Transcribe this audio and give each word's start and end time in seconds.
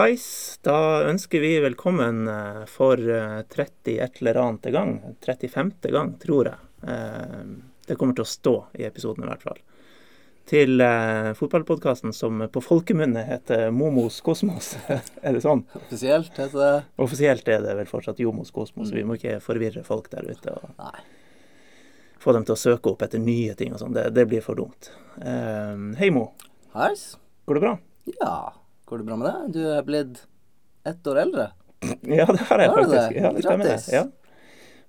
Hallais. 0.00 0.58
Da 0.62 1.02
ønsker 1.10 1.42
vi 1.44 1.58
velkommen 1.60 2.22
eh, 2.28 2.62
for 2.64 2.96
eh, 2.96 3.42
31 3.52 4.20
eller 4.22 4.38
annet 4.40 4.68
gang. 4.72 4.92
35. 5.26 5.72
gang, 5.92 6.14
tror 6.22 6.48
jeg. 6.48 6.68
Eh, 6.88 7.42
Det 7.84 7.96
kommer 8.00 8.14
til 8.16 8.24
å 8.24 8.30
stå 8.30 8.54
i 8.80 8.86
episoden, 8.86 9.26
i 9.26 9.28
hvert 9.28 9.42
fall. 9.44 9.58
Til 10.48 10.80
fotballpodkasten 11.36 12.14
som 12.16 12.40
på 12.48 12.62
folkemunne 12.64 13.26
heter 13.28 13.68
Momos 13.76 14.22
Kosmos. 14.24 14.70
er 15.26 15.36
det 15.36 15.42
sånn? 15.44 15.66
Offisielt 15.76 16.32
heter 16.32 16.62
det 16.62 17.02
Offisielt 17.04 17.50
er 17.52 17.66
det 17.66 17.74
vel 17.82 17.90
fortsatt 17.90 18.22
Jomos 18.24 18.54
Kosmos. 18.54 18.94
Vi 18.94 19.04
må 19.04 19.18
ikke 19.18 19.36
forvirre 19.44 19.84
folk 19.84 20.08
der 20.14 20.30
ute 20.30 20.54
og 20.54 20.70
Nei. 20.80 21.04
få 22.24 22.32
dem 22.38 22.48
til 22.48 22.56
å 22.56 22.62
søke 22.62 22.94
opp 22.94 23.04
etter 23.04 23.20
nye 23.20 23.58
ting 23.58 23.76
og 23.76 23.82
sånn. 23.84 23.92
Det, 23.98 24.08
det 24.16 24.24
blir 24.32 24.40
for 24.46 24.56
dumt. 24.56 24.94
Hei, 25.20 26.08
Mo. 26.14 26.30
Heis. 26.78 27.10
Går 27.44 27.60
det 27.60 27.66
bra? 27.66 27.76
Ja, 28.16 28.34
går 28.90 29.02
det 29.02 29.06
bra 29.08 29.16
med 29.20 29.28
deg? 29.30 29.52
Du 29.54 29.60
er 29.70 29.84
blitt 29.86 30.22
ett 30.90 31.06
år 31.10 31.22
eldre. 31.26 31.50
Ja, 32.20 32.26
det 32.28 32.42
har 32.50 32.60
jeg 32.60 32.70
du 32.70 32.76
det? 32.76 32.82
faktisk. 32.84 33.14
Ja, 33.16 33.30
det 33.32 33.44
stemmer. 33.44 33.70
Grattis. 33.70 33.86
Ja. 33.94 34.02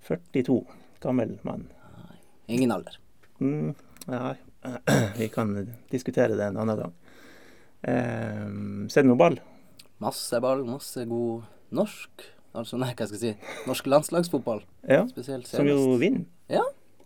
42. 0.09 0.57
Gammel 1.03 1.37
mann. 1.47 1.67
Ingen 2.51 2.73
alder. 2.75 2.97
Mm, 3.39 3.71
nei, 4.11 4.33
vi 5.21 5.29
kan 5.33 5.53
diskutere 5.93 6.35
det 6.35 6.49
en 6.51 6.59
annen 6.61 6.81
gang. 6.81 6.93
Eh, 7.81 8.89
ser 8.91 9.05
du 9.05 9.11
noe 9.13 9.19
ball? 9.21 9.39
Masse 10.01 10.41
ball, 10.43 10.65
masse 10.67 11.05
god 11.09 11.47
norsk 11.73 12.27
Altså, 12.51 12.75
nei, 12.75 12.89
hva 12.99 13.05
skal 13.07 13.15
jeg 13.15 13.37
si? 13.37 13.51
Norsk 13.69 13.85
landslagsfotball. 13.87 14.59
Ja, 14.83 15.05
Spesielt 15.07 15.47
som 15.47 15.63
jo 15.69 15.93
vinner. 16.01 16.25
Ja. 16.51 16.65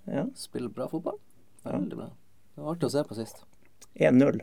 Ja. 0.09 0.23
Spiller 0.33 0.72
bra 0.73 0.88
fotball. 0.89 1.20
Veldig 1.61 2.00
bra. 2.00 2.08
Det 2.55 2.64
var 2.64 2.72
artig 2.73 2.88
å 2.89 2.94
se 2.95 3.03
på 3.05 3.17
sist. 3.20 3.44
1-0. 4.02 4.39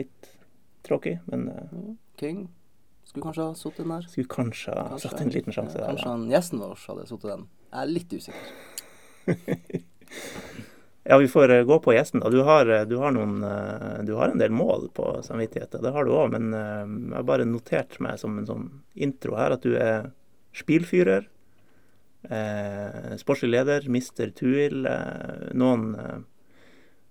Litt 0.00 0.30
tråkig, 0.86 1.18
men 1.30 1.48
eh, 1.48 1.76
King 2.20 2.48
skulle 3.04 3.24
kanskje 3.26 3.46
ha 3.48 3.54
sittet 3.58 3.82
den 3.84 3.94
der. 3.94 4.08
skulle 4.08 4.30
kanskje 4.30 4.74
ha 4.76 4.98
satt 5.02 5.20
en 5.20 5.32
liten 5.34 5.52
sjanse 5.56 5.78
Ja, 5.78 5.84
der. 5.84 5.94
Kanskje 5.94 6.12
han 6.12 6.28
gjesten 6.30 6.62
vår 6.62 6.76
hadde 6.88 7.06
sittet 7.10 7.30
den. 7.32 7.46
Jeg 7.70 7.80
er 7.82 7.90
litt 7.94 8.12
usikker. 8.12 8.46
ja, 11.10 11.18
vi 11.18 11.28
får 11.28 11.56
eh, 11.56 11.64
gå 11.64 11.80
på 11.82 11.94
gjesten. 11.96 12.22
da. 12.22 12.30
Du 12.30 12.42
har, 12.46 12.70
eh, 12.70 12.86
du 12.86 12.96
har 13.02 13.12
noen 13.16 13.40
Du 14.06 14.14
har 14.18 14.28
en 14.30 14.38
del 14.38 14.54
mål 14.54 14.88
på 14.94 15.10
samvittigheten. 15.26 15.82
Det 15.82 15.92
har 15.96 16.04
du 16.04 16.14
òg, 16.14 16.30
men 16.36 16.52
jeg 16.54 17.16
har 17.16 17.26
bare 17.28 17.48
notert 17.48 18.00
meg 18.00 18.18
som 18.22 18.38
en 18.38 18.48
sånn 18.48 18.70
intro 18.94 19.36
her 19.38 19.56
at 19.58 19.66
du 19.66 19.76
er 19.76 20.10
spilfyrer. 20.56 21.28
Eh, 22.22 23.16
sportslig 23.16 23.50
leder, 23.50 23.88
mister 23.88 24.30
Tuil. 24.30 24.86
Eh, 24.86 25.54
noen, 25.56 25.94
eh, 25.94 26.18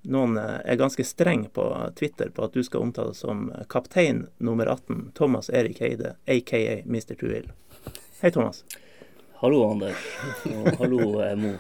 noen 0.02 0.38
eh, 0.38 0.60
er 0.66 0.80
ganske 0.80 1.04
streng 1.04 1.48
på 1.54 1.66
Twitter 2.00 2.30
på 2.30 2.46
at 2.46 2.54
du 2.54 2.64
skal 2.64 2.88
omtales 2.88 3.24
som 3.26 3.50
kaptein 3.70 4.28
nummer 4.38 4.66
18, 4.66 5.12
Thomas 5.18 5.50
Erik 5.50 5.82
Heide, 5.82 6.16
aka 6.26 6.82
Mr. 6.86 7.16
Tuil. 7.20 7.52
Hei, 8.22 8.32
Thomas. 8.32 8.64
Hallo, 9.42 9.72
Anders. 9.72 9.96
Og 10.46 10.68
hallo, 10.82 11.00
Mo. 11.00 11.36
Mo. 11.36 11.54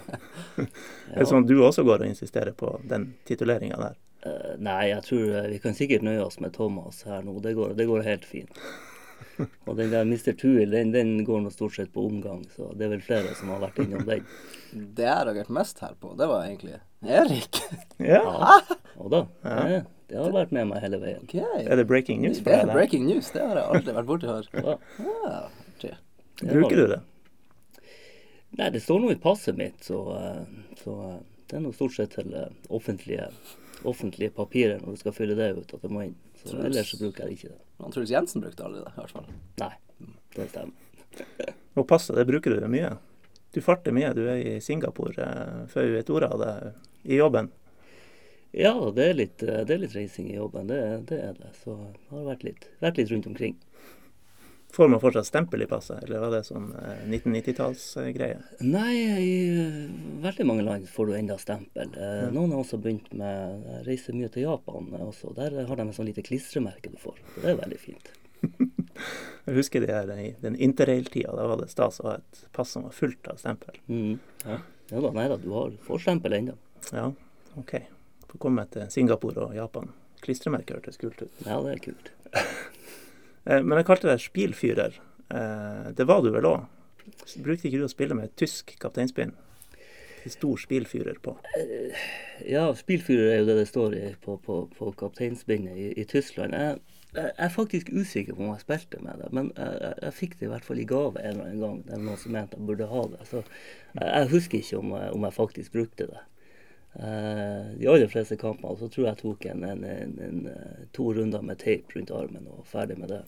Er 1.13 1.21
det 1.23 1.29
sånn 1.29 1.45
at 1.45 1.47
du 1.47 1.61
også 1.63 1.85
går 1.87 2.03
og 2.03 2.11
insisterer 2.11 2.51
på 2.51 2.73
den 2.83 3.13
tituleringa 3.27 3.79
der? 3.79 3.95
Uh, 4.25 4.55
nei, 4.59 4.89
jeg 4.89 5.05
tror 5.05 5.29
eh, 5.39 5.47
vi 5.53 5.61
kan 5.63 5.77
sikkert 5.77 6.03
nøye 6.03 6.25
oss 6.25 6.41
med 6.43 6.51
Thomas 6.57 7.05
her 7.07 7.23
nå. 7.23 7.37
Det 7.39 7.53
går, 7.55 7.71
det 7.79 7.87
går 7.87 8.03
helt 8.03 8.27
fint. 8.27 8.59
Og 9.67 9.77
den 9.79 9.93
der 9.93 10.03
Mr. 10.03 10.33
Tuil, 10.35 10.75
den, 10.75 10.91
den 10.91 11.23
går 11.23 11.45
nå 11.45 11.53
stort 11.55 11.77
sett 11.77 11.93
på 11.95 12.03
omgang, 12.03 12.43
så 12.51 12.73
det 12.75 12.89
er 12.89 12.93
vel 12.97 13.05
flere 13.05 13.31
som 13.39 13.53
har 13.53 13.63
vært 13.63 13.79
innom 13.85 14.03
den. 14.07 14.27
Det 14.75 15.07
jeg 15.07 15.27
reagerte 15.29 15.55
mest 15.55 15.79
her 15.79 15.95
på, 16.03 16.11
det 16.19 16.27
var 16.27 16.43
egentlig 16.49 16.81
Erik. 17.01 17.61
Ja. 17.97 18.21
Ja, 18.23 18.59
og 18.99 19.11
da. 19.13 19.21
Det, 19.43 19.83
det 20.09 20.17
har 20.19 20.33
vært 20.35 20.51
med 20.55 20.67
meg 20.71 20.81
hele 20.83 20.99
veien. 21.01 21.23
Okay. 21.23 21.43
Er 21.63 21.79
det 21.79 21.85
breaking 21.87 22.21
news 22.23 22.41
for 22.41 22.49
Det 22.51 22.57
er 22.63 22.73
breaking 22.73 23.05
news. 23.07 23.29
Det 23.31 23.43
har 23.43 23.59
jeg 23.59 23.67
aldri 23.75 23.95
vært 23.95 24.09
borti 24.09 24.29
før. 24.29 24.49
Ja, 24.55 24.75
Ja, 25.83 25.95
det 26.41 26.55
Bruker 26.55 26.79
du 26.79 26.85
det? 26.93 26.99
Nei, 28.59 28.69
det 28.73 28.81
står 28.81 29.01
nå 29.03 29.11
i 29.13 29.17
passet 29.21 29.57
mitt, 29.59 29.83
så, 29.85 29.99
eh, 30.17 30.45
så 30.79 30.93
eh, 31.05 31.17
det 31.51 31.57
er 31.59 31.63
nå 31.63 31.71
stort 31.75 31.93
sett 31.95 32.15
til 32.15 32.31
eh, 32.33 32.47
offentlige, 32.73 33.27
offentlige 33.87 34.33
papirer 34.35 34.79
når 34.81 34.95
du 34.95 35.01
skal 35.03 35.15
fylle 35.15 35.35
det 35.37 35.51
ut, 35.59 35.73
at 35.75 35.83
det 35.83 35.91
må 35.93 36.07
inn. 36.07 36.15
Så 36.39 36.53
Truls. 36.53 36.65
ellers 36.65 36.89
så 36.93 36.99
bruker 37.01 37.27
jeg 37.27 37.37
ikke 37.37 37.51
det. 37.51 37.59
Han 37.83 37.93
Truls 37.93 38.13
Jensen 38.15 38.43
brukte 38.43 38.65
aldri 38.65 38.81
det, 38.81 38.95
i 38.95 39.01
hvert 39.03 39.13
fall. 39.13 39.29
Nei, 39.61 39.71
det 40.35 40.49
stemmer. 40.49 41.53
Og 41.77 41.87
passet, 41.91 42.15
det 42.17 42.25
bruker 42.31 42.55
du 42.55 42.67
mye. 42.71 42.95
Du 43.53 43.61
farter 43.65 43.93
mye. 43.95 44.11
Du 44.17 44.23
er 44.29 44.41
i 44.41 44.57
Singapore 44.63 45.29
før 45.69 45.87
vi 45.87 45.95
vet 45.97 46.11
ordet 46.13 46.31
av 46.33 46.41
det 46.41 46.53
i 47.03 47.19
jobben. 47.19 47.51
Ja, 48.51 48.73
det 48.95 49.05
er 49.05 49.17
litt, 49.17 49.43
eh, 49.45 49.63
det 49.67 49.75
er 49.75 49.83
litt 49.85 49.95
reising 49.95 50.29
i 50.31 50.37
jobben, 50.39 50.69
det, 50.71 50.81
det 51.11 51.19
er 51.21 51.35
det. 51.37 51.53
Så 51.63 51.75
det 51.77 52.13
har 52.15 52.29
vært 52.31 52.45
litt, 52.47 52.69
vært 52.81 53.01
litt 53.01 53.11
rundt 53.13 53.29
omkring. 53.29 53.57
Får 54.71 54.87
man 54.87 54.99
fortsatt 55.01 55.25
stempel 55.25 55.61
i 55.61 55.65
passet, 55.65 56.03
eller 56.03 56.21
var 56.21 56.33
det 56.35 56.43
sånn 56.45 56.67
eh, 56.77 57.01
1990-tallsgreie? 57.09 58.37
Nei, 58.61 58.91
i 59.17 59.31
eh, 59.49 59.79
veldig 60.21 60.45
mange 60.45 60.65
land 60.67 60.85
får 60.89 61.09
du 61.09 61.15
enda 61.17 61.37
stempel. 61.41 61.89
Eh, 61.97 62.27
Noen 62.35 62.53
har 62.53 62.61
også 62.61 62.77
begynt 62.81 63.09
med 63.17 63.65
Jeg 63.65 63.85
reiser 63.87 64.17
mye 64.17 64.29
til 64.33 64.45
Japan 64.45 64.91
eh, 64.93 65.07
også. 65.07 65.33
Der 65.37 65.57
har 65.65 65.79
de 65.79 65.87
et 65.89 65.97
sånn 65.97 66.09
lite 66.11 66.25
klistremerke 66.25 66.93
du 66.93 66.99
får. 67.01 67.17
Det 67.39 67.49
er 67.49 67.57
veldig 67.63 67.81
fint. 67.81 68.13
Jeg 69.47 69.57
husker 69.57 69.81
det 69.81 69.89
her, 69.89 70.13
i 70.13 70.29
den 70.43 70.59
interrail-tida. 70.69 71.33
Da 71.33 71.49
var 71.49 71.63
det 71.63 71.71
stas 71.73 71.97
å 72.03 72.11
ha 72.11 72.15
et 72.19 72.45
pass 72.53 72.75
som 72.75 72.85
var 72.85 72.93
fullt 72.93 73.33
av 73.33 73.41
stempel. 73.41 73.81
Mm. 73.89 74.19
Ja. 74.45 74.59
ja 74.93 75.01
da, 75.07 75.13
nei 75.17 75.25
da, 75.33 75.39
du 75.41 75.49
har, 75.55 75.73
får 75.87 76.05
stempel 76.05 76.37
ennå. 76.37 76.59
Ja, 76.93 77.11
OK. 77.59 77.75
Får 78.29 78.41
komme 78.41 78.65
til 78.71 78.89
Singapore 78.93 79.47
og 79.49 79.55
Japan. 79.57 79.89
Klistremerker 80.23 80.77
hørtes 80.79 80.97
kult 81.01 81.21
ut. 81.23 81.31
Ja, 81.45 81.59
det 81.65 81.77
er 81.77 81.85
kult. 81.89 82.11
Eh, 83.47 83.63
Men 83.63 83.79
jeg 83.79 83.85
kalte 83.87 84.09
deg 84.09 84.19
spilfyrer. 84.21 84.97
Eh, 85.31 85.85
Det 85.95 86.05
var 86.05 86.19
du 86.21 86.27
vel 86.35 86.45
òg? 86.45 86.65
Brukte 87.41 87.69
ikke 87.69 87.79
du 87.79 87.85
å 87.87 87.89
spille 87.89 88.13
med 88.13 88.33
tysk 88.37 88.73
kapteinspinn? 88.83 89.31
Stor 90.27 90.59
spilfyrer 90.59 91.17
på. 91.23 91.31
Ja, 92.45 92.65
spilfyrer 92.77 93.31
er 93.31 93.39
jo 93.39 93.47
det 93.47 93.55
det 93.61 93.67
står 93.71 93.95
på, 94.21 94.35
på, 94.43 94.57
på 94.75 94.91
kapteinspinnet 94.99 95.79
i, 95.79 95.87
i 96.03 96.05
Tyskland. 96.05 96.53
Jeg, 96.53 96.81
jeg 97.15 97.31
er 97.47 97.55
faktisk 97.55 97.89
usikker 97.95 98.35
på 98.35 98.43
om 98.43 98.51
jeg 98.51 98.65
spilte 98.67 98.99
med 99.07 99.23
det, 99.23 99.31
men 99.33 99.49
jeg, 99.55 99.93
jeg 100.03 100.17
fikk 100.19 100.35
det 100.41 100.49
i 100.49 100.51
hvert 100.51 100.67
fall 100.67 100.83
i 100.83 100.87
gave 100.91 101.23
en 101.23 101.31
eller 101.39 101.47
annen 101.47 101.63
gang. 101.63 101.79
Det 101.87 101.95
er 101.95 102.03
noen 102.03 102.19
som 102.21 102.35
mente 102.35 102.59
jeg 102.59 102.67
burde 102.69 102.91
ha 102.91 103.05
det. 103.15 103.23
Så 103.31 103.39
jeg, 103.41 104.03
jeg 104.11 104.29
husker 104.35 104.59
ikke 104.61 104.83
om 104.83 104.93
om 104.99 105.25
jeg 105.29 105.37
faktisk 105.39 105.79
brukte 105.79 106.09
det. 106.11 106.21
Eh, 106.93 107.77
de 107.77 107.87
aller 107.87 108.07
fleste 108.07 108.37
kampene 108.37 108.77
så 108.79 108.87
tror 108.89 109.05
jeg 109.05 109.13
jeg 109.13 109.21
tok 109.21 109.45
en, 109.51 109.63
en, 109.63 109.83
en, 109.85 110.15
en, 110.25 110.39
eh, 110.49 110.79
to 110.95 111.13
runder 111.13 111.43
med 111.45 111.59
teip 111.61 111.93
rundt 111.95 112.11
armen 112.11 112.47
og 112.49 112.65
ferdig 112.67 112.97
med 112.97 113.13
det. 113.13 113.21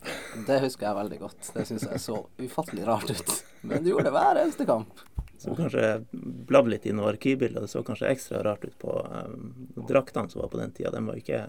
Det 0.48 0.58
husker 0.64 0.88
jeg 0.88 0.98
veldig 0.98 1.18
godt. 1.20 1.50
Det 1.54 1.66
syns 1.68 1.86
jeg 1.86 2.02
så 2.02 2.18
ufattelig 2.42 2.86
rart 2.88 3.12
ut. 3.12 3.34
Men 3.62 3.84
du 3.84 3.92
gjorde 3.92 4.10
det 4.10 4.16
hver 4.16 4.40
eneste 4.42 4.66
kamp. 4.68 5.04
Så 5.38 5.54
kanskje 5.58 6.04
bladde 6.50 6.70
litt 6.74 6.86
i 6.86 6.92
noen 6.94 7.12
arkivbilder. 7.14 7.62
Det 7.64 7.70
så 7.70 7.82
kanskje 7.86 8.10
ekstra 8.10 8.42
rart 8.46 8.64
ut 8.66 8.76
på 8.78 8.92
um, 9.10 9.70
draktene 9.88 10.30
som 10.30 10.42
var 10.42 10.50
på 10.52 10.58
den 10.60 10.74
tida. 10.74 10.92
Den 10.94 11.06
var 11.10 11.18
ikke, 11.18 11.40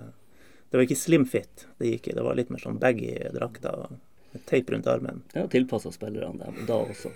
det 0.69 0.79
var 0.79 0.85
ikke 0.85 0.97
slim 0.97 1.25
fit. 1.29 1.67
Det 1.81 1.91
gikk. 1.91 2.13
Det 2.17 2.25
var 2.25 2.37
litt 2.37 2.49
mer 2.53 2.61
sånn 2.61 2.81
baggy 2.81 3.13
drakter 3.33 3.85
med 4.33 4.45
teip 4.49 4.69
rundt 4.73 4.89
armen. 4.89 5.21
Det 5.33 5.45
var 5.45 5.51
tilpassa 5.53 5.93
spillerne 5.93 6.41
dem 6.41 6.65
da 6.69 6.77
også. 6.87 7.13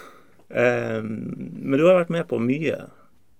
Um, 0.48 1.10
men 1.62 1.80
du 1.80 1.86
har 1.88 1.98
vært 2.00 2.14
med 2.14 2.26
på 2.30 2.38
mye 2.42 2.78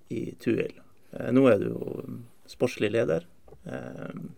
i 0.08 0.32
Tuil. 0.42 0.74
Eh, 1.12 1.30
nå 1.34 1.46
er 1.50 1.60
du 1.60 1.70
jo 1.70 2.04
sportslig 2.50 2.92
leder. 2.94 3.26
Um, 3.64 4.30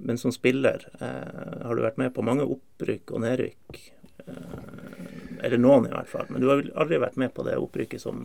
men 0.00 0.16
som 0.16 0.32
spiller 0.32 0.86
eh, 0.96 1.64
har 1.66 1.76
du 1.76 1.82
vært 1.84 1.98
med 2.00 2.14
på 2.16 2.24
mange 2.24 2.46
opprykk 2.48 3.12
og 3.12 3.20
nedrykk. 3.26 3.80
Eh, 4.24 5.44
eller 5.44 5.60
noen, 5.60 5.90
i 5.90 5.92
hvert 5.92 6.08
fall. 6.08 6.30
Men 6.32 6.40
du 6.40 6.48
har 6.48 6.64
aldri 6.80 7.00
vært 7.02 7.20
med 7.20 7.34
på 7.36 7.44
det 7.44 7.58
opprykket 7.60 8.00
som, 8.00 8.24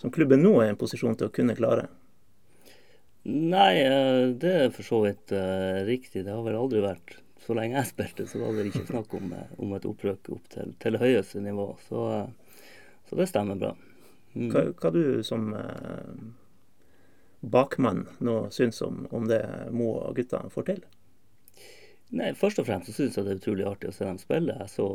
som 0.00 0.14
klubben 0.14 0.42
nå 0.42 0.56
er 0.58 0.70
i 0.70 0.74
en 0.74 0.80
posisjon 0.80 1.14
til 1.18 1.30
å 1.30 1.34
kunne 1.34 1.56
klare. 1.58 1.86
Nei, 3.28 3.72
det 4.40 4.52
er 4.64 4.74
for 4.74 4.86
så 4.86 5.02
vidt 5.04 5.34
riktig. 5.86 6.24
Det 6.24 6.32
har 6.32 6.42
vel 6.46 6.58
aldri 6.58 6.82
vært 6.82 7.18
Så 7.48 7.54
lenge 7.56 7.78
jeg 7.78 7.88
spilte, 7.88 8.26
så 8.28 8.42
var 8.42 8.58
det 8.58 8.66
ikke 8.68 8.84
snakk 8.90 9.14
om, 9.16 9.30
eh, 9.32 9.52
om 9.56 9.70
et 9.72 9.86
opprøk 9.88 10.26
opp 10.34 10.50
til, 10.52 10.74
til 10.82 10.98
høyeste 11.00 11.40
nivå. 11.40 11.70
Så, 11.86 12.02
eh, 12.12 12.66
så 13.08 13.16
det 13.16 13.26
stemmer 13.30 13.56
bra. 13.56 13.70
Mm. 14.34 14.50
Hva, 14.52 14.66
hva 14.76 14.90
du 14.92 15.22
som 15.24 15.46
eh, 15.56 16.10
bakmann 17.40 18.04
nå 18.20 18.34
syns 18.52 18.82
om, 18.84 19.06
om 19.16 19.24
det 19.30 19.40
Mo 19.72 19.94
og 19.94 20.20
gutta 20.20 20.42
får 20.52 20.68
til? 20.68 20.84
Nei, 22.20 22.34
Først 22.36 22.60
og 22.60 22.68
fremst 22.68 22.92
så 22.92 22.98
syns 22.98 23.16
jeg 23.16 23.24
det 23.24 23.32
er 23.32 23.40
utrolig 23.40 23.64
artig 23.70 23.94
å 23.94 23.96
se 23.96 24.04
dem 24.04 24.20
spille. 24.20 24.58
Jeg 24.60 24.74
så 24.74 24.90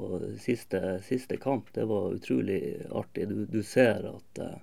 siste, 0.45 0.83
siste 1.09 1.41
kamp. 1.41 1.73
Det 1.73 1.89
var 1.89 2.13
utrolig 2.13 2.61
artig. 2.93 3.31
Du, 3.33 3.43
du 3.49 3.63
ser 3.65 4.05
at 4.13 4.45
eh, 4.45 4.61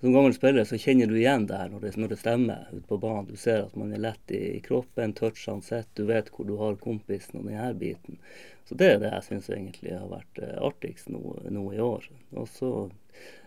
som 0.00 0.12
gammel 0.12 0.34
spiller 0.34 0.64
så 0.64 0.76
kjenner 0.76 1.06
du 1.06 1.16
igjen 1.16 1.46
det 1.48 1.56
her 1.56 1.70
når 1.72 1.80
det, 1.80 1.90
når 1.96 2.10
det 2.12 2.18
stemmer 2.20 2.66
ute 2.72 2.84
på 2.88 2.98
banen. 3.00 3.30
Du 3.30 3.36
ser 3.40 3.62
at 3.64 3.76
man 3.80 3.94
er 3.96 4.02
lett 4.04 4.34
i, 4.34 4.58
kroppen, 4.60 5.14
touchene 5.16 5.64
sitter, 5.64 6.02
du 6.02 6.10
vet 6.10 6.28
hvor 6.34 6.44
du 6.44 6.52
har 6.60 6.76
kompisen 6.82 7.40
og 7.40 7.48
denne 7.48 7.70
biten. 7.80 8.20
Så 8.68 8.76
det 8.76 8.90
er 8.92 9.00
det 9.00 9.14
jeg 9.14 9.24
syns 9.24 9.48
egentlig 9.48 9.94
har 9.94 10.10
vært 10.10 10.42
eh, 10.42 10.58
artigst 10.68 11.08
nå, 11.08 11.22
nå 11.48 11.64
i 11.72 11.80
år. 11.80 12.04
Og 12.36 12.50
så 12.50 12.70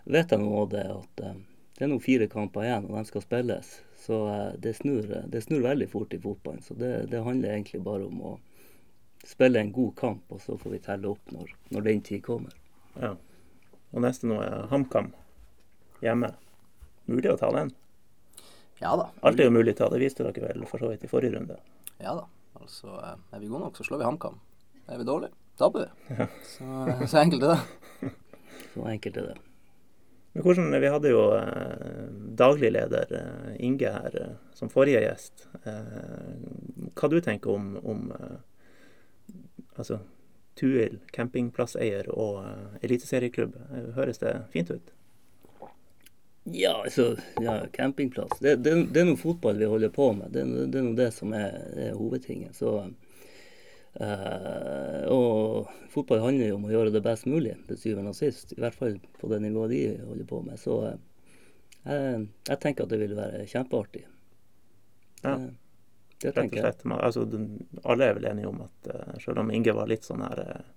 vet 0.09 0.33
jeg 0.33 0.41
nå 0.41 0.65
det 0.73 0.87
at 0.89 1.23
eh, 1.27 1.37
det 1.77 1.85
er 1.85 1.93
nå 1.93 1.99
fire 2.03 2.25
kamper 2.31 2.65
igjen, 2.65 2.89
og 2.89 2.97
de 2.97 3.05
skal 3.11 3.27
spilles. 3.27 3.71
Så 4.07 4.23
eh, 4.33 4.51
det 4.57 4.73
snur, 4.79 5.13
det 5.29 5.45
snur 5.45 5.61
veldig 5.67 5.91
fort 5.93 6.17
i 6.17 6.21
fotballen. 6.23 6.65
Så 6.65 6.73
det, 6.81 6.93
det 7.13 7.23
handler 7.29 7.53
egentlig 7.53 7.83
bare 7.85 8.09
om 8.09 8.25
å 8.25 8.35
spille 9.27 9.61
en 9.61 9.75
god 9.75 9.93
kamp, 10.01 10.25
og 10.33 10.41
så 10.41 10.57
får 10.57 10.79
vi 10.79 10.83
telle 10.89 11.13
opp 11.13 11.35
når, 11.35 11.53
når 11.75 11.89
den 11.91 12.05
tid 12.09 12.25
kommer. 12.25 12.57
Ja. 12.97 13.13
Og 13.93 14.01
neste 14.01 14.25
nå 14.31 14.41
er 14.41 14.69
HamKam 14.73 15.13
hjemme. 16.03 16.31
Mulig 17.09 17.31
å 17.33 17.37
ta 17.39 17.49
den? 17.55 17.71
Ja 18.79 18.93
da. 18.95 19.09
Alt 19.27 19.39
er 19.41 19.49
jo 19.49 19.55
mulig 19.55 19.73
å 19.75 19.79
ta, 19.81 19.89
det 19.91 19.99
viste 20.03 20.23
dere 20.23 20.53
vel 20.53 20.65
for 20.69 20.79
så 20.81 20.91
vidt 20.91 21.03
i 21.03 21.11
forrige 21.11 21.35
runde. 21.35 21.57
Ja 21.99 22.15
da. 22.15 22.27
Altså, 22.59 22.87
eh, 22.99 23.17
er 23.35 23.41
vi 23.43 23.49
gode 23.51 23.65
nok, 23.67 23.77
så 23.77 23.85
slår 23.87 24.01
vi 24.01 24.07
HamKam. 24.07 24.39
Er 24.89 24.97
vi 25.01 25.05
dårlige, 25.07 25.35
taper 25.59 25.85
vi. 25.85 26.25
Så, 26.49 26.65
så 27.11 27.21
enkelt 27.21 27.45
er 27.45 27.55
det. 27.55 28.11
Så 28.73 28.83
enkelt 28.85 29.15
er 29.17 29.27
det. 29.31 29.37
Men 30.33 30.43
hvordan, 30.45 30.81
Vi 30.81 30.89
hadde 30.93 31.09
jo 31.09 31.21
eh, 31.33 32.09
daglig 32.37 32.69
leder 32.75 33.13
eh, 33.17 33.55
Inge 33.65 33.89
her 33.95 34.17
eh, 34.19 34.35
som 34.53 34.69
forrige 34.69 35.01
gjest. 35.01 35.47
Eh, 35.65 36.91
hva 36.93 37.09
du 37.09 37.17
tenker 37.25 37.49
om, 37.55 37.71
om 37.81 38.11
eh, 38.13 38.35
altså, 39.75 40.01
Tuil, 40.59 40.99
campingplasseier 41.15 42.11
og 42.13 42.43
eh, 42.43 42.77
eliteserieklubb? 42.85 43.57
Eh, 43.71 43.89
Høres 43.97 44.21
det 44.21 44.35
fint 44.53 44.69
ut? 44.69 44.93
Ja, 46.43 46.81
altså, 46.83 47.17
ja, 47.41 47.67
campingplass. 47.73 48.39
Det, 48.39 48.55
det, 48.55 48.73
det 48.93 49.01
er 49.01 49.07
noe 49.09 49.19
fotball 49.19 49.59
vi 49.59 49.67
holder 49.69 49.91
på 49.93 50.11
med. 50.17 50.31
Det, 50.33 50.45
det 50.71 50.79
er 50.79 50.87
noe 50.87 50.97
det 50.97 51.11
som 51.13 51.33
er, 51.35 51.57
er 51.75 51.97
hovedtinget. 51.97 52.55
Så, 52.57 52.73
eh, 53.99 55.03
og 55.13 55.69
fotball 55.93 56.23
handler 56.23 56.51
jo 56.51 56.57
om 56.57 56.67
å 56.69 56.73
gjøre 56.73 56.95
det 56.95 57.03
best 57.05 57.27
mulig, 57.29 57.57
til 57.67 57.81
syvende 57.81 58.15
og 58.15 58.17
sist. 58.17 58.55
I 58.55 58.63
hvert 58.63 58.77
fall 58.77 58.97
på 59.19 59.31
det 59.31 59.41
nivået 59.45 59.75
de 59.75 59.81
holder 60.07 60.29
på 60.29 60.41
med. 60.47 60.61
Så 60.61 60.79
eh, 60.89 62.23
jeg, 62.23 62.59
tenker 62.63 62.87
at 62.87 62.93
det 62.95 63.01
vil 63.03 63.17
være 63.19 63.45
kjempeartig. 63.49 64.05
Ja. 65.21 65.35
Det, 65.35 65.53
det 66.23 66.33
Rett 66.35 66.43
og 66.43 66.57
slett. 66.57 66.85
Altså, 66.97 67.27
alle 67.83 68.09
er 68.09 68.17
vel 68.17 68.31
enige 68.31 68.49
om 68.49 68.63
at 68.65 68.91
eh, 68.95 69.15
selv 69.23 69.43
om 69.43 69.51
Inge 69.53 69.75
var 69.75 69.91
litt 69.91 70.07
sånn 70.07 70.23
her 70.25 70.45
eh, 70.47 70.67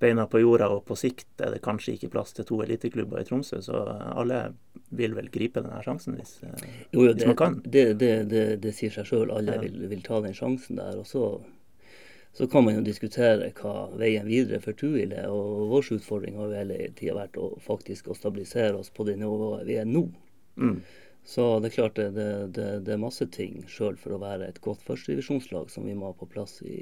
beina 0.00 0.26
på 0.28 0.40
jorda, 0.42 0.68
og 0.74 0.84
på 0.88 0.96
sikt 0.98 1.40
er 1.40 1.54
det 1.54 1.62
kanskje 1.64 1.94
ikke 1.96 2.10
plass 2.12 2.34
til 2.36 2.44
to 2.48 2.58
eliteklubber 2.64 3.20
i 3.22 3.24
Tromsø, 3.28 3.60
så 3.64 3.80
alle 4.12 4.40
vil 4.90 5.14
vel 5.16 5.28
gripe 5.32 5.62
denne 5.64 5.80
sjansen 5.84 6.16
hvis, 6.18 6.34
eh, 6.44 6.66
Jo, 6.92 7.04
jo, 7.06 7.12
hvis 7.12 7.22
det, 7.22 7.26
man 7.30 7.36
kan. 7.40 7.60
det, 7.64 7.84
det, 8.00 8.12
det, 8.30 8.44
det 8.62 8.74
sier 8.76 8.92
seg 8.94 9.08
sjøl. 9.08 9.32
Alle 9.32 9.54
Ja. 9.56 9.60
vil, 9.64 9.88
vil 9.88 10.02
ta 10.04 10.20
den 10.24 10.34
sjansen 10.36 10.76
der. 10.80 10.98
Og 11.00 11.06
så, 11.08 11.24
så 12.36 12.46
kan 12.52 12.64
man 12.64 12.76
jo 12.78 12.84
diskutere 12.86 13.50
hva 13.58 13.88
veien 13.98 14.26
videre 14.28 14.60
for 14.64 14.72
Tuil 14.76 15.12
er. 15.12 15.28
Og 15.32 15.68
vår 15.72 15.92
utfordring 15.98 16.36
har 16.36 16.48
jo 16.52 16.60
hele 16.60 16.78
tida 16.96 17.16
vært 17.18 17.36
å 17.40 17.50
faktisk 17.64 18.08
å 18.08 18.16
stabilisere 18.16 18.76
oss 18.78 18.90
på 18.90 19.04
det 19.08 19.16
nivået 19.20 19.66
vi 19.68 19.76
er 19.80 19.88
nå. 19.88 20.06
Mm. 20.56 20.80
Så 21.28 21.60
det 21.60 21.68
er 21.68 21.74
klart 21.74 21.96
det, 21.98 22.10
det, 22.16 22.28
det, 22.56 22.68
det 22.86 22.92
er 22.94 23.00
masse 23.02 23.26
ting 23.34 23.58
sjøl 23.68 23.98
for 24.00 24.14
å 24.16 24.20
være 24.22 24.46
et 24.48 24.60
godt 24.64 24.80
førstedivisjonslag 24.86 25.68
som 25.70 25.84
vi 25.84 25.92
må 25.98 26.08
ha 26.08 26.16
på 26.16 26.28
plass 26.30 26.62
i, 26.64 26.78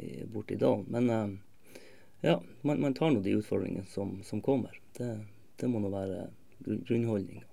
i, 0.00 0.24
borti 0.26 0.56
dalen. 0.58 0.86
Men 0.90 1.10
eh, 1.14 1.28
ja, 2.20 2.40
man, 2.62 2.80
man 2.80 2.94
tar 2.94 3.10
nå 3.14 3.20
de 3.24 3.36
utfordringene 3.38 3.86
som, 3.92 4.18
som 4.26 4.42
kommer. 4.44 4.76
Det, 4.98 5.10
det 5.60 5.68
må 5.70 5.80
nå 5.82 5.90
være 5.92 6.26
grunn- 6.64 6.84
grunnholdninga. 6.88 7.46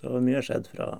Så 0.00 0.12
har 0.12 0.24
mye 0.24 0.42
skjedd 0.44 0.68
fra, 0.68 0.90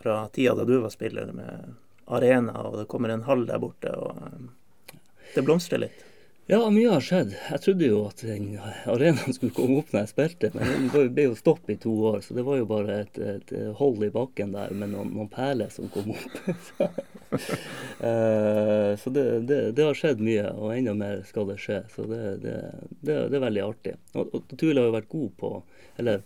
fra 0.00 0.16
tida 0.34 0.56
da 0.58 0.64
du 0.66 0.76
var 0.82 0.90
spiller, 0.90 1.30
med 1.36 1.74
arena, 2.10 2.56
og 2.66 2.80
det 2.80 2.88
kommer 2.90 3.12
en 3.14 3.22
hall 3.28 3.44
der 3.46 3.60
borte, 3.62 3.92
og 3.94 4.18
eh, 4.26 4.96
det 5.36 5.44
blomstrer 5.46 5.84
litt. 5.84 6.06
Ja, 6.50 6.64
mye 6.74 6.88
har 6.90 7.02
skjedd. 7.04 7.34
Jeg 7.46 7.62
trodde 7.62 7.86
jo 7.86 7.98
at 8.08 8.22
den 8.26 8.46
arenaen 8.90 9.34
skulle 9.36 9.54
komme 9.54 9.76
opp 9.78 9.92
når 9.94 10.00
jeg 10.02 10.10
spilte, 10.10 10.48
men 10.56 10.88
den 10.90 11.12
ble- 11.14 11.26
jo 11.28 11.36
stopp 11.38 11.68
i 11.70 11.76
to 11.78 11.92
år, 12.10 12.16
så 12.26 12.34
det 12.34 12.42
var 12.48 12.56
jo 12.58 12.64
bare 12.66 12.96
et, 13.04 13.20
et 13.22 13.52
hold 13.78 14.02
i 14.02 14.08
bakken 14.10 14.56
der 14.56 14.72
med 14.74 14.90
noen, 14.90 15.12
noen 15.14 15.28
perler 15.30 15.70
som 15.74 15.90
kom 15.94 16.12
opp. 16.16 16.40
Eh, 18.00 18.96
så 18.98 19.10
det, 19.14 19.22
det, 19.46 19.56
det 19.76 19.84
har 19.86 19.94
skjedd 19.94 20.18
mye, 20.24 20.48
og 20.56 20.72
enda 20.74 20.94
mer 20.98 21.20
skal 21.28 21.44
det 21.46 21.58
skje. 21.62 21.76
Så 21.92 22.02
det, 22.10 22.18
det, 22.42 22.54
det, 23.04 23.16
det 23.30 23.36
er 23.38 23.44
veldig 23.44 23.62
artig. 23.62 23.92
Og, 24.18 24.32
og 24.34 24.54
Tuil 24.58 24.80
har 24.80 24.88
jo 24.88 24.94
vært 24.96 25.10
god 25.12 25.28
på 25.38 25.50
Eller 26.00 26.24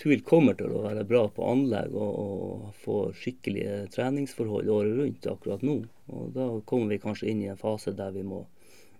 Tuil 0.00 0.24
kommer 0.26 0.56
til 0.58 0.72
å 0.74 0.80
være 0.88 1.04
bra 1.06 1.20
på 1.36 1.46
anlegg 1.52 1.94
og, 1.94 2.16
og 2.24 2.80
få 2.82 2.96
skikkelige 3.20 3.84
treningsforhold 3.94 4.72
året 4.74 4.96
rundt 4.98 5.28
akkurat 5.30 5.62
nå. 5.62 5.76
Og 6.10 6.32
da 6.34 6.48
kommer 6.66 6.90
vi 6.96 7.02
kanskje 7.04 7.30
inn 7.30 7.44
i 7.44 7.52
en 7.52 7.60
fase 7.60 7.94
der 7.94 8.10
vi 8.16 8.24
må 8.26 8.42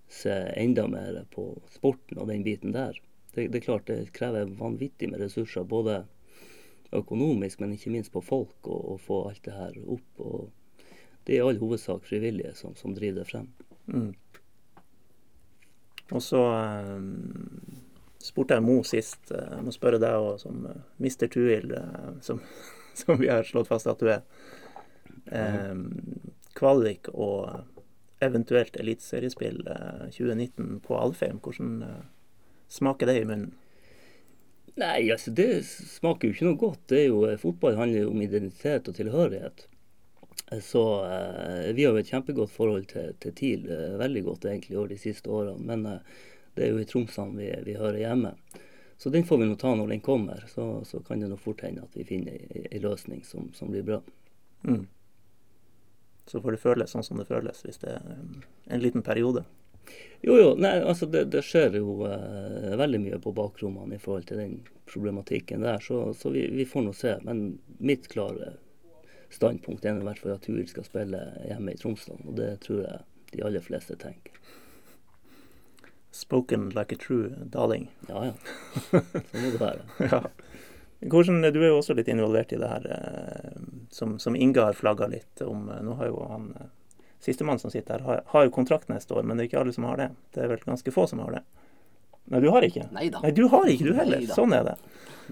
se 0.09 0.33
enda 0.57 0.87
mer 0.89 1.25
på 1.35 1.49
sporten 1.75 2.19
og 2.21 2.29
den 2.31 2.45
biten 2.45 2.75
der. 2.75 2.99
Det, 3.35 3.49
det 3.49 3.61
er 3.61 3.67
klart 3.67 3.87
det 3.91 4.13
krever 4.15 4.51
vanvittig 4.59 5.11
med 5.11 5.23
ressurser, 5.25 5.65
både 5.67 6.05
økonomisk, 6.95 7.61
men 7.61 7.75
ikke 7.75 7.91
minst 7.91 8.13
på 8.15 8.23
folk, 8.23 8.69
å 8.69 8.99
få 9.03 9.25
alt 9.31 9.43
det 9.47 9.57
her 9.57 9.79
opp. 9.83 10.21
og 10.23 10.51
Det 11.25 11.35
er 11.35 11.43
i 11.43 11.49
all 11.49 11.59
hovedsak 11.59 12.07
frivillige 12.07 12.55
som, 12.59 12.77
som 12.79 12.95
driver 12.95 13.23
det 13.23 13.31
frem. 13.31 13.49
Mm. 13.91 14.13
Og 16.13 16.23
så 16.23 16.41
um, 16.95 17.81
spurte 18.23 18.59
jeg 18.59 18.65
Mo 18.65 18.83
sist, 18.87 19.33
eh, 19.33 19.51
jeg 19.57 19.65
må 19.65 19.73
spørre 19.75 20.01
deg 20.03 20.21
òg, 20.21 20.37
som 20.43 20.67
eh, 20.69 20.83
Mr. 21.01 21.27
Tuil, 21.33 21.73
som, 22.25 22.43
som 23.01 23.19
vi 23.21 23.33
har 23.33 23.47
slått 23.49 23.73
fast 23.73 23.91
at 23.91 24.05
du 24.05 24.13
er. 24.13 24.23
Um, 25.25 25.89
kvalik 26.55 27.09
og 27.11 27.65
eventuelt 28.27 28.77
eliteseriespill 28.81 29.61
eh, 29.71 30.07
2019 30.17 30.81
på 30.87 30.99
Alfheim, 30.99 31.41
hvordan 31.45 31.77
eh, 31.89 32.03
smaker 32.69 33.11
det 33.11 33.21
i 33.23 33.29
munnen? 33.29 33.53
Nei, 34.81 35.07
altså 35.15 35.31
det 35.31 35.63
smaker 35.69 36.29
jo 36.29 36.35
ikke 36.35 36.47
noe 36.49 36.59
godt. 36.59 36.81
Det 36.91 36.99
er 37.05 37.07
jo, 37.09 37.21
eh, 37.29 37.39
Fotball 37.39 37.79
handler 37.79 38.05
jo 38.05 38.11
om 38.15 38.23
identitet 38.25 38.89
og 38.91 38.97
tilhørighet. 38.99 39.67
Eh, 40.51 40.61
Så 40.61 40.83
eh, 41.07 41.73
vi 41.77 41.85
har 41.85 41.95
jo 41.95 42.03
et 42.03 42.11
kjempegodt 42.11 42.51
forhold 42.51 42.87
til, 42.91 43.15
til 43.23 43.35
TIL. 43.39 43.69
Eh, 43.71 43.99
veldig 44.01 44.25
godt 44.25 44.45
egentlig 44.51 44.79
over 44.79 44.89
de 44.95 44.99
siste 44.99 45.31
årene. 45.31 45.63
Men 45.71 45.87
eh, 45.87 46.01
det 46.57 46.67
er 46.67 46.73
jo 46.75 46.83
i 46.83 46.89
Tromsø 46.91 47.29
vi, 47.39 47.51
vi 47.67 47.79
hører 47.79 48.03
hjemme. 48.03 48.35
Så 48.99 49.11
den 49.11 49.25
får 49.27 49.39
vi 49.43 49.47
nå 49.51 49.57
ta 49.59 49.75
når 49.75 49.89
den 49.95 50.01
kommer. 50.01 50.45
Så, 50.51 50.85
så 50.87 51.01
kan 51.07 51.21
det 51.23 51.31
nå 51.31 51.37
fort 51.39 51.63
hende 51.67 51.83
at 51.87 51.95
vi 51.99 52.07
finner 52.09 52.39
ei 52.71 52.81
løsning 52.83 53.25
som, 53.27 53.51
som 53.55 53.71
blir 53.71 53.83
bra. 53.87 54.01
Mm. 54.67 54.87
Så 56.27 56.41
får 56.41 56.57
det 56.57 56.63
føles 56.63 56.95
sånn 56.95 57.05
som 57.05 57.21
det 57.21 57.29
føles 57.29 57.61
hvis 57.67 57.83
det 57.83 57.93
er 57.99 58.15
eh, 58.15 58.49
en 58.73 58.83
liten 58.83 59.05
periode. 59.05 59.45
Jo, 60.25 60.37
jo. 60.41 60.51
Nei, 60.57 60.79
altså 60.81 61.07
det, 61.11 61.27
det 61.35 61.43
skjer 61.45 61.77
jo 61.77 61.99
eh, 62.09 62.73
veldig 62.81 63.01
mye 63.03 63.21
på 63.21 63.35
bakrommene 63.37 63.99
i 63.99 64.01
forhold 64.01 64.29
til 64.31 64.41
den 64.41 64.55
problematikken 64.89 65.65
der, 65.65 65.83
så, 65.85 66.07
så 66.17 66.33
vi, 66.33 66.47
vi 66.53 66.65
får 66.69 66.87
nå 66.87 66.95
se. 66.97 67.17
Men 67.27 67.45
mitt 67.77 68.09
klare 68.13 68.55
standpunkt 69.35 69.85
er 69.85 69.99
i 69.99 70.07
hvert 70.07 70.23
fall 70.23 70.37
at 70.37 70.47
Tuil 70.47 70.65
skal 70.71 70.87
spille 70.87 71.21
hjemme 71.45 71.75
i 71.75 71.81
Tromsø, 71.81 72.17
og 72.25 72.39
det 72.39 72.55
tror 72.65 72.85
jeg 72.87 73.03
de 73.35 73.45
aller 73.45 73.65
fleste 73.65 73.99
tenker. 74.01 74.39
Spoken 76.15 76.69
like 76.71 76.95
a 76.95 76.99
true 77.01 77.35
darling. 77.51 77.89
Ja, 78.09 78.31
ja. 78.31 78.35
Sånn 79.33 79.43
må 79.43 79.51
det 79.51 79.61
være. 79.61 79.87
Ja. 80.07 80.21
Hvordan, 81.11 81.43
du 81.53 81.61
er 81.61 81.69
jo 81.69 81.81
også 81.81 81.97
litt 81.99 82.09
involvert 82.09 82.53
i 82.55 82.61
det 82.61 82.69
her 82.71 82.87
eh, 82.97 83.59
som, 83.91 84.17
som 84.23 84.37
Inga 84.37 84.71
har 84.71 84.79
flagga 84.79 85.09
litt 85.11 85.43
om. 85.45 85.67
Nå 85.85 85.99
har 86.01 86.09
jo 86.11 86.23
han 86.31 86.49
eh, 86.61 86.71
Sistemann 87.25 87.59
som 87.59 87.73
sitter 87.73 87.99
her, 87.99 88.05
har, 88.07 88.23
har 88.33 88.47
jo 88.47 88.53
kontrakt 88.53 88.89
neste 88.93 89.15
år, 89.17 89.23
men 89.25 89.37
det 89.37 89.45
er 89.47 89.51
ikke 89.53 89.61
alle 89.63 89.73
som 89.73 89.87
har 89.89 90.01
det. 90.01 90.09
Det 90.37 90.45
er 90.45 90.51
vel 90.53 90.65
ganske 90.65 90.93
få 90.93 91.07
som 91.09 91.23
har 91.25 91.39
det. 91.39 91.43
Nei, 92.33 92.41
du 92.41 92.49
har 92.53 92.65
ikke? 92.65 92.87
Nei 92.93 93.09
da. 93.13 93.21
Nei, 93.25 93.31
du 93.37 93.47
har 93.53 93.69
ikke 93.69 93.89
du 93.89 93.97
heller. 93.97 94.21
Neida. 94.21 94.37
Sånn 94.37 94.53
er 94.57 94.65
det. 94.71 94.75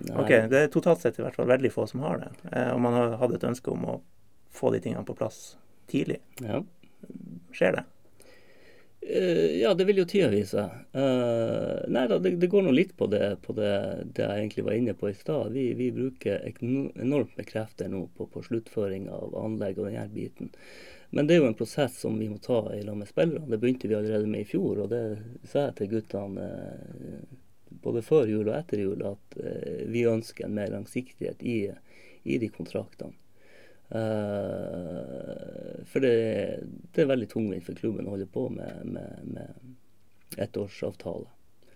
Nei, 0.03 0.17
Ok, 0.21 0.31
Det 0.53 0.61
er 0.61 0.71
totalt 0.73 1.01
sett 1.05 1.19
i 1.21 1.25
hvert 1.25 1.37
fall 1.37 1.49
veldig 1.49 1.71
få 1.73 1.87
som 1.89 2.05
har 2.05 2.21
det. 2.21 2.31
Eh, 2.53 2.71
og 2.73 2.81
man 2.85 2.97
har 2.97 3.17
hatt 3.21 3.37
et 3.37 3.45
ønske 3.49 3.73
om 3.73 3.85
å 3.89 3.99
få 4.53 4.73
de 4.75 4.81
tingene 4.85 5.05
på 5.09 5.17
plass 5.17 5.57
tidlig. 5.89 6.21
Ja. 6.45 6.61
Skjer 7.57 7.79
det? 7.79 7.85
Eh, 9.07 9.61
ja, 9.61 9.75
det 9.75 9.85
vil 9.85 9.99
jo 9.99 10.05
tida 10.05 10.29
vise. 10.31 10.63
Eh, 10.93 11.89
nei 11.91 12.05
da, 12.09 12.19
det, 12.23 12.37
det 12.39 12.47
går 12.47 12.63
nå 12.63 12.71
litt 12.71 12.95
på, 12.97 13.09
det, 13.11 13.37
på 13.43 13.55
det, 13.57 13.73
det 14.15 14.23
jeg 14.23 14.45
egentlig 14.45 14.65
var 14.69 14.79
inne 14.79 14.95
på 14.95 15.11
i 15.11 15.17
stad. 15.19 15.51
Vi, 15.53 15.73
vi 15.75 15.91
bruker 15.95 16.45
enormt 16.63 17.35
med 17.37 17.49
krefter 17.49 17.91
nå 17.91 18.05
på, 18.17 18.29
på 18.31 18.45
sluttføring 18.47 19.09
av 19.11 19.35
anlegg 19.43 19.81
og 19.81 19.89
denne 19.91 20.07
biten. 20.13 20.53
Men 21.11 21.27
det 21.27 21.35
er 21.35 21.43
jo 21.43 21.49
en 21.51 21.59
prosess 21.59 21.99
som 22.05 22.15
vi 22.19 22.31
må 22.31 22.39
ta 22.41 22.63
i 22.77 22.85
lag 22.87 22.97
med 23.01 23.11
spillerne. 23.11 23.51
Det 23.51 23.59
begynte 23.61 23.91
vi 23.91 23.99
allerede 23.99 24.31
med 24.31 24.47
i 24.47 24.51
fjor, 24.53 24.85
og 24.85 24.93
det 24.95 25.03
sa 25.51 25.67
jeg 25.67 25.81
til 25.81 25.91
guttene 25.97 26.47
eh, 26.47 27.41
både 27.83 28.05
før 28.07 28.31
jul 28.31 28.47
og 28.47 28.55
etter 28.55 28.85
jul 28.85 29.03
at 29.09 29.35
vi 29.91 30.05
ønsker 30.07 30.47
en 30.47 30.55
mer 30.55 30.71
langsiktighet 30.71 31.43
i, 31.43 31.59
i 32.23 32.39
de 32.39 32.51
kontraktene. 32.53 33.17
Eh, 33.95 35.85
for 35.85 36.01
det, 36.01 36.13
det 36.93 37.03
er 37.03 37.11
veldig 37.11 37.29
tungvint 37.29 37.67
for 37.67 37.77
klubben 37.77 38.07
å 38.09 38.15
holde 38.15 38.29
på 38.33 38.47
med, 38.53 38.87
med, 38.89 39.27
med 39.35 40.41
ettårsavtale. 40.41 41.29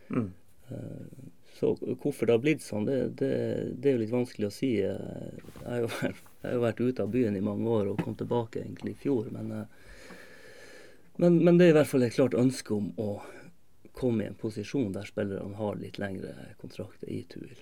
Mm. 0.09 0.31
Eh, 0.69 1.07
så 1.59 1.75
hvorfor 1.77 2.29
det 2.29 2.37
har 2.37 2.45
blitt 2.45 2.65
sånn, 2.65 2.89
det, 2.89 2.97
det, 3.21 3.33
det 3.77 3.91
er 3.91 3.97
jo 3.97 4.03
litt 4.05 4.15
vanskelig 4.15 4.49
å 4.49 4.55
si. 4.55 4.71
Eh, 4.81 5.37
Jeg 5.61 5.69
har 5.69 5.85
jo 5.85 5.93
vært, 6.01 6.25
har 6.47 6.57
jo 6.57 6.65
vært 6.65 6.81
ute 6.87 7.05
av 7.05 7.13
byen 7.13 7.37
i 7.37 7.45
mange 7.45 7.69
år 7.69 7.93
og 7.93 8.01
kom 8.05 8.17
tilbake 8.17 8.65
egentlig 8.65 8.97
i 8.97 9.01
fjor. 9.05 9.29
Men, 9.37 9.53
men, 11.21 11.41
men 11.45 11.61
det 11.61 11.69
er 11.69 11.75
i 11.75 11.79
hvert 11.81 11.93
fall 11.93 12.09
et 12.09 12.17
klart 12.17 12.39
ønske 12.39 12.77
om 12.77 12.93
å 12.97 13.11
komme 13.97 14.25
i 14.25 14.31
en 14.31 14.41
posisjon 14.41 14.93
der 14.93 15.09
spillerne 15.09 15.57
har 15.57 15.79
litt 15.81 16.01
lengre 16.01 16.33
kontrakter 16.61 17.09
i 17.13 17.23
Tuil. 17.29 17.57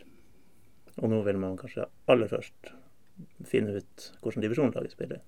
Og 1.02 1.10
nå 1.10 1.20
vil 1.26 1.38
man 1.42 1.58
kanskje 1.58 1.86
aller 2.10 2.30
først 2.30 2.70
finne 3.46 3.78
ut 3.78 4.10
hvordan 4.22 4.44
divisjonslaget 4.44 4.96
spiller? 4.96 5.22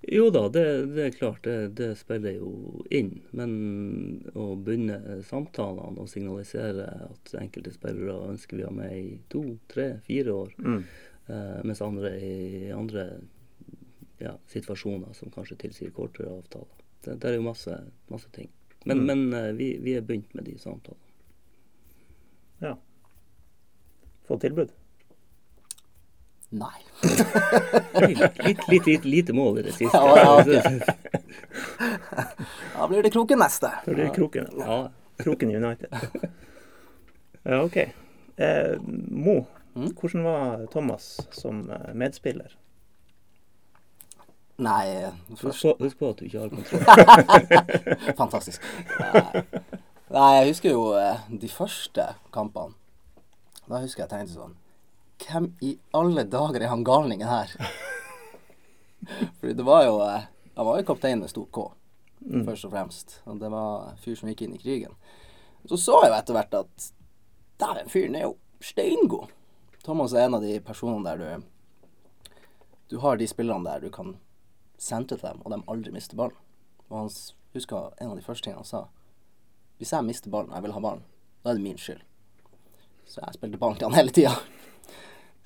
Jo 0.00 0.28
da, 0.30 0.44
det, 0.48 0.64
det 0.94 1.04
er 1.04 1.10
klart, 1.16 1.42
det, 1.42 1.68
det, 1.68 1.88
spiller 1.98 2.36
jo 2.36 2.84
inn. 2.94 3.16
Men 3.34 3.52
å 4.38 4.52
begynne 4.54 5.18
samtalene 5.26 5.98
og 5.98 6.10
signalisere 6.10 6.86
at 7.08 7.32
enkelte 7.40 7.74
spillere 7.74 8.30
ønsker 8.30 8.60
vi 8.60 8.66
å 8.66 8.70
ha 8.70 8.76
med 8.76 8.94
i 8.94 9.16
to, 9.32 9.42
tre, 9.70 9.88
fire 10.06 10.36
år, 10.44 10.54
mm. 10.62 10.78
eh, 11.26 11.58
mens 11.66 11.82
andre 11.82 12.14
i 12.22 12.70
andre 12.74 13.08
ja, 14.22 14.36
situasjoner 14.50 15.18
som 15.18 15.34
kanskje 15.34 15.58
tilsier 15.66 15.94
kortere 15.94 16.30
avtaler. 16.36 16.86
Det, 17.02 17.18
det 17.18 17.32
er 17.32 17.38
jo 17.40 17.48
masse, 17.50 17.74
masse 18.12 18.30
ting. 18.34 18.50
Men, 18.84 19.02
mm. 19.02 19.06
men 19.10 19.40
eh, 19.40 19.52
vi, 19.58 19.72
vi 19.82 19.98
er 19.98 20.06
begynt 20.06 20.30
med 20.38 20.46
de 20.46 20.54
samtalene. 20.62 21.04
Ja. 22.62 22.76
Få 24.30 24.38
tilbud? 24.38 24.70
Nei. 26.48 26.80
litt, 28.08 28.68
litt, 28.68 28.86
litt, 28.86 29.04
lite 29.04 29.32
mål 29.32 29.58
i 29.58 29.62
det 29.62 29.72
siste. 29.76 29.98
Ja, 29.98 30.18
ja, 30.18 30.40
okay. 30.40 30.80
da 32.76 32.88
blir 32.88 33.02
det 33.02 33.10
Kroken 33.12 33.38
neste. 33.42 33.72
Da 33.84 33.92
blir 33.92 34.04
det 34.04 34.14
Kroken, 34.16 34.46
ja. 34.58 34.78
Kroken 35.20 35.52
United. 35.52 35.92
Ja, 37.42 37.62
OK. 37.62 37.76
Eh, 37.76 38.80
Mo, 38.80 39.46
mm? 39.74 39.90
hvordan 40.00 40.24
var 40.24 40.66
Thomas 40.72 41.18
som 41.30 41.70
eh, 41.70 41.92
medspiller? 41.94 42.56
Nei 44.58 45.06
først... 45.36 45.66
husk, 45.78 45.98
på, 45.98 46.08
at 46.10 46.18
du 46.18 46.24
ikke 46.24 46.40
har 46.40 46.48
kontroll. 46.48 46.82
Fantastisk. 48.22 48.64
Nei. 48.98 49.42
Nei, 50.08 50.30
jeg 50.38 50.48
husker 50.48 50.72
jo 50.72 50.86
eh, 50.96 51.20
de 51.28 51.50
første 51.52 52.08
kampene. 52.32 52.72
Da 53.68 53.82
husker 53.84 54.06
jeg 54.06 54.10
tenkte 54.14 54.32
sånn 54.38 54.56
hvem 55.22 55.52
i 55.60 55.78
alle 55.96 56.24
dager 56.24 56.62
er 56.62 56.72
han 56.72 56.84
galningen 56.84 57.28
her? 57.28 57.54
Fordi 59.40 59.52
det 59.52 59.66
var 59.66 59.84
jo 59.86 60.00
eh, 60.02 60.28
Han 60.54 60.66
var 60.66 60.78
jo 60.78 60.86
kaptein 60.86 61.20
med 61.20 61.30
stor 61.30 61.46
K, 61.54 61.64
mm. 62.20 62.44
først 62.46 62.64
og 62.66 62.72
fremst. 62.72 63.20
Og 63.30 63.38
det 63.38 63.50
var 63.50 63.90
en 63.92 64.00
fyr 64.02 64.16
som 64.18 64.30
gikk 64.30 64.42
inn 64.42 64.56
i 64.56 64.62
krigen. 64.62 64.96
Så 65.70 65.78
så 65.78 66.00
jeg 66.02 66.10
jo 66.10 66.16
etter 66.16 66.34
hvert 66.34 66.56
at 66.58 66.88
dæven, 67.62 67.90
fyren 67.92 68.16
er 68.18 68.26
jo 68.26 68.32
steingod. 68.60 69.30
Thomas 69.84 70.12
er 70.12 70.26
en 70.26 70.34
av 70.34 70.42
de 70.42 70.58
personene 70.60 71.06
der 71.06 71.22
du 71.22 71.46
Du 72.90 72.98
har 72.98 73.16
de 73.16 73.28
spillerne 73.28 73.64
der 73.64 73.80
du 73.80 73.90
kan 73.90 74.16
sentre 74.78 75.16
til 75.16 75.28
dem, 75.28 75.42
og 75.44 75.52
de 75.52 75.62
aldri 75.68 75.92
mister 75.92 76.16
ballen. 76.16 76.36
Og 76.88 76.98
han 76.98 77.10
husker 77.54 77.94
en 78.00 78.10
av 78.10 78.16
de 78.16 78.24
første 78.24 78.44
tingene 78.44 78.64
han 78.64 78.68
sa. 78.68 78.86
Hvis 79.78 79.92
jeg 79.92 80.04
mister 80.04 80.30
ballen, 80.30 80.54
jeg 80.54 80.62
vil 80.62 80.72
ha 80.72 80.80
ballen, 80.80 81.04
da 81.44 81.50
er 81.50 81.58
det 81.58 81.62
min 81.62 81.78
skyld. 81.78 82.00
Så 83.06 83.20
jeg 83.20 83.38
spilte 83.38 83.58
ballen 83.58 83.78
til 83.78 83.86
han 83.86 83.98
hele 83.98 84.10
tida. 84.14 84.34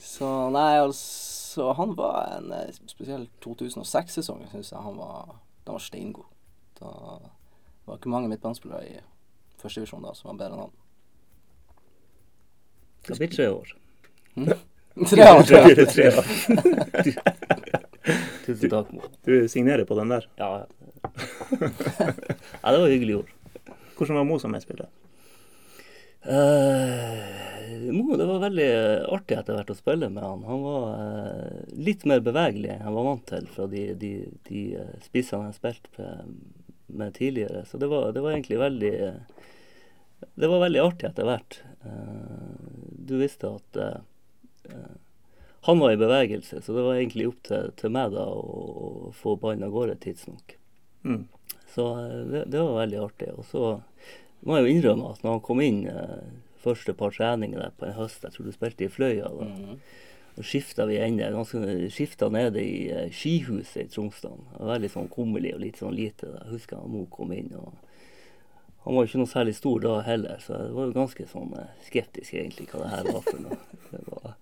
Så 0.02 0.28
nei, 0.50 0.80
altså 0.82 1.70
Han 1.78 1.94
var 1.96 2.38
en 2.40 2.52
spesiell 2.90 3.28
2006-sesong, 3.44 4.44
syns 4.50 4.72
jeg 4.72 4.82
han 4.82 4.98
var 4.98 5.34
han 5.64 5.74
var 5.74 5.78
steingod. 5.78 6.24
Da 6.80 6.86
var 7.84 7.98
ikke 7.98 8.10
mange 8.10 8.28
midtbanespillere 8.28 8.86
i 8.88 8.96
førstedivisjon 9.62 10.02
da 10.02 10.14
som 10.18 10.32
var 10.32 10.40
bedre 10.40 10.56
enn 10.56 10.64
han. 10.64 10.72
Det 13.06 13.18
blir 13.18 13.30
tre 13.30 13.48
år. 13.50 13.74
Hmm? 14.34 14.52
Tre 15.08 15.24
år, 15.24 15.42
tre 15.48 15.58
år. 15.62 15.86
Tre 15.88 16.08
år. 16.18 16.26
Tusen 18.44 18.68
takk, 18.68 18.90
Mo. 18.92 19.06
Du 19.24 19.48
signerer 19.48 19.86
på 19.88 19.96
den 19.96 20.12
der? 20.12 20.26
Ja. 20.36 20.66
ja, 22.60 22.72
det 22.74 22.80
var 22.82 22.92
hyggelig 22.92 23.16
ord. 23.22 23.30
Hvordan 23.96 24.18
var 24.18 24.26
Mo 24.28 24.36
som 24.42 24.52
medspiller? 24.52 24.90
Uh, 26.28 27.51
Mo, 27.90 28.16
det 28.16 28.26
var 28.28 28.42
veldig 28.42 28.68
artig 29.14 29.38
etter 29.38 29.56
hvert 29.56 29.72
å 29.72 29.76
spille 29.78 30.08
med 30.12 30.24
han. 30.24 30.44
Han 30.46 30.64
var 30.64 30.86
uh, 30.94 31.60
litt 31.74 32.06
mer 32.08 32.22
bevegelig 32.24 32.70
enn 32.74 32.84
jeg 32.86 32.96
var 32.96 33.06
vant 33.08 33.26
til 33.28 33.48
fra 33.50 33.68
de, 33.72 33.84
de, 33.98 34.12
de 34.48 34.64
uh, 34.78 34.94
spissene 35.04 35.50
jeg 35.50 35.58
spilte 35.58 36.08
med, 36.92 37.14
tidligere. 37.18 37.64
Så 37.68 37.80
det 37.80 37.90
var, 37.92 38.10
det 38.14 38.24
var 38.24 38.34
egentlig 38.34 38.60
veldig 38.60 38.96
Det 40.38 40.48
var 40.50 40.64
veldig 40.66 40.82
artig 40.82 41.08
etter 41.08 41.26
hvert. 41.26 41.62
du 43.02 43.16
visste 43.18 43.48
at 43.50 43.78
han 45.66 45.78
var 45.78 45.92
i 45.92 45.96
bevegelse, 45.96 46.60
så 46.62 46.74
det 46.74 46.82
var 46.82 46.94
egentlig 46.94 47.28
opp 47.30 47.42
til, 47.46 47.70
til 47.78 47.90
meg 47.94 48.12
da 48.14 48.24
å, 48.26 48.62
å 49.08 49.10
få 49.14 49.36
ballen 49.38 49.62
av 49.66 49.74
gårde 49.74 49.94
tidsnok. 50.02 50.56
Mm. 51.06 51.24
Så 51.74 51.84
det, 52.30 52.44
det, 52.44 52.58
var 52.58 52.80
veldig 52.80 52.98
artig. 52.98 53.28
Og 53.38 53.44
så 53.46 53.66
må 54.40 54.58
jeg 54.58 54.66
jo 54.66 54.72
innrømme 54.72 55.12
at 55.12 55.22
når 55.22 55.36
han 55.36 55.44
kom 55.46 55.62
inn 55.62 55.84
eh, 55.88 56.24
første 56.62 56.94
par 56.96 57.14
treninger 57.14 57.60
der 57.60 57.76
på 57.78 57.88
en 57.88 57.96
høst, 57.96 58.24
jeg 58.24 58.34
tror 58.34 58.48
du 58.48 58.54
spilte 58.54 58.86
i 58.86 58.90
Fløya, 58.92 59.28
da, 59.28 59.48
mm. 59.48 59.78
og 60.38 60.48
skifta 60.48 60.86
vi 60.88 60.98
ende. 61.02 61.30
Skifta 61.92 62.28
nede 62.32 62.62
i 62.62 62.88
eh, 62.90 63.08
skihuset 63.14 63.84
i 63.84 63.88
Tromsdalen. 63.92 64.48
Veldig 64.58 64.90
sånn 64.92 65.10
kummerlig 65.12 65.54
og 65.56 65.62
litt 65.64 65.80
sånn 65.82 65.96
lite. 65.96 66.30
Jeg 66.38 66.52
husker 66.54 66.80
han 66.80 66.92
Mo 66.92 67.06
kom 67.12 67.34
inn. 67.36 67.52
og 67.58 67.72
han 68.82 68.96
var 68.96 69.04
jo 69.04 69.12
ikke 69.12 69.20
noe 69.20 69.30
særlig 69.30 69.54
stor 69.54 69.82
da 69.84 69.98
heller, 70.02 70.40
så 70.42 70.56
jeg 70.58 70.74
var 70.74 70.88
jo 70.88 70.96
ganske 70.96 71.28
sånn 71.30 71.54
eh, 71.60 71.78
skeptisk 71.86 72.34
egentlig 72.34 72.66
hva 72.72 72.82
det 72.82 72.92
her 72.96 73.10
var 73.12 73.24
for 73.28 73.46
noe. 73.46 73.62
Var, 73.92 74.36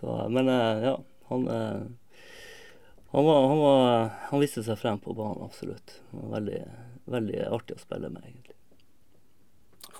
så, 0.00 0.14
men 0.34 0.48
eh, 0.50 0.80
ja, 0.82 0.96
han, 1.28 1.44
han, 1.46 3.26
var, 3.28 3.44
han, 3.46 3.60
var, 3.60 4.08
han 4.32 4.42
viste 4.42 4.64
seg 4.66 4.80
frem 4.80 4.98
på 4.98 5.14
banen, 5.14 5.44
absolutt. 5.46 6.00
Veldig 6.10 6.64
veldig 7.04 7.44
artig 7.50 7.76
å 7.76 7.82
spille 7.82 8.10
med, 8.12 8.24
egentlig. 8.26 8.51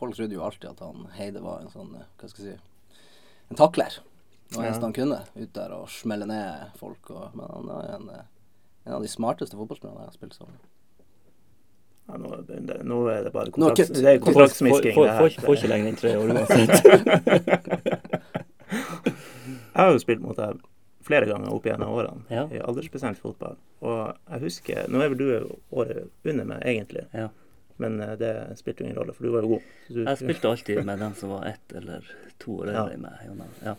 Folk 0.03 0.17
trodde 0.17 0.35
jo 0.35 0.43
alltid 0.43 0.71
at 0.71 0.81
han 0.83 1.05
Heide 1.15 1.41
var 1.45 1.61
en 1.63 1.69
sånn, 1.71 1.93
eh, 1.95 2.07
hva 2.19 2.27
skal 2.27 2.47
jeg 2.49 2.57
si, 2.57 3.03
en 3.53 3.59
takler. 3.61 4.01
Det 4.49 4.57
var 4.57 4.65
eneste 4.67 4.81
ja. 4.81 4.87
han 4.89 4.95
kunne, 4.97 5.19
ut 5.37 5.53
der 5.55 5.75
og 5.77 5.85
smelle 5.95 6.27
ned 6.27 6.73
folk. 6.81 7.11
Og, 7.15 7.37
men 7.39 7.47
han 7.47 7.69
er 7.71 7.93
en, 7.95 8.09
eh, 8.11 8.25
en, 8.83 8.97
av 8.97 9.05
de 9.05 9.11
smarteste 9.13 9.55
fotballspillerne 9.55 10.03
jeg 10.03 10.11
har 10.11 10.17
spilt 10.17 10.35
sammen 10.35 10.57
med. 10.57 10.65
Ja, 12.09 12.19
nå, 12.19 12.33
det, 12.49 12.81
nå, 12.83 12.97
er 13.13 13.23
det 13.29 13.31
bare 13.37 13.55
kontrakt, 13.55 13.93
det 13.95 14.11
er 14.11 14.19
kontraktsmisking. 14.25 14.99
Får 14.99 15.55
ikke 15.55 15.71
lenger 15.71 15.93
enn 15.93 16.01
tre 16.01 16.17
år 16.19 16.33
uansett. 16.35 16.75
jeg 19.55 19.79
har 19.79 19.95
jo 19.95 20.03
spilt 20.03 20.25
mot 20.25 20.35
deg 20.41 20.59
flere 21.07 21.31
ganger 21.31 21.55
opp 21.55 21.71
gjennom 21.71 21.95
årene 21.95 22.27
ja. 22.41 22.49
i 22.51 22.59
aldersbestemt 22.59 23.23
fotball. 23.23 23.55
Og 23.87 24.03
jeg 24.11 24.45
husker 24.49 24.91
Nå 24.91 24.99
er 25.07 25.15
vel 25.15 25.23
du 25.23 25.55
året 25.71 26.11
under 26.27 26.51
meg, 26.57 26.67
egentlig. 26.75 27.07
Ja. 27.15 27.31
Men 27.81 28.01
eh, 28.01 28.17
det 28.21 28.33
spilte 28.61 28.83
jo 28.83 28.89
ingen 28.89 28.99
rolle, 29.01 29.15
for 29.17 29.27
du 29.27 29.33
var 29.35 29.47
jo 29.47 29.55
god. 29.55 29.71
Du, 29.89 30.03
jeg 30.03 30.21
spilte 30.21 30.51
alltid 30.51 30.83
med 30.89 31.03
den 31.03 31.17
som 31.19 31.33
var 31.37 31.49
ett 31.53 31.77
eller 31.79 32.11
to 32.43 32.59
år 32.61 32.73
eldre 32.73 32.99
enn 32.99 33.39
meg. 33.41 33.57
Ja. 33.65 33.77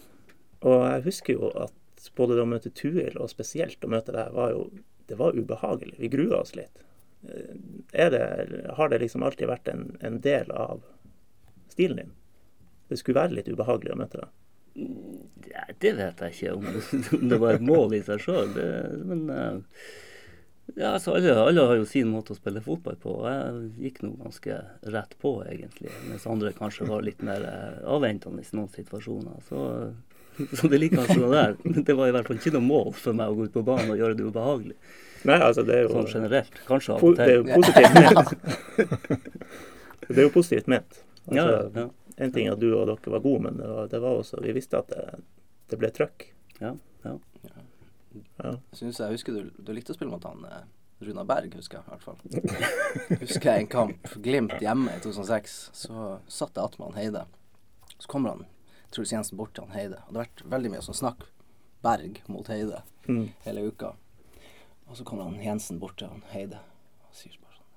Og 0.63 0.79
jeg 0.87 1.05
husker 1.09 1.37
jo 1.37 1.51
at 1.59 2.09
både 2.17 2.37
det 2.37 2.43
å 2.43 2.49
møte 2.49 2.71
Tuil 2.75 3.15
og 3.19 3.31
spesielt 3.31 3.83
å 3.83 3.91
møte 3.91 4.15
deg, 4.15 4.33
var 4.35 4.55
jo 4.55 4.67
det 5.11 5.19
var 5.19 5.35
ubehagelig. 5.35 5.95
Vi 5.99 6.07
grua 6.07 6.41
oss 6.41 6.55
litt. 6.55 6.83
Eh, 7.27 8.09
det, 8.11 8.23
har 8.77 8.89
det 8.89 9.01
liksom 9.03 9.23
alltid 9.23 9.51
vært 9.51 9.67
en, 9.67 9.89
en 9.99 10.21
del 10.23 10.51
av 10.51 10.85
stilen 11.71 11.99
din? 11.99 12.15
Det 12.87 12.99
skulle 12.99 13.19
være 13.19 13.37
litt 13.39 13.51
ubehagelig 13.51 13.93
å 13.93 13.99
møte 13.99 14.23
deg? 14.23 14.39
Ja, 15.51 15.67
det 15.83 15.91
vet 15.99 16.23
jeg 16.23 16.33
ikke 16.33 16.55
om, 16.55 16.65
om 17.19 17.27
det 17.29 17.39
var 17.43 17.57
et 17.57 17.67
mål 17.67 17.97
i 17.99 18.01
seg 18.05 18.23
sjøl. 18.23 18.55
Men 19.05 19.27
uh, 19.29 19.83
ja, 20.75 20.93
altså 20.93 21.11
alle, 21.11 21.33
alle, 21.35 21.61
har 21.61 21.75
jo 21.75 21.85
sin 21.85 22.07
måte 22.09 22.33
å 22.33 22.37
spille 22.37 22.61
fotball 22.63 22.95
på. 22.99 23.13
Jeg 23.27 23.69
gikk 23.83 24.01
nå 24.05 24.13
ganske 24.21 24.57
rett 24.95 25.15
på, 25.21 25.35
egentlig. 25.49 25.91
Mens 26.07 26.25
andre 26.29 26.53
kanskje 26.55 26.87
var 26.87 27.03
litt 27.05 27.21
mer 27.25 27.43
uh, 27.43 27.81
avventende 27.95 28.41
i 28.41 28.55
noen 28.55 28.71
situasjoner. 28.71 29.41
Så, 29.49 29.63
så 30.57 30.71
det 30.71 30.79
liker 30.79 31.03
kanskje 31.03 31.19
det 31.19 31.31
der. 31.35 31.81
Det 31.89 31.97
var 31.99 32.09
i 32.09 32.15
hvert 32.15 32.31
fall 32.31 32.39
ikke 32.39 32.55
noe 32.55 32.67
mål 32.69 32.93
for 32.95 33.19
meg 33.19 33.33
å 33.33 33.37
gå 33.37 33.49
ut 33.49 33.57
på 33.57 33.65
banen 33.67 33.91
og 33.93 33.99
gjøre 33.99 34.17
det 34.19 34.29
ubehagelig. 34.29 34.77
Nei, 35.23 35.39
altså 35.39 35.65
det 35.67 35.75
er 35.75 35.85
jo... 35.85 35.91
Sånn 35.97 36.09
generelt. 36.15 36.63
Kanskje 36.67 36.95
av 36.95 37.03
og 37.03 37.19
til. 37.19 37.19
Det 37.19 37.33
er 37.33 37.37
jo 37.37 37.59
positivt 37.59 37.99
ment. 37.99 38.33
det 40.07 40.17
er 40.17 40.25
jo 40.25 40.33
positivt 40.33 40.71
ment. 40.71 41.03
Altså, 41.27 41.43
ja, 41.43 41.83
ja. 41.83 41.85
En 42.23 42.33
ting 42.33 42.47
er 42.47 42.55
at 42.55 42.63
du 42.63 42.71
og 42.71 42.87
dere 42.87 43.13
var 43.13 43.21
gode, 43.23 43.43
men 43.45 43.59
det 43.59 43.67
var, 43.67 43.87
det 43.89 44.01
var 44.03 44.19
også 44.19 44.41
Vi 44.43 44.53
visste 44.53 44.79
at 44.83 44.91
det, 44.91 45.05
det 45.71 45.79
ble 45.81 45.91
trøkk. 45.95 46.27
Ja, 46.59 46.75
ja. 48.37 48.55
synes 48.75 48.99
jeg 48.99 49.15
husker 49.15 49.35
du, 49.35 49.51
du 49.57 49.71
likte 49.75 49.93
å 49.93 49.97
spille 49.97 50.11
mot 50.11 50.23
han 50.27 50.45
eh, 50.49 50.63
Runa 51.03 51.25
Berg, 51.27 51.55
husker 51.57 51.79
jeg 51.79 51.85
i 51.85 51.91
hvert 51.91 52.03
fall. 52.05 52.19
husker 53.23 53.49
jeg 53.49 53.65
en 53.65 53.71
kamp, 53.71 54.09
Glimt 54.23 54.55
hjemme 54.63 54.93
i 54.93 55.01
2006. 55.03 55.57
Så 55.75 56.09
satt 56.31 56.55
jeg 56.55 56.63
attmed 56.63 56.91
han 56.91 56.99
Heide. 56.99 57.25
Så 57.97 58.07
kommer 58.11 58.35
han 58.35 58.45
Truls 58.93 59.11
Jensen 59.11 59.39
bort 59.39 59.55
til 59.55 59.67
han 59.67 59.75
Heide. 59.75 59.99
Og 60.05 60.13
det 60.13 60.21
har 60.21 60.29
vært 60.29 60.45
veldig 60.55 60.73
mye 60.73 60.85
sånn 60.85 60.99
snakk 61.01 61.25
Berg 61.83 62.21
mot 62.31 62.47
Heide 62.51 62.83
mm. 63.09 63.25
hele 63.47 63.67
uka. 63.67 63.93
Og 64.87 64.99
så 64.99 65.05
kommer 65.07 65.27
han 65.27 65.41
Jensen 65.43 65.81
bort 65.81 65.97
til 65.99 66.11
han 66.11 66.23
Heide 66.31 66.61
og 67.03 67.17
sier 67.17 67.35
bare 67.41 67.57
sånn 67.57 67.71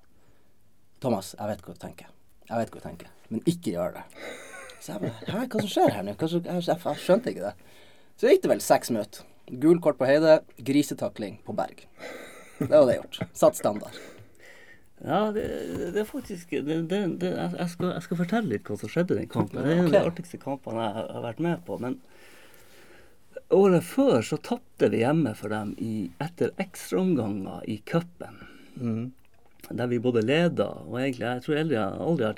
Thomas, 1.03 1.33
jeg 1.37 1.51
vet 1.51 1.65
hva 1.65 1.75
du 1.75 1.81
tenker. 1.83 2.13
Jeg 2.47 2.61
vet 2.61 2.71
hva 2.71 2.79
du 2.79 2.87
tenker, 2.87 3.15
men 3.33 3.43
ikke 3.49 3.73
gjør 3.75 3.97
det. 3.99 4.05
Så 4.79 4.93
jeg 4.93 5.03
bare 5.03 5.33
Hæ, 5.33 5.47
hva 5.51 5.63
som 5.63 5.71
skjer 5.71 5.95
her 5.97 6.05
nå? 6.05 6.15
Jeg, 6.15 6.61
jeg 6.69 7.01
skjønte 7.03 7.33
ikke 7.33 7.49
det. 7.49 7.73
Så 8.17 8.31
gikk 8.31 8.45
det 8.45 8.53
vel 8.53 8.63
seks 8.63 8.93
minutter. 8.93 9.25
Gul 9.47 9.79
kort 9.81 9.97
på 9.97 10.05
Heide, 10.05 10.41
grisetakling 10.57 11.41
på 11.45 11.55
Berg. 11.55 11.87
Det 12.59 12.71
var 12.71 12.85
det 12.85 12.95
gjort. 12.95 13.19
Satt 13.33 13.55
standard. 13.55 13.95
Ja, 15.05 15.31
det, 15.31 15.43
det 15.93 16.01
er 16.01 16.07
faktisk 16.09 16.49
det, 16.49 16.81
det, 16.89 17.01
jeg, 17.21 17.69
skal, 17.69 17.91
jeg, 17.93 18.03
skal, 18.03 18.17
fortelle 18.17 18.49
litt 18.55 18.67
hva 18.67 18.79
som 18.81 18.89
skjedde 18.89 19.13
i 19.13 19.19
den 19.21 19.29
kampen. 19.29 19.61
Det 19.61 19.69
er 19.69 19.77
en 19.77 19.89
av 19.91 19.93
de 19.93 20.01
artigste 20.09 20.39
kampene 20.41 20.87
jeg 20.87 20.95
har 20.97 21.23
vært 21.27 21.43
med 21.45 21.61
på. 21.67 21.77
Men 21.83 21.99
året 23.53 23.85
før 23.85 24.25
så 24.25 24.41
tapte 24.41 24.89
vi 24.91 25.03
hjemme 25.03 25.35
for 25.37 25.53
dem 25.53 25.75
i, 25.77 26.09
etter 26.23 26.51
ekstraomganger 26.59 27.63
i 27.69 27.77
cupen. 27.87 28.41
Mm. 28.81 29.05
Der 29.67 29.89
vi 29.91 29.97
både 29.99 30.21
leda 30.21 30.67
og 30.85 30.99
egentlig 31.01 31.25
Jeg 31.25 31.41
tror 31.43 31.55
jeg 31.57 31.79
aldri 31.81 32.25
har 32.27 32.35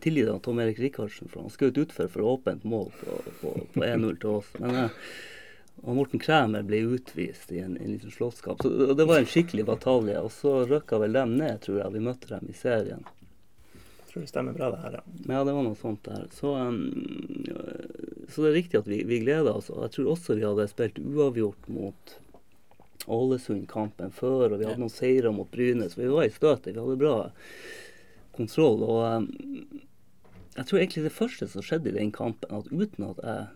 tilgitt 0.00 0.30
Tom 0.44 0.60
Erik 0.62 0.78
Rikardsen, 0.80 1.28
for 1.28 1.44
han 1.44 1.52
skjøt 1.52 1.80
utfor 1.82 2.08
for 2.10 2.34
åpent 2.34 2.64
mål 2.64 2.88
på, 3.00 3.18
på, 3.40 3.54
på 3.74 3.84
1-0 3.84 4.20
til 4.22 4.38
oss. 4.38 4.50
Men 4.58 4.84
eh, 4.84 5.02
og 5.80 5.96
Morten 5.96 6.20
Kræmer 6.20 6.64
ble 6.66 6.82
utvist 6.92 7.52
i 7.54 7.62
en, 7.62 7.76
en 7.80 7.94
liten 7.94 8.12
slåsskamp. 8.12 8.62
Så 8.62 8.92
det 8.94 9.06
var 9.08 9.18
en 9.18 9.28
skikkelig 9.28 9.64
batalje. 9.64 10.18
Og 10.20 10.32
så 10.34 10.60
røkka 10.68 10.98
vel 11.00 11.16
dem 11.16 11.38
ned, 11.40 11.62
tror 11.64 11.80
jeg. 11.80 11.94
Vi 11.94 12.02
møtte 12.04 12.28
dem 12.34 12.50
i 12.52 12.56
serien. 12.56 13.06
Jeg 13.72 14.10
tror 14.10 14.24
det 14.26 14.32
stemmer 14.32 14.56
bra, 14.58 14.68
det 14.74 14.80
her, 14.82 14.98
ja. 14.98 15.02
Ja, 15.30 15.44
det 15.46 15.54
var 15.56 15.64
noe 15.64 15.78
sånt 15.78 16.02
der. 16.04 16.26
Så, 16.34 16.52
um, 16.52 16.82
så 18.28 18.42
det 18.42 18.50
er 18.50 18.58
riktig 18.58 18.80
at 18.82 18.90
vi, 18.90 18.98
vi 19.08 19.22
gleder 19.22 19.54
oss. 19.54 19.70
Og 19.72 19.86
jeg 19.86 19.94
tror 19.96 20.10
også 20.12 20.36
vi 20.36 20.44
hadde 20.44 20.66
spilt 20.68 21.00
uavgjort 21.00 21.70
mot 21.72 22.16
Ålesund-kampen 23.10 24.12
før, 24.12 24.50
og 24.50 24.58
vi 24.58 24.66
hadde 24.68 24.82
noen 24.82 24.92
seire 24.92 25.32
mot 25.32 25.48
Bryne, 25.50 25.88
så 25.88 26.02
vi 26.02 26.10
var 26.10 26.26
i 26.26 26.34
støtet. 26.34 26.74
Vi 26.74 26.82
hadde 26.82 26.98
bra 27.00 27.14
kontroll. 28.36 28.84
Og 28.84 29.00
um, 29.06 29.80
jeg 30.58 30.66
tror 30.66 30.82
egentlig 30.82 31.06
det 31.06 31.16
første 31.16 31.48
som 31.48 31.64
skjedde 31.64 31.94
i 31.94 31.96
den 31.96 32.12
kampen, 32.12 32.52
at 32.52 32.68
uten 32.68 33.08
at 33.14 33.24
jeg 33.24 33.48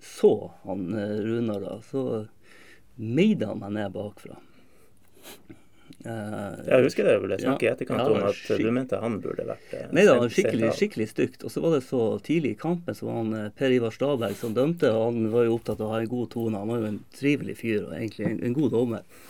så 0.00 0.50
han 0.62 0.94
eh, 0.94 1.16
Runar 1.24 1.60
da, 1.60 1.78
så 1.90 2.26
meide 2.94 3.50
han 3.50 3.62
meg 3.62 3.74
ned 3.76 3.94
bakfra. 3.94 4.38
Uh, 6.06 6.54
Jeg 6.62 6.84
husker 6.84 7.08
det 7.08 7.14
ble 7.24 7.36
snakk 7.40 7.62
i 7.64 7.66
Ja, 7.66 7.72
etterkant 7.74 8.04
ja, 8.04 8.06
om 8.12 8.26
at 8.28 8.60
du 8.60 8.68
mente 8.70 9.00
han 9.02 9.16
burde 9.18 9.42
vært 9.48 9.72
uh, 9.74 9.88
Nei 9.96 10.04
da, 10.06 10.14
skikkelig, 10.30 10.70
skikkelig 10.78 11.08
stygt. 11.10 11.42
Og 11.42 11.50
så 11.50 11.62
var 11.64 11.74
det 11.74 11.80
så 11.88 12.02
tidlig 12.22 12.54
i 12.54 12.58
kampen 12.60 12.94
så 12.94 13.08
var 13.08 13.18
han 13.18 13.52
Per 13.58 13.74
Ivar 13.74 13.94
Staberg 13.94 14.38
som 14.38 14.54
dømte. 14.54 14.92
og 14.94 15.08
Han 15.08 15.32
var 15.34 15.48
jo 15.48 15.56
opptatt 15.58 15.82
av 15.82 15.88
å 15.88 15.96
ha 15.96 16.02
en 16.04 16.12
god 16.12 16.30
tone. 16.36 16.60
Han 16.62 16.70
var 16.70 16.84
jo 16.84 16.90
en 16.92 17.00
trivelig 17.18 17.58
fyr 17.62 17.88
og 17.88 17.96
egentlig 17.98 18.30
en, 18.30 18.38
en 18.46 18.56
god 18.60 18.76
dommer. 18.76 19.26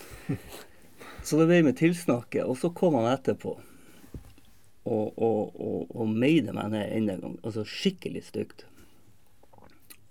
Så 1.25 1.41
det 1.41 1.49
ble 1.49 1.63
med 1.67 1.79
tilsnakket. 1.81 2.45
Og 2.45 2.61
så 2.61 2.71
kom 2.77 2.99
han 3.01 3.09
etterpå 3.15 3.57
og, 4.89 5.19
og, 5.19 5.57
og, 5.61 5.89
og 5.93 6.09
meide 6.09 6.55
meg 6.57 6.73
ned 6.73 6.93
enda 6.97 7.17
en 7.17 7.25
gang. 7.25 7.39
Altså 7.43 7.65
skikkelig 7.69 8.25
stygt. 8.29 8.65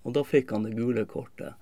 Og 0.07 0.15
da 0.15 0.23
fikk 0.23 0.53
han 0.55 0.63
det 0.63 0.75
gule 0.77 1.03
kortet. 1.09 1.59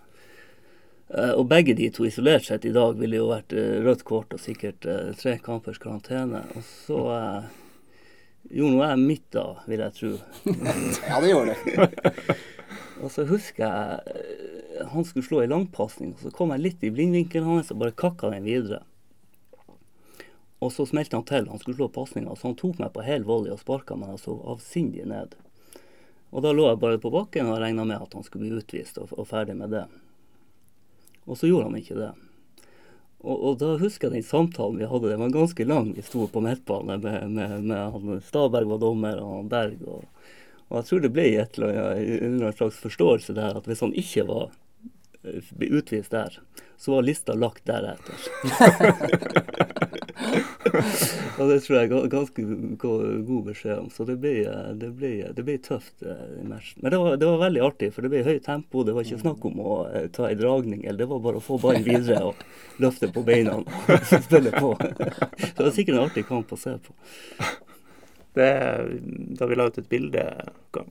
Eh, 1.09 1.33
og 1.33 1.47
begge 1.49 1.75
de 1.77 1.89
to 1.93 2.05
isolert 2.05 2.45
sett 2.47 2.65
i 2.65 2.73
dag 2.75 2.97
ville 2.99 3.19
jo 3.19 3.29
vært 3.31 3.53
eh, 3.57 3.79
rødt 3.85 4.05
kort 4.05 4.33
og 4.37 4.41
sikkert 4.41 4.85
eh, 4.89 5.13
tre 5.17 5.37
kampers 5.41 5.81
karantene. 5.81 6.43
Og 6.53 6.65
så 6.85 7.01
eh, 7.17 7.47
gjorde 8.53 8.77
nå 8.77 8.83
jeg 8.85 9.03
mitt 9.03 9.27
da, 9.33 9.47
vil 9.65 9.85
jeg 9.85 9.97
tro. 9.99 10.13
Ja, 11.09 11.21
det 11.21 11.33
gjorde 11.33 11.55
det. 11.57 12.37
Og 13.03 13.11
så 13.11 13.25
husker 13.27 13.65
jeg 13.65 14.85
han 14.87 15.05
skulle 15.05 15.25
slå 15.25 15.41
ei 15.43 15.49
langpasning, 15.49 16.13
og 16.15 16.21
så 16.23 16.31
kom 16.35 16.51
jeg 16.53 16.63
litt 16.63 16.83
i 16.83 16.91
blindvinkelen 16.91 17.47
hans 17.47 17.71
og 17.71 17.81
bare 17.81 17.95
kakka 17.95 18.31
den 18.31 18.47
videre. 18.47 18.81
Og 20.63 20.71
så 20.73 20.85
smelte 20.87 21.19
han 21.19 21.27
til. 21.27 21.49
Han 21.51 21.61
skulle 21.61 21.77
slå 21.77 21.89
pasninga, 21.91 22.35
så 22.35 22.49
han 22.49 22.57
tok 22.59 22.79
meg 22.81 22.93
på 22.95 23.03
hel 23.05 23.27
volley 23.27 23.53
og 23.53 23.61
sparka 23.61 23.97
meg 23.99 24.17
så 24.21 24.37
avsindig 24.51 25.05
ned. 25.11 25.35
Og 26.35 26.43
da 26.43 26.51
lå 26.51 26.67
jeg 26.67 26.81
bare 26.81 26.99
på 26.99 27.13
bakken 27.13 27.47
og 27.47 27.61
regna 27.63 27.85
med 27.87 28.01
at 28.03 28.15
han 28.17 28.25
skulle 28.25 28.49
bli 28.49 28.59
utvist 28.59 28.99
og, 28.99 29.13
og 29.15 29.27
ferdig 29.29 29.55
med 29.55 29.71
det. 29.71 29.85
Og 31.25 31.39
så 31.39 31.47
gjorde 31.47 31.69
han 31.69 31.77
ikke 31.79 31.95
det. 31.95 32.09
Og, 33.23 33.35
og 33.35 33.53
da 33.61 33.71
husker 33.79 34.09
jeg 34.09 34.19
den 34.19 34.27
samtalen 34.27 34.81
vi 34.81 34.89
hadde. 34.89 35.13
Den 35.13 35.23
var 35.23 35.31
ganske 35.33 35.65
lang. 35.65 35.93
Vi 35.95 36.03
sto 36.05 36.27
på 36.29 36.43
midtbane 36.43 36.99
med, 36.99 37.31
med, 37.31 37.55
med 37.63 37.95
han 37.95 38.19
Staberg 38.27 38.67
var 38.73 38.83
dommer 38.83 39.21
og 39.23 39.39
han 39.39 39.49
Berg. 39.53 39.79
Og, 39.87 40.03
og 40.67 40.77
jeg 40.81 40.89
tror 40.89 41.05
det 41.05 41.13
ble 41.15 41.25
et 41.39 41.57
eller 41.57 41.71
annet, 41.71 42.03
en 42.03 42.35
eller 42.35 42.49
annen 42.49 42.59
slags 42.59 42.83
forståelse 42.83 43.37
der 43.37 43.57
at 43.57 43.71
hvis 43.71 43.85
han 43.85 43.95
ikke 43.95 44.27
var 44.27 44.51
ble 45.57 45.69
utvist 45.79 46.11
der, 46.13 46.39
så 46.77 46.95
var 46.97 47.05
lista 47.07 47.33
lagt 47.37 47.65
deretter. 47.69 48.17
og 51.39 51.49
det 51.49 51.57
tror 51.63 51.75
jeg 51.77 51.85
er 51.85 51.91
ga- 51.91 52.07
ganske 52.11 52.45
god 53.27 53.41
beskjed 53.49 53.77
om. 53.79 53.89
Så 53.93 54.05
det 54.07 54.17
ble, 54.21 54.33
eh, 54.47 54.71
det 54.79 54.89
ble, 54.97 55.11
det 55.35 55.45
ble 55.47 55.57
tøft. 55.63 55.95
eh, 56.03 56.23
i 56.41 56.45
matchen. 56.47 56.81
Men 56.83 56.91
det 56.95 56.99
var, 57.01 57.17
det 57.21 57.29
var 57.29 57.41
veldig 57.45 57.63
artig, 57.65 57.91
for 57.93 58.01
det 58.05 58.11
ble 58.13 58.23
høyt 58.27 58.43
tempo. 58.45 58.83
Det 58.87 58.93
var 58.95 59.03
ikke 59.07 59.21
snakk 59.23 59.45
om 59.49 59.59
å 59.59 59.75
eh, 59.91 60.07
ta 60.15 60.27
ei 60.29 60.35
dragning, 60.39 60.83
eller 60.85 60.97
det 61.03 61.09
var 61.11 61.19
bare 61.23 61.41
å 61.41 61.45
få 61.45 61.59
ballen 61.61 61.85
videre 61.85 62.23
og 62.31 62.35
løfte 62.83 63.11
på 63.15 63.23
beina 63.27 63.57
og 63.59 63.65
spille 64.27 64.51
på. 64.55 64.73
Så 64.79 65.53
det 65.55 65.63
var 65.67 65.71
sikkert 65.75 65.95
en 65.97 66.03
artig 66.07 66.25
kamp 66.27 66.51
å 66.51 66.59
se 66.59 66.75
på. 66.77 66.95
Det, 68.35 68.49
da 69.39 69.45
vi 69.47 69.55
la 69.55 69.69
ut 69.69 69.77
et 69.79 69.87
bilde, 69.89 70.23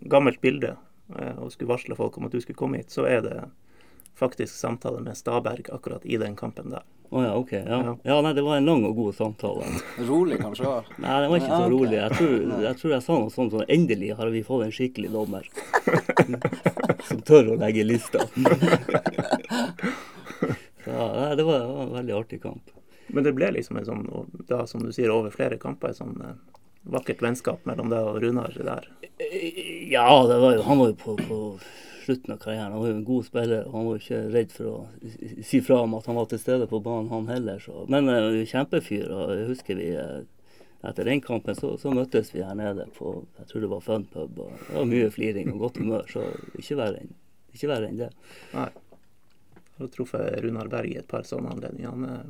gammelt 0.08 0.40
bilde 0.40 0.70
eh, 1.18 1.34
og 1.36 1.50
skulle 1.52 1.74
varsle 1.74 1.96
folk 1.98 2.16
om 2.16 2.24
at 2.30 2.32
du 2.32 2.40
skulle 2.40 2.56
komme 2.56 2.80
hit, 2.80 2.88
så 2.94 3.04
er 3.08 3.20
det 3.26 3.36
faktisk 4.18 4.54
samtale 4.54 5.00
med 5.04 5.16
Staberg 5.18 5.70
akkurat 5.72 6.06
i 6.06 6.18
den 6.20 6.36
kampen 6.36 6.70
der. 6.70 6.84
Å 7.14 7.22
ja, 7.22 7.34
OK. 7.38 7.52
Ja. 7.52 7.78
Ja. 7.84 7.96
ja, 8.02 8.14
nei, 8.24 8.32
det 8.34 8.42
var 8.42 8.56
en 8.58 8.66
lang 8.66 8.84
og 8.88 8.96
god 8.98 9.14
samtale. 9.14 9.68
Rolig 10.08 10.40
kanskje. 10.40 10.70
Nei, 10.98 11.18
den 11.22 11.30
var 11.30 11.38
ikke 11.38 11.58
så 11.60 11.68
rolig. 11.70 11.98
Jeg 12.00 12.16
tror, 12.18 12.38
jeg 12.64 12.78
tror 12.80 12.94
jeg 12.94 13.04
sa 13.04 13.18
noe 13.20 13.34
sånt 13.34 13.54
som 13.54 13.62
endelig 13.70 14.14
har 14.18 14.32
vi 14.34 14.42
fått 14.46 14.64
en 14.66 14.74
skikkelig 14.74 15.12
dommer. 15.14 15.46
Som 17.08 17.20
tør 17.20 17.52
å 17.52 17.58
legge 17.60 17.84
lista. 17.84 18.24
Så, 20.84 20.90
nei, 20.90 21.30
det 21.36 21.44
var, 21.44 21.60
det 21.60 21.68
var 21.68 21.82
en 21.84 21.94
veldig 21.98 22.16
artig 22.16 22.40
kamp. 22.42 22.72
Men 23.14 23.24
det 23.26 23.34
ble 23.36 23.50
liksom 23.58 23.78
en 23.78 23.86
sånn, 23.86 24.04
da 24.48 24.64
som 24.66 24.82
du 24.82 24.90
sier, 24.92 25.12
over 25.12 25.30
flere 25.30 25.58
kamper, 25.60 25.92
et 25.92 26.00
sånn 26.00 26.16
eh, 26.24 26.36
vakkert 26.96 27.22
vennskap 27.22 27.64
mellom 27.68 27.92
deg 27.92 28.08
og 28.08 28.20
Runar 28.24 28.56
der. 28.56 28.88
Ja, 29.92 30.08
det 30.28 30.38
var 30.40 30.56
jo, 30.56 30.64
han 30.66 30.80
var 30.80 30.90
jo 30.90 30.96
på, 31.04 31.16
på 31.28 31.38
slutten 32.04 32.34
av 32.34 32.38
karrieren. 32.42 32.72
Han 32.72 32.80
var 32.82 32.90
jo 32.92 32.96
en 32.98 33.04
god 33.08 33.24
spiller. 33.26 33.64
og 33.66 33.72
Han 33.78 33.86
var 33.88 33.98
ikke 34.02 34.20
redd 34.34 34.52
for 34.52 34.70
å 34.70 34.76
si- 35.14 35.42
si 35.50 35.60
fra 35.64 35.80
om 35.82 35.94
at 35.98 36.06
han 36.10 36.16
var 36.20 36.26
til 36.30 36.38
stede 36.42 36.68
på 36.70 36.80
banen, 36.84 37.08
han 37.10 37.26
heller. 37.32 37.58
Så. 37.64 37.84
Men 37.88 38.08
uh, 38.12 38.38
kjempefyr. 38.46 39.10
og 39.10 39.34
Jeg 39.38 39.48
husker 39.50 39.80
vi 39.80 39.88
eh, 39.96 40.22
etter 40.84 41.04
den 41.08 41.20
kampen 41.24 41.56
så, 41.56 41.74
så 41.80 41.90
møttes 41.96 42.30
vi 42.34 42.42
her 42.44 42.54
nede 42.58 42.84
på 42.96 43.14
jeg 43.38 43.46
tror 43.50 43.60
det 43.64 43.70
var 43.72 43.80
Fun 43.86 44.04
pub. 44.12 44.38
og 44.44 44.52
Det 44.68 44.74
var 44.76 44.88
mye 44.90 45.10
fliring 45.10 45.52
og 45.54 45.62
godt 45.66 45.78
humør, 45.80 46.04
så 46.12 46.26
ikke 46.60 46.76
verre 46.82 47.00
enn 47.04 47.14
ikke 47.54 47.68
verre 47.70 47.86
enn 47.88 48.00
det. 48.00 48.10
Nei. 48.52 48.68
Jeg 49.74 49.78
har 49.84 49.88
truffet 49.94 50.40
Runar 50.44 50.68
Berg 50.68 50.90
i 50.92 50.98
et 51.00 51.06
par 51.10 51.22
sånne 51.26 51.52
anledninger. 51.54 51.90
Han 51.90 52.04
er 52.10 52.24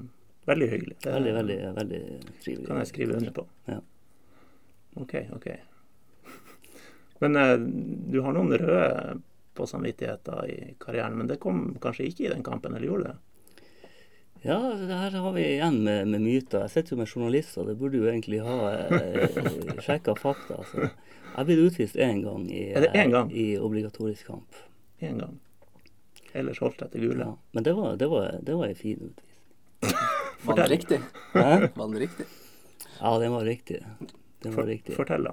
veldig 0.49 0.69
hyggelig. 0.71 0.97
Det 1.03 1.13
Veldig, 1.15 1.33
veldig, 1.39 1.57
veldig 1.79 2.01
trivelig. 2.45 2.67
kan 2.69 2.81
jeg 2.83 2.91
skrive 2.93 3.17
under 3.19 3.33
på. 3.39 3.47
Ja. 3.73 3.79
OK, 5.01 5.15
OK. 5.35 5.47
Men 7.25 7.37
eh, 7.41 7.55
du 8.13 8.21
har 8.23 8.37
noen 8.37 8.53
røde 8.53 9.17
på 9.55 9.67
samvittigheten 9.67 10.51
i 10.51 10.75
karrieren, 10.81 11.17
men 11.19 11.31
det 11.31 11.41
kom 11.43 11.77
kanskje 11.83 12.09
ikke 12.11 12.27
i 12.27 12.33
den 12.33 12.45
kampen, 12.47 12.75
eller 12.75 12.87
gjorde 12.87 13.13
det? 13.13 13.17
Ja, 14.45 14.59
det 14.77 14.93
her 14.93 15.11
har 15.11 15.33
vi 15.33 15.45
igjen 15.55 15.79
med, 15.87 16.09
med 16.13 16.21
myter. 16.21 16.67
Jeg 16.67 16.71
sitter 16.75 16.95
jo 16.95 16.99
med 17.01 17.09
journalister, 17.09 17.65
det 17.65 17.79
burde 17.81 17.97
jo 17.97 18.11
egentlig 18.11 18.43
ha 18.45 18.75
eh, 18.77 19.39
sjekka 19.87 20.13
fakta. 20.21 20.59
Så 20.69 20.83
jeg 20.85 21.39
er 21.41 21.47
blitt 21.49 21.63
utvist 21.65 21.97
én 21.97 22.21
gang 22.21 22.45
gang? 23.15 23.33
i 23.33 23.55
obligatorisk 23.57 24.29
kamp. 24.29 24.59
Én 25.01 25.17
gang. 25.23 25.39
Ellers 26.37 26.61
holdt 26.61 26.85
jeg 26.85 26.93
til 26.93 27.07
gule. 27.07 27.25
Ja. 27.25 27.39
Men 27.57 27.65
det 27.65 27.73
var, 27.79 27.97
det 27.97 28.11
var, 28.13 28.37
det 28.43 28.59
var 28.59 28.69
en 28.69 28.77
fin 28.77 29.01
utvisning. 29.01 29.31
Var 30.45 30.57
den 30.57 30.67
riktig? 30.69 30.99
Hæ? 31.33 31.69
Var 31.73 31.87
den 31.89 31.99
riktig? 31.99 32.27
Ja, 32.99 33.19
den 33.19 33.33
var 33.33 33.45
riktig. 33.45 33.79
Den 34.45 34.57
var 34.57 34.67
riktig. 34.69 34.97
fortell, 34.97 35.25
da. 35.25 35.33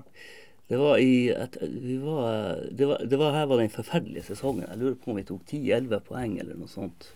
Det 0.72 0.78
var 0.80 1.02
i 1.04 1.30
et, 1.36 1.58
var, 2.00 2.62
det 2.72 2.86
var, 2.88 3.02
det 3.04 3.18
var, 3.20 3.34
Her 3.36 3.50
var 3.52 3.60
den 3.60 3.74
forferdelige 3.74 4.24
sesongen. 4.30 4.70
Jeg 4.70 4.80
lurer 4.80 4.94
på 5.02 5.12
om 5.12 5.18
vi 5.20 5.26
tok 5.28 5.42
10-11 5.50 6.00
poeng 6.08 6.38
eller 6.40 6.56
noe 6.56 6.72
sånt 6.72 7.10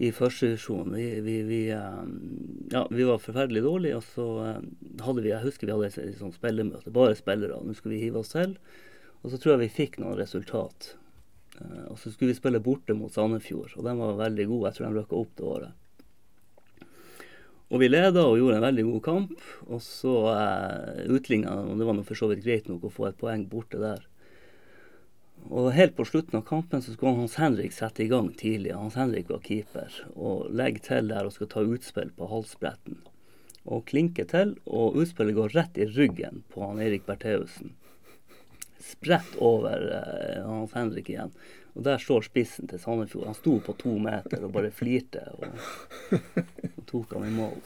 i 0.00 0.08
første 0.16 0.48
divisjon. 0.48 0.88
Vi, 0.96 1.04
vi, 1.26 1.34
vi, 1.46 1.60
eh, 1.76 2.00
ja, 2.72 2.86
vi 2.90 3.04
var 3.06 3.20
forferdelig 3.22 3.62
dårlige, 3.66 4.00
og 4.00 4.08
så 4.08 4.26
eh, 4.46 4.64
hadde 5.04 5.22
vi 5.26 5.30
Jeg 5.34 5.44
husker 5.44 5.68
vi 5.68 5.74
hadde 5.76 5.90
et, 5.92 6.00
et 6.02 6.18
sånt 6.18 6.38
spillemøte, 6.38 6.94
bare 6.94 7.14
spillere. 7.18 7.60
Nå 7.60 7.76
skulle 7.76 7.98
vi 7.98 8.06
hive 8.06 8.24
oss 8.24 8.32
til. 8.32 8.56
Og 9.20 9.30
så 9.30 9.38
tror 9.38 9.54
jeg 9.54 9.66
vi 9.66 9.74
fikk 9.82 10.00
noen 10.00 10.16
resultat. 10.18 10.94
Eh, 11.60 11.84
Og 11.92 12.00
så 12.00 12.10
skulle 12.14 12.32
vi 12.32 12.40
spille 12.40 12.64
borte 12.64 12.96
mot 12.96 13.12
Sandefjord, 13.12 13.76
og 13.76 13.84
de 13.86 13.96
var 14.00 14.20
veldig 14.24 14.48
gode. 14.50 14.72
Jeg 14.72 14.80
tror 14.80 14.88
de 14.88 15.02
røkka 15.02 15.20
opp 15.20 15.36
det 15.36 15.50
året. 15.52 15.83
Og 17.74 17.80
vi 17.82 17.88
leda 17.90 18.22
og 18.22 18.36
gjorde 18.38 18.60
en 18.60 18.66
veldig 18.68 18.82
god 18.86 19.00
kamp. 19.02 19.46
Og 19.66 19.80
så 19.82 20.14
eh, 20.30 21.06
utligna 21.10 21.56
og 21.64 21.80
det 21.80 21.88
var 21.88 22.02
for 22.06 22.20
så 22.20 22.28
vidt 22.30 22.44
greit 22.44 22.68
nok 22.70 22.86
å 22.86 22.92
få 22.94 23.08
et 23.08 23.18
poeng 23.18 23.48
borte 23.50 23.80
der. 23.82 24.04
Og 25.50 25.72
helt 25.76 25.96
på 25.98 26.06
slutten 26.06 26.38
av 26.38 26.46
kampen 26.46 26.84
så 26.84 26.94
skulle 26.94 27.18
Hans 27.18 27.34
Henrik 27.36 27.74
sette 27.74 28.04
i 28.04 28.08
gang 28.08 28.30
tidlig. 28.38 28.76
Hans 28.78 28.94
Henrik 28.96 29.26
var 29.32 29.42
keeper. 29.44 29.90
Og 30.14 30.46
legge 30.54 30.84
til 30.86 31.10
der 31.10 31.26
og 31.26 31.34
skal 31.34 31.50
ta 31.50 31.64
utspill 31.66 32.14
på 32.14 32.30
halsbretten. 32.30 33.02
Og 33.64 33.82
klinker 33.90 34.28
til, 34.28 34.54
og 34.68 34.96
utspillet 35.00 35.34
går 35.34 35.56
rett 35.56 35.80
i 35.80 35.88
ryggen 35.88 36.44
på 36.52 36.62
han 36.62 36.80
Erik 36.84 37.08
Bertheussen. 37.08 37.74
Spredt 38.84 39.34
over 39.42 39.88
eh, 39.98 40.46
Hans 40.46 40.76
Henrik 40.76 41.10
igjen. 41.10 41.34
Og 41.74 41.82
der 41.82 41.98
står 41.98 42.28
spissen 42.28 42.70
til 42.70 42.78
Sandefjord. 42.78 43.26
Han 43.26 43.36
sto 43.38 43.58
på 43.66 43.74
to 43.80 43.96
meter 44.02 44.46
og 44.46 44.52
bare 44.54 44.70
flirte. 44.74 45.24
Og, 45.34 46.18
og 46.70 46.82
tok 46.90 47.16
han 47.16 47.26
i 47.26 47.34
mål. 47.34 47.56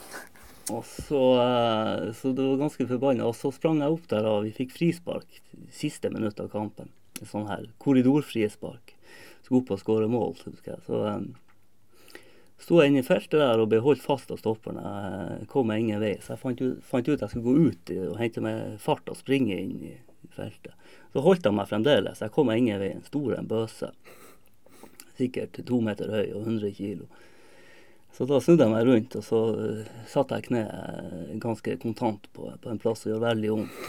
Og 0.73 0.85
så, 0.85 1.23
eh, 1.43 2.13
så 2.17 2.33
det 2.33 2.45
var 2.45 2.63
ganske 2.63 2.87
forbanna. 2.89 3.27
Og 3.29 3.37
så 3.37 3.53
sprang 3.53 3.83
jeg 3.83 3.93
opp 3.93 4.09
der, 4.09 4.29
og 4.29 4.47
vi 4.47 4.55
fikk 4.57 4.73
frispark 4.77 5.43
siste 5.73 6.13
minutt 6.13 6.41
av 6.41 6.49
kampen. 6.53 6.93
Sånn 7.21 7.49
her 7.51 7.69
korridorfrispark. 7.83 8.95
skulle 9.43 9.63
opp 9.63 9.71
og 9.77 9.81
skåre 9.81 10.09
mål. 10.09 10.37
husker 10.45 10.75
jeg. 10.75 10.83
Så 10.87 11.05
um, 11.05 11.31
sto 12.61 12.81
jeg 12.81 12.93
inne 12.93 13.05
i 13.05 13.07
feltet 13.07 13.41
der 13.41 13.61
og 13.61 13.71
ble 13.71 13.81
holdt 13.85 14.05
fast 14.05 14.33
av 14.33 14.41
stopperne. 14.41 14.85
Jeg 15.41 15.49
kom 15.53 15.69
meg 15.69 15.85
ingen 15.85 16.01
vei. 16.01 16.17
Så 16.21 16.35
jeg 16.35 16.43
fant 16.45 16.61
ut, 16.65 16.85
fant 16.85 17.09
ut 17.09 17.21
jeg 17.21 17.29
skulle 17.29 17.45
gå 17.45 17.73
ut 17.73 17.97
og 18.09 18.21
hente 18.21 18.45
meg 18.45 18.77
fart 18.81 19.09
og 19.09 19.21
springe 19.21 19.57
inn 19.57 19.81
i 19.93 19.97
feltet. 20.35 20.75
Så 21.13 21.23
holdt 21.25 21.47
han 21.49 21.57
meg 21.59 21.71
fremdeles. 21.71 22.23
Jeg 22.23 22.35
kom 22.35 22.51
meg 22.51 22.63
ingen 22.63 22.81
vei. 22.83 22.93
En 22.97 23.07
stor 23.07 23.39
en 23.39 23.49
bøse. 23.49 23.91
Sikkert 25.19 25.59
to 25.67 25.81
meter 25.85 26.13
høy 26.13 26.27
og 26.37 26.45
100 26.45 26.75
kilo. 26.77 27.09
Så 28.15 28.27
da 28.27 28.41
snudde 28.43 28.65
jeg 28.67 28.73
meg 28.73 28.87
rundt, 28.89 29.15
og 29.19 29.23
så 29.23 29.41
uh, 29.55 29.91
satte 30.11 30.39
jeg 30.39 30.49
kneet 30.49 31.37
ganske 31.43 31.77
kontant 31.83 32.25
på, 32.35 32.49
på 32.63 32.71
en 32.73 32.81
plass 32.83 33.05
som 33.05 33.13
gjør 33.13 33.27
veldig 33.29 33.53
vondt. 33.53 33.85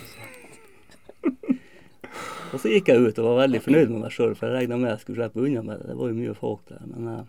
Og 2.50 2.62
så 2.62 2.72
gikk 2.72 2.89
jeg 2.89 3.02
ut 3.04 3.20
og 3.22 3.28
var 3.28 3.44
veldig 3.44 3.60
fornøyd 3.62 3.92
med 3.92 4.04
meg 4.06 4.13
sjøl, 4.13 4.32
for 4.38 4.50
jeg 4.50 4.63
regna 4.63 4.80
med 4.82 4.89
jeg 4.89 5.02
skulle 5.04 5.22
slippe 5.22 5.44
unna 5.46 5.62
med 5.65 5.82
det. 5.82 5.92
Det 5.92 5.98
var 6.00 6.10
jo 6.10 6.18
mye 6.18 6.38
folk 6.38 6.63
der. 6.72 6.82
Men 6.89 7.10
jeg 7.12 7.26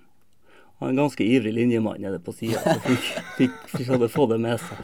var 0.81 0.93
en 0.93 1.01
ganske 1.03 1.27
ivrig 1.27 1.53
linjemann 1.57 2.01
nede 2.01 2.21
på 2.25 2.33
sida, 2.33 2.63
så 2.65 2.79
fikk, 2.87 3.09
fikk, 3.37 3.59
fikk 3.75 3.91
hadde 3.93 4.09
fått 4.13 4.33
det 4.33 4.41
med 4.41 4.63
seg. 4.65 4.79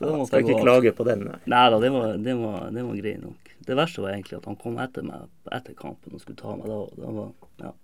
Så, 0.00 0.06
da 0.08 0.16
måtte 0.16 0.38
jeg 0.38 0.46
ikke 0.48 0.62
klage 0.64 0.90
på 0.96 1.04
den, 1.04 1.26
nei. 1.28 1.38
Nei 1.52 1.64
da, 1.68 1.78
det 1.82 1.90
var, 1.92 2.14
det, 2.16 2.34
var, 2.40 2.70
det 2.72 2.84
var 2.86 3.00
grei 3.02 3.10
nok. 3.20 3.50
Det 3.68 3.76
verste 3.76 4.00
var 4.00 4.14
egentlig 4.14 4.38
at 4.38 4.46
han 4.48 4.56
kom 4.56 4.78
etter 4.80 5.04
meg 5.04 5.26
etter 5.52 5.76
kampen 5.76 6.16
og 6.16 6.22
skulle 6.22 6.40
ta 6.40 6.54
meg 6.56 6.70
da. 6.72 6.78
da 6.96 7.10
var, 7.18 7.34
ja. 7.60 7.74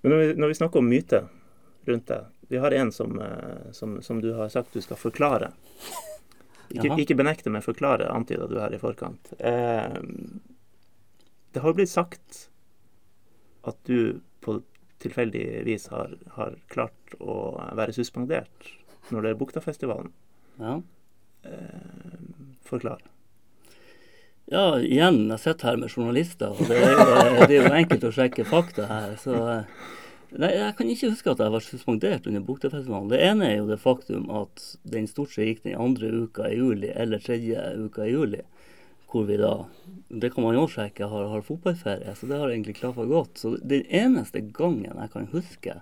Men 0.00 0.14
når 0.14 0.22
vi, 0.22 0.30
når 0.40 0.48
vi 0.48 0.56
snakker 0.62 0.80
om 0.80 0.88
myte 0.88 1.20
rundt 1.90 2.08
deg 2.08 2.32
Vi 2.48 2.62
har 2.62 2.72
en 2.78 2.92
som, 2.94 3.20
eh, 3.20 3.68
som, 3.76 3.98
som 4.02 4.22
du 4.24 4.30
har 4.38 4.48
sagt 4.48 4.72
du 4.72 4.80
skal 4.80 4.96
forklare. 4.96 5.50
Ikke, 6.70 6.94
ikke 7.02 7.16
benekte, 7.18 7.50
men 7.52 7.62
forklare, 7.62 8.08
antyda 8.08 8.46
du 8.48 8.56
her 8.62 8.72
i 8.74 8.78
forkant. 8.78 9.32
Eh, 9.38 9.98
det 11.52 11.62
har 11.62 11.76
blitt 11.76 11.92
sagt 11.92 12.46
at 13.66 13.76
du 13.84 14.22
på 14.40 14.60
tilfeldig 15.02 15.44
vis 15.66 15.90
har, 15.92 16.14
har, 16.38 16.56
klart 16.72 17.16
å 17.20 17.56
være 17.76 17.94
suspendert 17.98 18.70
når 19.10 19.26
det 19.26 19.32
er 19.32 19.40
Buktafestivalen. 19.40 20.12
Ja. 20.60 20.80
Eh, 21.46 22.16
forklar. 22.66 23.02
Ja, 24.46 24.78
igjen, 24.78 25.24
jeg 25.32 25.42
sitter 25.42 25.72
her 25.72 25.78
med 25.80 25.90
journalister, 25.90 26.54
og 26.54 26.68
det 26.70 26.78
er, 26.78 26.92
jo, 26.94 27.46
det 27.50 27.56
er 27.56 27.64
jo 27.64 27.78
enkelt 27.80 28.04
å 28.06 28.14
sjekke 28.14 28.46
fakta 28.46 28.90
her. 28.90 29.14
så... 29.22 29.38
Nei, 30.36 30.50
Jeg 30.52 30.74
kan 30.76 30.88
ikke 30.90 31.10
huske 31.12 31.32
at 31.32 31.40
jeg 31.40 31.52
var 31.54 31.62
suspendert 31.64 32.26
under 32.28 32.42
Buktafestivalen. 32.44 33.08
Det 33.12 33.20
ene 33.22 33.46
er 33.46 33.56
jo 33.60 33.68
det 33.70 33.78
faktum 33.80 34.26
at 34.34 34.62
den 34.90 35.06
stort 35.08 35.32
sett 35.32 35.48
gikk 35.48 35.62
den 35.64 35.78
andre 35.80 36.10
uka 36.26 36.50
i 36.50 36.58
juli, 36.58 36.90
eller 36.92 37.22
tredje 37.22 37.62
uka 37.78 38.04
i 38.04 38.12
juli. 38.12 38.42
Hvor 39.06 39.24
vi 39.28 39.38
da 39.38 39.66
Det 40.08 40.32
kan 40.34 40.44
man 40.44 40.54
jo 40.54 40.66
sjekke, 40.70 41.06
har, 41.08 41.28
har 41.30 41.46
fotballferie. 41.46 42.14
Så 42.14 42.26
det 42.26 42.38
har 42.38 42.50
egentlig 42.50 42.76
klaffa 42.78 43.06
godt. 43.06 43.38
Så 43.38 43.56
den 43.62 43.86
eneste 43.90 44.42
gangen 44.54 44.92
jeg 44.92 45.12
kan 45.14 45.30
huske 45.32 45.80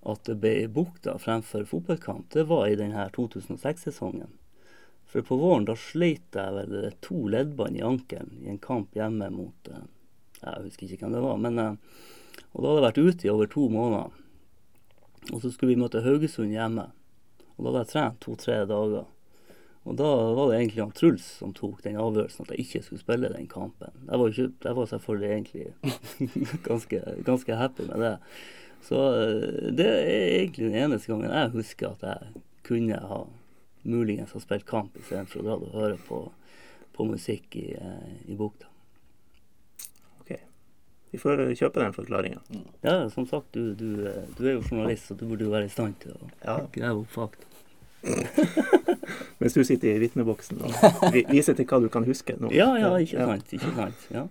at 0.00 0.22
det 0.24 0.38
ble 0.40 0.68
bukta 0.72 1.18
fremfor 1.20 1.66
fotballkamp, 1.68 2.30
det 2.32 2.46
var 2.48 2.68
i 2.68 2.78
denne 2.78 3.08
2006-sesongen. 3.16 4.30
For 5.10 5.26
på 5.26 5.36
våren 5.36 5.66
da 5.66 5.74
sleit 5.76 6.36
jeg 6.38 6.54
vel 6.56 6.92
to 7.02 7.26
leddbånd 7.28 7.76
i 7.76 7.84
ankelen 7.84 8.38
i 8.44 8.52
en 8.52 8.62
kamp 8.62 8.94
hjemme 8.94 9.26
mot 9.34 9.68
eh, 9.68 9.86
Jeg 10.40 10.66
husker 10.68 10.86
ikke 10.86 11.04
hvem 11.04 11.16
det 11.16 11.24
var. 11.24 11.40
men 11.42 11.58
eh, 11.58 11.74
og 12.52 12.62
da 12.62 12.70
hadde 12.70 12.80
jeg 12.80 12.86
vært 12.86 13.00
ute 13.00 13.26
i 13.26 13.30
over 13.30 13.50
to 13.50 13.68
måneder. 13.70 14.18
Og 15.30 15.42
så 15.42 15.50
skulle 15.52 15.74
vi 15.74 15.80
møte 15.82 16.02
Haugesund 16.02 16.54
hjemme. 16.54 16.88
Og 17.56 17.64
da 17.64 17.70
hadde 17.70 17.82
jeg 17.84 17.92
trent 17.92 18.22
to-tre 18.24 18.60
dager. 18.66 19.08
Og 19.88 19.96
da 19.96 20.08
var 20.36 20.50
det 20.50 20.58
egentlig 20.58 20.82
han 20.82 20.94
Truls 20.96 21.26
som 21.40 21.52
tok 21.56 21.80
den 21.86 21.98
avgjørelsen 22.00 22.44
at 22.44 22.52
jeg 22.52 22.66
ikke 22.66 22.82
skulle 22.84 23.02
spille 23.02 23.30
den 23.32 23.46
kampen. 23.50 23.94
Jeg 24.06 24.20
var, 24.20 24.32
ikke, 24.32 24.48
jeg 24.66 24.76
var 24.76 24.88
selvfølgelig 24.90 25.30
egentlig 25.30 25.66
ganske, 26.68 27.02
ganske, 27.26 27.60
happy 27.62 27.86
med 27.88 28.04
det. 28.04 28.14
Så 28.86 29.02
eh, 29.18 29.68
det 29.76 29.86
er 29.86 30.24
egentlig 30.40 30.70
den 30.70 30.80
eneste 30.86 31.12
gangen 31.12 31.34
jeg 31.34 31.54
husker 31.56 31.94
at 31.94 32.06
jeg 32.06 32.42
kunne 32.66 33.00
ha 33.10 33.22
muligens 33.82 34.34
ha 34.36 34.42
spilt 34.42 34.66
kamp 34.68 34.96
istedenfor 35.00 35.40
å 35.40 35.46
dra 35.46 35.56
og 35.56 35.76
høre 35.76 36.00
på, 36.08 36.24
på 36.96 37.08
musikk 37.08 37.56
i, 37.60 37.70
eh, 37.76 38.10
i 38.28 38.36
bukta. 38.38 38.70
Vi 41.10 41.18
får 41.18 41.40
kjøpe 41.58 41.82
den 41.82 41.94
forklaringa. 41.94 42.40
Mm. 42.54 42.66
Ja, 42.86 43.10
som 43.10 43.26
sagt, 43.26 43.50
du, 43.50 43.74
du, 43.74 44.06
du, 44.38 44.44
er 44.46 44.52
jo 44.52 44.62
journalist, 44.62 45.08
så 45.08 45.16
du 45.18 45.26
burde 45.26 45.46
jo 45.46 45.50
være 45.50 45.66
i 45.66 45.72
stand 45.72 45.96
til 46.02 46.14
å 46.14 46.28
ja. 46.44 46.58
grave 46.76 47.02
opp 47.02 47.16
fakta. 47.16 47.46
Mens 49.40 49.56
du 49.56 49.64
sitter 49.66 49.96
i 49.96 50.00
vitneboksen 50.04 50.60
og 50.62 51.16
viser 51.32 51.56
til 51.58 51.66
hva 51.66 51.80
du 51.82 51.88
kan 51.92 52.06
huske 52.06 52.36
nå. 52.38 52.52
Ja, 52.54 52.70
ja, 52.78 52.92
ikke 53.02 53.26
sant. 53.26 53.56
Ikke 53.56 53.72
sant. 53.74 54.06
Ja. 54.14 54.28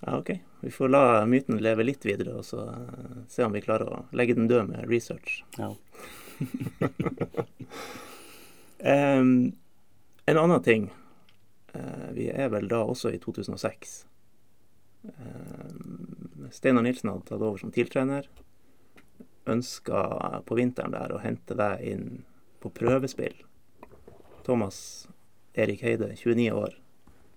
Ja, 0.00 0.18
OK. 0.18 0.30
Vi 0.60 0.70
får 0.70 0.88
la 0.88 1.26
myten 1.26 1.62
leve 1.62 1.84
litt 1.84 2.06
videre, 2.06 2.38
og 2.40 2.44
så 2.44 2.64
uh, 2.72 3.24
se 3.28 3.44
om 3.44 3.52
vi 3.52 3.64
klarer 3.64 3.88
å 3.88 4.04
legge 4.16 4.36
den 4.36 4.48
død 4.48 4.72
med 4.72 4.88
research. 4.88 5.42
Ja. 5.58 5.74
um, 9.20 9.52
en 10.24 10.40
annen 10.40 10.62
ting. 10.64 10.88
Uh, 11.74 12.08
vi 12.16 12.30
er 12.32 12.48
vel 12.52 12.68
da 12.68 12.80
også 12.84 13.12
i 13.12 13.20
2006. 13.20 14.06
Uh, 15.04 16.48
Steinar 16.50 16.84
Nilsen 16.84 17.12
hadde 17.12 17.28
tatt 17.28 17.44
over 17.44 17.60
som 17.60 17.72
TIL-trener. 17.72 18.28
Ønska 19.50 20.00
på 20.48 20.56
vinteren 20.56 20.96
der 20.96 21.12
å 21.12 21.20
hente 21.20 21.56
deg 21.56 21.84
inn 21.92 22.06
på 22.60 22.72
prøvespill. 22.72 23.36
Thomas 24.44 25.08
Erik 25.52 25.84
Heide, 25.84 26.14
29 26.16 26.52
år, 26.56 26.76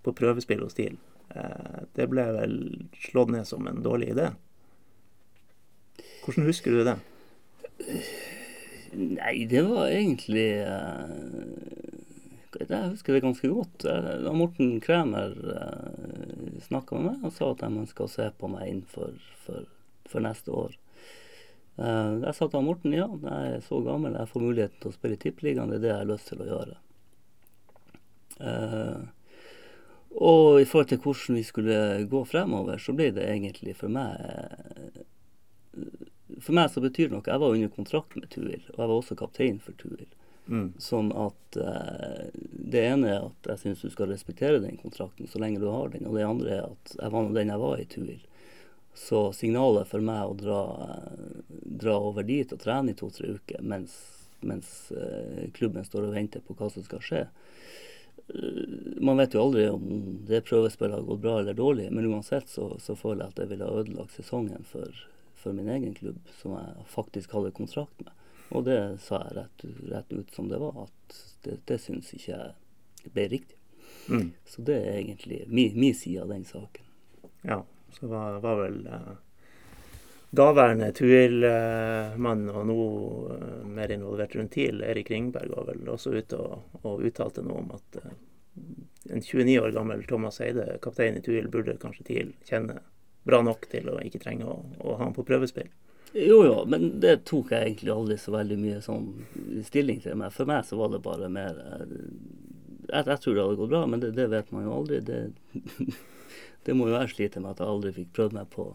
på 0.03 0.15
prøvespill 0.15 0.63
hos 0.63 0.77
TIL. 0.77 0.95
Eh, 1.33 1.79
det 1.97 2.09
ble 2.11 2.27
vel 2.37 2.57
slått 3.07 3.33
ned 3.33 3.47
som 3.49 3.67
en 3.67 3.83
dårlig 3.85 4.13
idé. 4.13 4.31
Hvordan 6.23 6.47
husker 6.47 6.71
du 6.71 6.83
det? 6.87 6.97
Nei, 8.93 9.35
det 9.49 9.63
var 9.65 9.89
egentlig 9.89 10.47
uh, 10.63 11.09
jeg 12.59 12.91
husker 12.93 13.15
det 13.15 13.23
ganske 13.23 13.49
godt. 13.49 13.85
Da 13.85 14.33
Morten 14.35 14.75
Kræmer 14.83 15.33
eh, 15.33 16.59
snakka 16.67 16.99
med 16.99 17.05
meg 17.09 17.25
og 17.27 17.33
sa 17.35 17.49
at 17.51 17.63
de 17.63 17.81
ønska 17.81 18.05
å 18.05 18.11
se 18.11 18.29
på 18.37 18.49
meg 18.51 18.69
innenfor 18.69 19.15
for, 19.45 19.65
for, 20.09 20.23
neste 20.23 20.53
år. 20.53 20.77
Eh, 21.81 22.11
jeg 22.27 22.37
sa 22.37 22.47
til 22.47 22.65
Morten 22.67 22.95
ja, 22.95 23.09
jeg 23.09 23.57
er 23.57 23.65
så 23.65 23.81
gammel, 23.85 24.17
jeg 24.19 24.31
får 24.31 24.45
muligheten 24.45 24.83
til 24.83 24.91
å 24.91 24.97
spille 24.97 25.17
i 25.17 25.23
Tippeligaen. 25.23 25.73
Det 25.73 25.81
er 25.81 25.85
det 25.85 25.91
jeg 25.93 26.01
har 26.01 26.11
lyst 26.13 26.31
til 26.31 26.45
å 26.45 26.49
gjøre. 26.51 26.79
Eh, 30.13 30.21
og 30.21 30.61
i 30.61 30.65
forhold 30.65 30.87
til 30.89 30.99
hvordan 31.01 31.35
vi 31.35 31.43
skulle 31.43 32.07
gå 32.09 32.25
fremover, 32.25 32.77
så 32.77 32.93
ble 32.93 33.11
det 33.11 33.29
egentlig 33.29 33.75
for 33.75 33.89
meg 33.89 35.03
For 36.39 36.53
meg 36.53 36.69
så 36.69 36.81
betyr 36.81 37.09
det 37.09 37.15
noe. 37.15 37.25
Jeg 37.25 37.39
var 37.39 37.53
under 37.53 37.69
kontrakt 37.69 38.15
med 38.15 38.29
Tuil, 38.29 38.61
og 38.73 38.77
jeg 38.79 38.87
var 38.87 38.95
også 38.97 39.15
kaptein 39.15 39.59
for 39.59 39.73
Tuil. 39.77 40.07
Mm. 40.45 40.73
Sånn 40.81 41.11
at 41.15 41.55
uh, 41.55 42.27
Det 42.33 42.81
ene 42.83 43.07
er 43.13 43.27
at 43.29 43.47
jeg 43.47 43.61
syns 43.61 43.83
du 43.85 43.89
skal 43.93 44.09
respektere 44.11 44.59
den 44.59 44.75
kontrakten 44.75 45.29
så 45.29 45.39
lenge 45.39 45.61
du 45.61 45.69
har 45.71 45.93
den. 45.93 46.07
Og 46.07 46.17
det 46.17 46.25
andre 46.27 46.49
er 46.57 46.65
at 46.67 46.95
jeg 46.97 47.13
var 47.13 47.29
den 47.37 47.53
jeg 47.53 47.61
var 47.61 47.79
i 47.79 47.85
Tuil. 47.85 48.25
Så 48.93 49.21
signalet 49.33 49.87
for 49.89 50.03
meg 50.03 50.25
å 50.25 50.35
dra, 50.37 50.59
uh, 50.73 51.45
dra 51.63 51.95
over 52.09 52.27
dit 52.27 52.51
og 52.51 52.59
trene 52.61 52.91
i 52.91 52.97
to-tre 52.97 53.37
uker 53.37 53.63
mens, 53.63 53.95
mens 54.41 54.91
uh, 54.91 55.47
klubben 55.55 55.85
står 55.87 56.09
og 56.09 56.17
venter 56.17 56.43
på 56.43 56.57
hva 56.59 56.69
som 56.73 56.85
skal 56.85 57.01
skje 57.05 57.23
Man 59.03 59.19
vet 59.19 59.33
jo 59.35 59.41
aldri 59.43 59.65
om 59.69 59.83
det 60.27 60.45
prøvespillet 60.47 60.95
har 60.95 61.07
gått 61.07 61.23
bra 61.25 61.39
eller 61.39 61.57
dårlig, 61.57 61.89
men 61.91 62.07
uansett 62.07 62.49
så, 62.49 62.69
så 62.79 62.95
føler 62.95 63.25
jeg 63.25 63.33
at 63.33 63.41
det 63.41 63.47
ville 63.51 63.67
ha 63.67 63.81
ødelagt 63.81 64.15
sesongen 64.15 64.63
for, 64.69 65.01
for 65.35 65.55
min 65.55 65.69
egen 65.69 65.93
klubb, 65.97 66.21
som 66.39 66.55
jeg 66.55 66.85
faktisk 66.93 67.35
hadde 67.35 67.51
kontrakt 67.57 68.05
med. 68.05 68.13
Og 68.53 68.63
det 68.67 68.79
sa 69.03 69.19
jeg 69.25 69.37
rett, 69.39 69.65
rett 69.91 70.13
ut 70.13 70.31
som 70.35 70.47
det 70.51 70.61
var, 70.61 70.85
at 70.85 71.19
det, 71.43 71.59
det 71.67 71.79
syns 71.83 72.13
ikke 72.15 72.31
jeg 72.31 73.11
ble 73.13 73.27
riktig. 73.35 73.59
Mm. 74.07 74.31
Så 74.47 74.63
det 74.67 74.79
er 74.79 74.97
egentlig 75.01 75.43
min, 75.47 75.75
mi 75.79 75.93
side 75.95 76.23
av 76.23 76.31
den 76.31 76.45
saken. 76.47 76.85
Ja, 77.43 77.63
så 77.99 78.07
var, 78.07 78.39
var 78.43 78.59
vel 78.61 78.85
eh, 78.87 79.13
daværende 80.33 80.89
TUIL-mann 80.97 82.47
og 82.49 82.63
nå 82.69 82.77
eh, 83.35 83.59
mer 83.69 83.91
involvert 83.93 84.35
rundt 84.35 84.55
TIL, 84.55 84.81
Erik 84.81 85.11
Ringberg, 85.13 85.53
var 85.53 85.67
vel 85.69 85.91
også 85.93 86.15
ute 86.15 86.39
og, 86.41 86.79
og 86.81 87.03
uttalte 87.05 87.43
noe 87.45 87.61
om 87.61 87.75
at 87.77 87.99
eh, 88.01 88.15
en 89.13 89.21
29 89.21 89.59
år 89.61 89.75
gammel 89.75 90.03
Thomas 90.09 90.39
Eide, 90.41 90.79
kaptein 90.81 91.19
i 91.19 91.23
TUIL, 91.25 91.51
burde 91.53 91.77
kanskje 91.81 92.07
TIL 92.09 92.33
kjenne 92.49 92.79
bra 93.23 93.39
nok 93.45 93.67
til 93.71 93.89
å 93.91 93.99
ikke 94.03 94.21
trenge 94.23 94.47
å, 94.49 94.57
å 94.83 94.95
ha 94.97 95.05
han 95.05 95.15
på 95.15 95.25
prøvespill. 95.27 95.69
Jo, 96.13 96.43
jo, 96.45 96.57
men 96.69 96.99
det 97.01 97.23
tok 97.25 97.53
jeg 97.53 97.71
egentlig 97.71 97.93
aldri 97.93 98.17
så 98.21 98.33
veldig 98.35 98.57
mye 98.61 98.81
sånn 98.85 99.07
stilling 99.65 100.01
til. 100.03 100.17
meg. 100.19 100.33
For 100.35 100.49
meg 100.49 100.65
så 100.67 100.77
var 100.77 100.91
det 100.93 101.01
bare 101.05 101.29
mer 101.33 101.57
eh, 101.57 101.93
Jeg, 102.89 103.05
jeg 103.07 103.19
tror 103.23 103.35
det 103.35 103.45
hadde 103.45 103.61
gått 103.61 103.71
bra, 103.71 103.85
men 103.89 104.01
det, 104.03 104.11
det 104.17 104.27
vet 104.33 104.51
man 104.53 104.67
jo 104.67 104.75
aldri. 104.75 104.99
Det, 105.01 105.21
det, 106.65 106.75
må 106.77 106.89
jo 106.89 106.97
jeg 106.99 107.13
slite 107.15 107.41
med 107.41 107.55
at 107.55 107.63
jeg 107.63 107.73
aldri 107.73 107.93
fikk 107.95 108.11
prøvd 108.17 108.37
meg 108.37 108.51
på, 108.53 108.67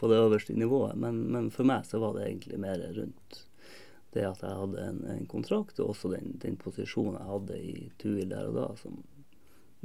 på 0.00 0.10
det 0.10 0.20
øverste 0.20 0.56
nivået. 0.58 0.96
Men, 1.00 1.24
men, 1.32 1.50
for 1.54 1.68
meg 1.68 1.86
så 1.88 2.00
var 2.02 2.16
det 2.16 2.26
egentlig 2.28 2.60
mer 2.60 2.82
rundt 2.96 3.40
det 4.14 4.26
at 4.28 4.44
jeg 4.46 4.58
hadde 4.60 4.82
en, 4.86 5.00
en 5.10 5.24
kontrakt, 5.26 5.80
og 5.82 5.90
også 5.94 6.12
den, 6.12 6.36
den, 6.42 6.54
posisjonen 6.60 7.16
jeg 7.18 7.30
hadde 7.32 7.56
i 7.58 7.74
Tuil 7.98 8.28
der 8.30 8.46
og 8.50 8.58
da, 8.60 8.68
som 8.78 9.00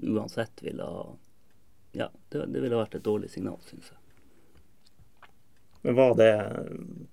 uansett 0.06 0.62
ville 0.62 0.86
ha 0.86 1.08
ja, 1.98 2.06
det, 2.30 2.46
det 2.54 2.62
ville 2.62 2.78
vært 2.78 3.00
et 3.00 3.06
dårlig 3.06 3.32
signal, 3.34 3.58
syns 3.66 3.90
jeg. 3.90 3.98
Men 5.82 5.96
var 5.96 6.16
det 6.20 6.34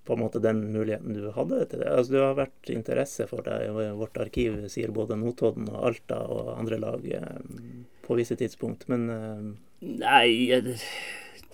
på 0.03 0.13
en 0.13 0.19
måte 0.19 0.39
den 0.43 0.59
muligheten 0.73 1.15
du 1.15 1.29
hadde 1.31 1.61
til 1.71 1.81
det? 1.81 1.87
Altså, 1.87 2.13
du 2.13 2.19
har 2.19 2.35
vært 2.35 2.71
interesse 2.73 3.27
for 3.29 3.45
det. 3.47 3.61
Vårt 3.95 4.19
arkiv 4.19 4.59
sier 4.71 4.91
både 4.95 5.15
Notodden 5.19 5.69
og 5.71 5.85
Alta 5.87 6.19
og 6.27 6.51
andre 6.57 6.79
lag 6.83 7.07
eh, 7.15 7.37
på 8.03 8.17
visse 8.19 8.35
tidspunkt, 8.39 8.85
men 8.91 9.07
eh, 9.13 9.47
Nei, 9.87 10.27
jeg- 10.49 10.75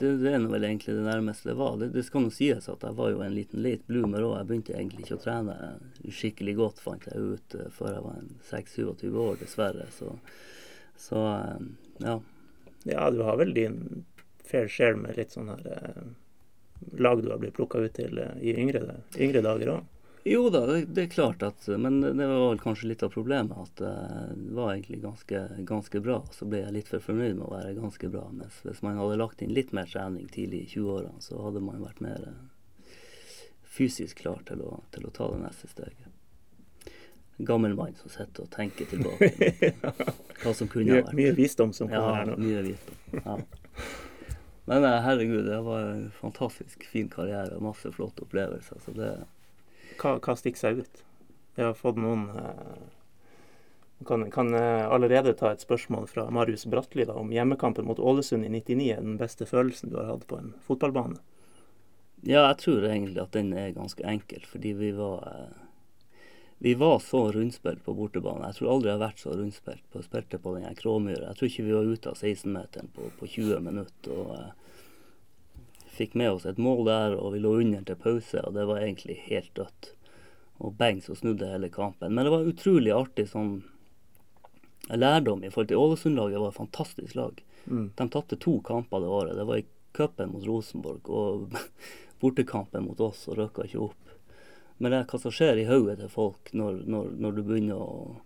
det, 0.03 0.09
det, 0.21 0.31
er 0.35 0.45
vel 0.51 0.65
egentlig 0.67 0.95
det 0.97 1.05
nærmeste 1.05 1.49
det 1.49 1.55
var. 1.59 1.77
Det, 1.79 1.87
det 1.93 2.03
skal 2.03 2.25
nå 2.25 2.31
sies 2.33 2.67
at 2.71 2.83
jeg 2.83 2.97
var 2.97 3.11
jo 3.13 3.21
en 3.23 3.35
liten 3.35 3.61
late 3.63 3.87
bloomer 3.87 4.25
òg. 4.25 4.33
Jeg 4.37 4.49
begynte 4.49 4.75
egentlig 4.75 5.05
ikke 5.05 5.17
å 5.17 5.23
trene 5.23 5.55
skikkelig 6.03 6.55
godt, 6.59 6.81
fant 6.83 7.07
jeg 7.07 7.21
ut, 7.33 7.55
eh, 7.59 7.69
før 7.77 7.95
jeg 7.95 8.03
var 8.07 8.19
26-27 8.49 9.21
år, 9.25 9.37
dessverre. 9.39 9.87
Så, 9.95 10.11
så 10.99 11.23
eh, 11.31 11.69
ja. 12.03 12.17
ja, 12.91 13.07
du 13.15 13.23
har 13.23 13.39
vel 13.39 13.55
din 13.55 13.79
fair 14.43 14.67
share 14.71 14.99
med 14.99 15.15
litt 15.17 15.33
sånn 15.35 15.53
her 15.53 15.71
eh, 15.71 16.03
lag 16.99 17.23
du 17.23 17.31
har 17.31 17.39
blitt 17.39 17.55
plukka 17.55 17.79
ut 17.79 17.95
til 17.95 18.19
i 18.19 18.57
yngre, 18.59 18.99
yngre 19.15 19.43
dager 19.45 19.77
òg. 19.77 19.92
Jo 20.25 20.45
da, 20.49 20.61
det, 20.69 20.85
det 20.95 21.01
er 21.03 21.09
klart 21.11 21.41
at 21.43 21.65
Men 21.67 21.97
det 22.01 22.25
var 22.29 22.45
vel 22.53 22.59
kanskje 22.61 22.87
litt 22.87 23.01
av 23.03 23.09
problemet 23.11 23.57
at 23.59 23.81
eh, 23.83 24.29
det 24.39 24.53
var 24.55 24.69
egentlig 24.71 25.01
ganske, 25.03 25.41
ganske 25.67 25.99
bra. 26.05 26.21
Så 26.31 26.47
ble 26.47 26.61
jeg 26.63 26.75
litt 26.77 26.87
for 26.91 27.03
fornøyd 27.03 27.35
med 27.35 27.43
å 27.47 27.51
være 27.51 27.73
ganske 27.75 28.07
bra. 28.13 28.23
Mens 28.31 28.61
hvis 28.63 28.79
man 28.85 28.95
hadde 29.01 29.17
lagt 29.19 29.43
inn 29.43 29.51
litt 29.55 29.73
mer 29.75 29.89
trening 29.91 30.29
tidlig 30.31 30.61
i 30.63 30.69
20-årene, 30.77 31.19
så 31.25 31.41
hadde 31.43 31.63
man 31.65 31.83
vært 31.83 31.99
mer 32.05 32.23
eh, 32.29 32.95
fysisk 33.73 34.21
klar 34.23 34.39
til 34.47 34.63
å, 34.63 34.77
til 34.95 35.09
å 35.09 35.11
ta 35.11 35.27
det 35.33 35.41
neste 35.43 35.67
steget. 35.71 36.07
En 37.41 37.47
gammel 37.49 37.73
mann 37.75 37.95
som 37.99 38.11
sitter 38.13 38.45
og 38.45 38.51
tenker 38.53 38.85
tilbake 38.85 39.73
hva 40.43 40.51
som 40.55 40.67
kunne 40.71 40.93
ha 40.93 41.01
vært. 41.01 41.15
mye 41.17 41.31
visdom 41.35 41.71
som 41.73 41.89
kommer 41.89 42.11
Ja, 42.13 42.17
her 42.21 42.31
nå. 42.31 42.39
mye 42.39 42.61
visdom. 42.69 43.19
Ja. 43.19 43.37
Men 44.69 44.85
eh, 44.87 44.99
herregud, 45.03 45.43
det 45.49 45.59
var 45.65 45.87
en 45.97 46.11
fantastisk 46.15 46.85
fin 46.87 47.09
karriere 47.11 47.57
masse 47.59 47.91
flotte 47.91 48.23
opplevelser. 48.23 48.79
Så 48.85 48.93
det, 48.95 49.09
Hva, 49.99 50.17
hva 50.19 50.35
stikker 50.39 50.59
seg 50.59 50.83
ut? 50.83 51.01
Jeg 51.57 51.69
har 51.69 51.77
fått 51.77 51.99
noen 52.01 52.29
eh, 52.39 52.85
kan, 54.07 54.25
kan 54.33 54.49
allerede 54.55 55.35
ta 55.39 55.53
et 55.53 55.63
spørsmål 55.63 56.09
fra 56.11 56.25
Marius 56.33 56.65
Bratli 56.67 57.05
da, 57.07 57.15
om 57.19 57.31
hjemmekampen 57.31 57.85
mot 57.87 58.01
Ålesund 58.01 58.43
i 58.45 58.49
99 58.51 58.89
er 58.95 59.03
den 59.05 59.19
beste 59.21 59.47
følelsen 59.47 59.93
du 59.93 59.99
har 60.01 60.09
hatt 60.09 60.25
på 60.27 60.41
en 60.41 60.51
fotballbane. 60.65 61.21
Ja, 62.23 62.47
jeg 62.47 62.57
tror 62.63 62.85
egentlig 62.87 63.19
at 63.19 63.35
den 63.35 63.51
er 63.55 63.75
ganske 63.75 64.03
enkel, 64.07 64.43
fordi 64.47 64.73
vi 64.79 64.91
var 64.95 65.23
eh, 65.27 65.63
vi 66.63 66.73
var 66.79 66.99
så 66.99 67.31
rundspilt 67.31 67.81
på 67.83 67.93
bortebane. 67.93 68.47
Jeg 68.47 68.55
tror 68.55 68.69
aldri 68.71 68.87
jeg 68.87 68.95
har 68.95 69.01
vært 69.01 69.19
så 69.19 69.33
rundspilt. 69.35 69.83
på 69.91 70.01
Spilte 70.05 70.37
på 70.39 70.53
den 70.55 70.75
Kråmyra. 70.79 71.25
Jeg 71.33 71.35
tror 71.35 71.49
ikke 71.49 71.65
vi 71.65 71.73
var 71.75 71.89
ute 71.91 72.13
av 72.13 72.15
16-meteren 72.15 72.87
på, 72.95 73.09
på 73.19 73.27
20 73.27 73.59
minutter. 73.65 74.13
og 74.15 74.31
eh, 74.37 74.62
Fikk 75.93 76.15
med 76.17 76.31
oss 76.31 76.47
et 76.49 76.61
mål 76.61 76.87
der, 76.87 77.15
og 77.19 77.35
vi 77.35 77.41
lå 77.43 77.51
under 77.61 77.83
til 77.85 77.99
pause, 78.01 78.41
og 78.41 78.55
det 78.55 78.65
var 78.65 78.81
egentlig 78.81 79.19
helt 79.27 79.51
dødt. 79.57 79.91
Og 80.63 80.73
bang, 80.79 81.01
så 81.03 81.15
snudde 81.15 81.49
hele 81.51 81.69
kampen. 81.69 82.13
Men 82.13 82.25
det 82.25 82.33
var 82.33 82.49
utrolig 82.49 82.93
artig 82.95 83.27
sånn 83.29 83.59
lærdom 84.89 85.43
i 85.43 85.51
forhold 85.51 85.69
til 85.69 85.81
Ålesund-laget. 85.81 86.39
var 86.39 86.53
et 86.53 86.61
fantastisk 86.61 87.15
lag. 87.15 87.43
Mm. 87.65 87.91
De 87.95 88.09
tapte 88.09 88.39
to 88.41 88.59
kamper 88.65 88.99
det 88.99 89.07
året. 89.07 89.35
Det 89.37 89.45
var 89.45 89.61
i 89.61 89.65
cupen 89.93 90.33
mot 90.33 90.45
Rosenborg 90.45 91.09
og 91.09 91.57
bortekampen 92.21 92.87
mot 92.87 92.99
oss, 92.99 93.27
og 93.27 93.37
røkka 93.37 93.67
ikke 93.67 93.85
opp. 93.89 94.13
Men 94.77 94.91
det 94.91 94.99
er 94.99 95.09
hva 95.11 95.19
som 95.21 95.33
skjer 95.33 95.61
i 95.61 95.67
hodet 95.69 95.99
til 96.01 96.09
folk 96.11 96.49
når, 96.57 96.81
når, 96.89 97.11
når 97.21 97.35
du 97.37 97.43
begynner 97.43 97.81
å 97.81 98.21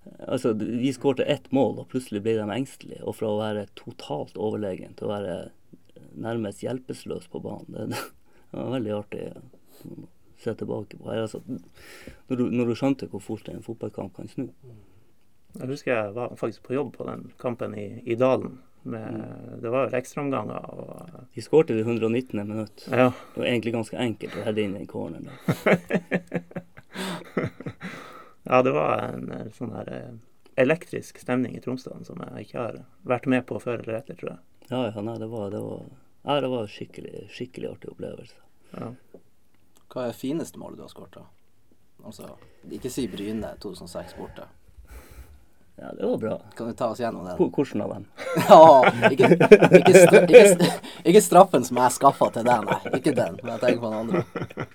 Altså, 0.00 0.54
vi 0.56 0.88
skårte 0.96 1.26
ett 1.28 1.50
mål, 1.52 1.82
og 1.82 1.90
plutselig 1.92 2.22
ble 2.24 2.32
de 2.38 2.46
engstelige. 2.54 3.02
Og 3.04 3.18
fra 3.18 3.28
å 3.28 3.36
være 3.36 3.66
totalt 3.76 4.38
overlegen 4.40 4.94
til 4.96 5.06
å 5.06 5.10
være 5.12 5.34
nærmest 6.14 6.62
hjelpeløs 6.64 7.28
på 7.30 7.42
banen. 7.44 7.90
Det, 7.90 8.00
det 8.50 8.58
var 8.58 8.72
veldig 8.76 8.94
artig 8.96 9.26
å 9.30 9.98
se 10.40 10.54
tilbake 10.56 10.96
på. 10.96 11.10
Altså, 11.12 11.42
når, 11.46 12.36
du, 12.36 12.46
når 12.50 12.70
du 12.70 12.78
skjønte 12.78 13.10
hvor 13.12 13.22
fort 13.24 13.48
en 13.52 13.62
fotballkamp 13.64 14.16
kan 14.16 14.30
snu. 14.30 14.48
Jeg 15.58 15.68
husker 15.68 15.92
jeg 15.92 16.14
var 16.16 16.36
faktisk 16.38 16.62
på 16.68 16.76
jobb 16.76 16.92
på 16.96 17.06
den 17.08 17.30
kampen 17.42 17.74
i, 17.78 17.88
i 18.06 18.16
Dalen. 18.18 18.60
Med, 18.82 19.60
Det 19.60 19.68
var 19.68 19.90
vel 19.90 19.98
ekstraomganger 19.98 20.68
og 20.72 21.16
De 21.34 21.42
skårte 21.44 21.74
i 21.74 21.76
det 21.76 21.84
119. 21.84 22.38
minutt. 22.48 22.86
Ja. 22.88 23.10
Det 23.34 23.42
var 23.42 23.50
egentlig 23.50 23.74
ganske 23.74 23.98
enkelt 24.00 24.38
å 24.38 24.44
heade 24.46 24.62
inn 24.64 24.78
den 24.78 24.88
corneren. 24.88 25.28
Ja, 28.50 28.62
det 28.62 28.72
var 28.74 28.98
en 28.98 29.52
sånn 29.54 29.70
her 29.76 29.88
eh, 29.94 30.14
elektrisk 30.58 31.20
stemning 31.22 31.52
i 31.54 31.60
Tromsdalen 31.62 32.06
som 32.08 32.18
jeg 32.24 32.48
ikke 32.48 32.58
har 32.58 32.78
vært 33.06 33.28
med 33.30 33.44
på 33.46 33.60
før 33.62 33.82
eller 33.82 34.00
etter, 34.00 34.16
tror 34.18 34.32
jeg. 34.32 34.40
Ja, 34.70 34.84
ja, 34.94 35.00
nei, 35.02 35.16
det 35.18 35.26
var, 35.32 35.50
det 35.50 35.60
var, 35.64 35.82
nei, 36.28 36.36
det 36.44 36.48
var 36.52 36.66
skikkelig, 36.70 37.24
skikkelig 37.34 37.72
artig 37.72 37.90
opplevelse. 37.90 38.36
Ja. 38.76 38.92
Hva 39.90 40.04
er 40.06 40.12
det 40.12 40.18
fineste 40.20 40.60
målet 40.62 40.78
du 40.78 40.84
har 40.86 40.92
skåret? 40.92 41.18
Altså, 42.06 42.28
ikke 42.70 42.90
si 42.92 43.08
Bryne 43.10 43.50
2006 43.60 44.14
borte. 44.18 44.46
Ja, 45.80 45.90
det 45.96 46.04
var 46.06 46.16
bra. 46.20 46.36
Kan 46.56 46.68
du 46.70 46.76
ta 46.76 46.90
oss 46.92 47.00
gjennom 47.00 47.24
den? 47.26 47.36
Hvor- 47.40 47.50
Hvordan 47.50 47.82
av 47.82 47.94
dem? 47.94 48.06
Ja, 48.48 49.10
ikke, 49.10 49.30
ikke, 49.80 49.94
stra 49.96 50.22
ikke, 50.28 50.70
ikke 51.08 51.22
straffen 51.24 51.64
som 51.66 51.80
jeg 51.80 51.94
skaffa 51.96 52.28
til 52.36 52.44
deg, 52.46 52.66
nei. 52.68 52.80
Ikke 53.00 53.14
den. 53.16 53.38
Men 53.42 53.54
jeg 53.56 53.62
tenker 53.64 53.80
på 53.80 53.90
den 53.90 54.00
andre. 54.00 54.66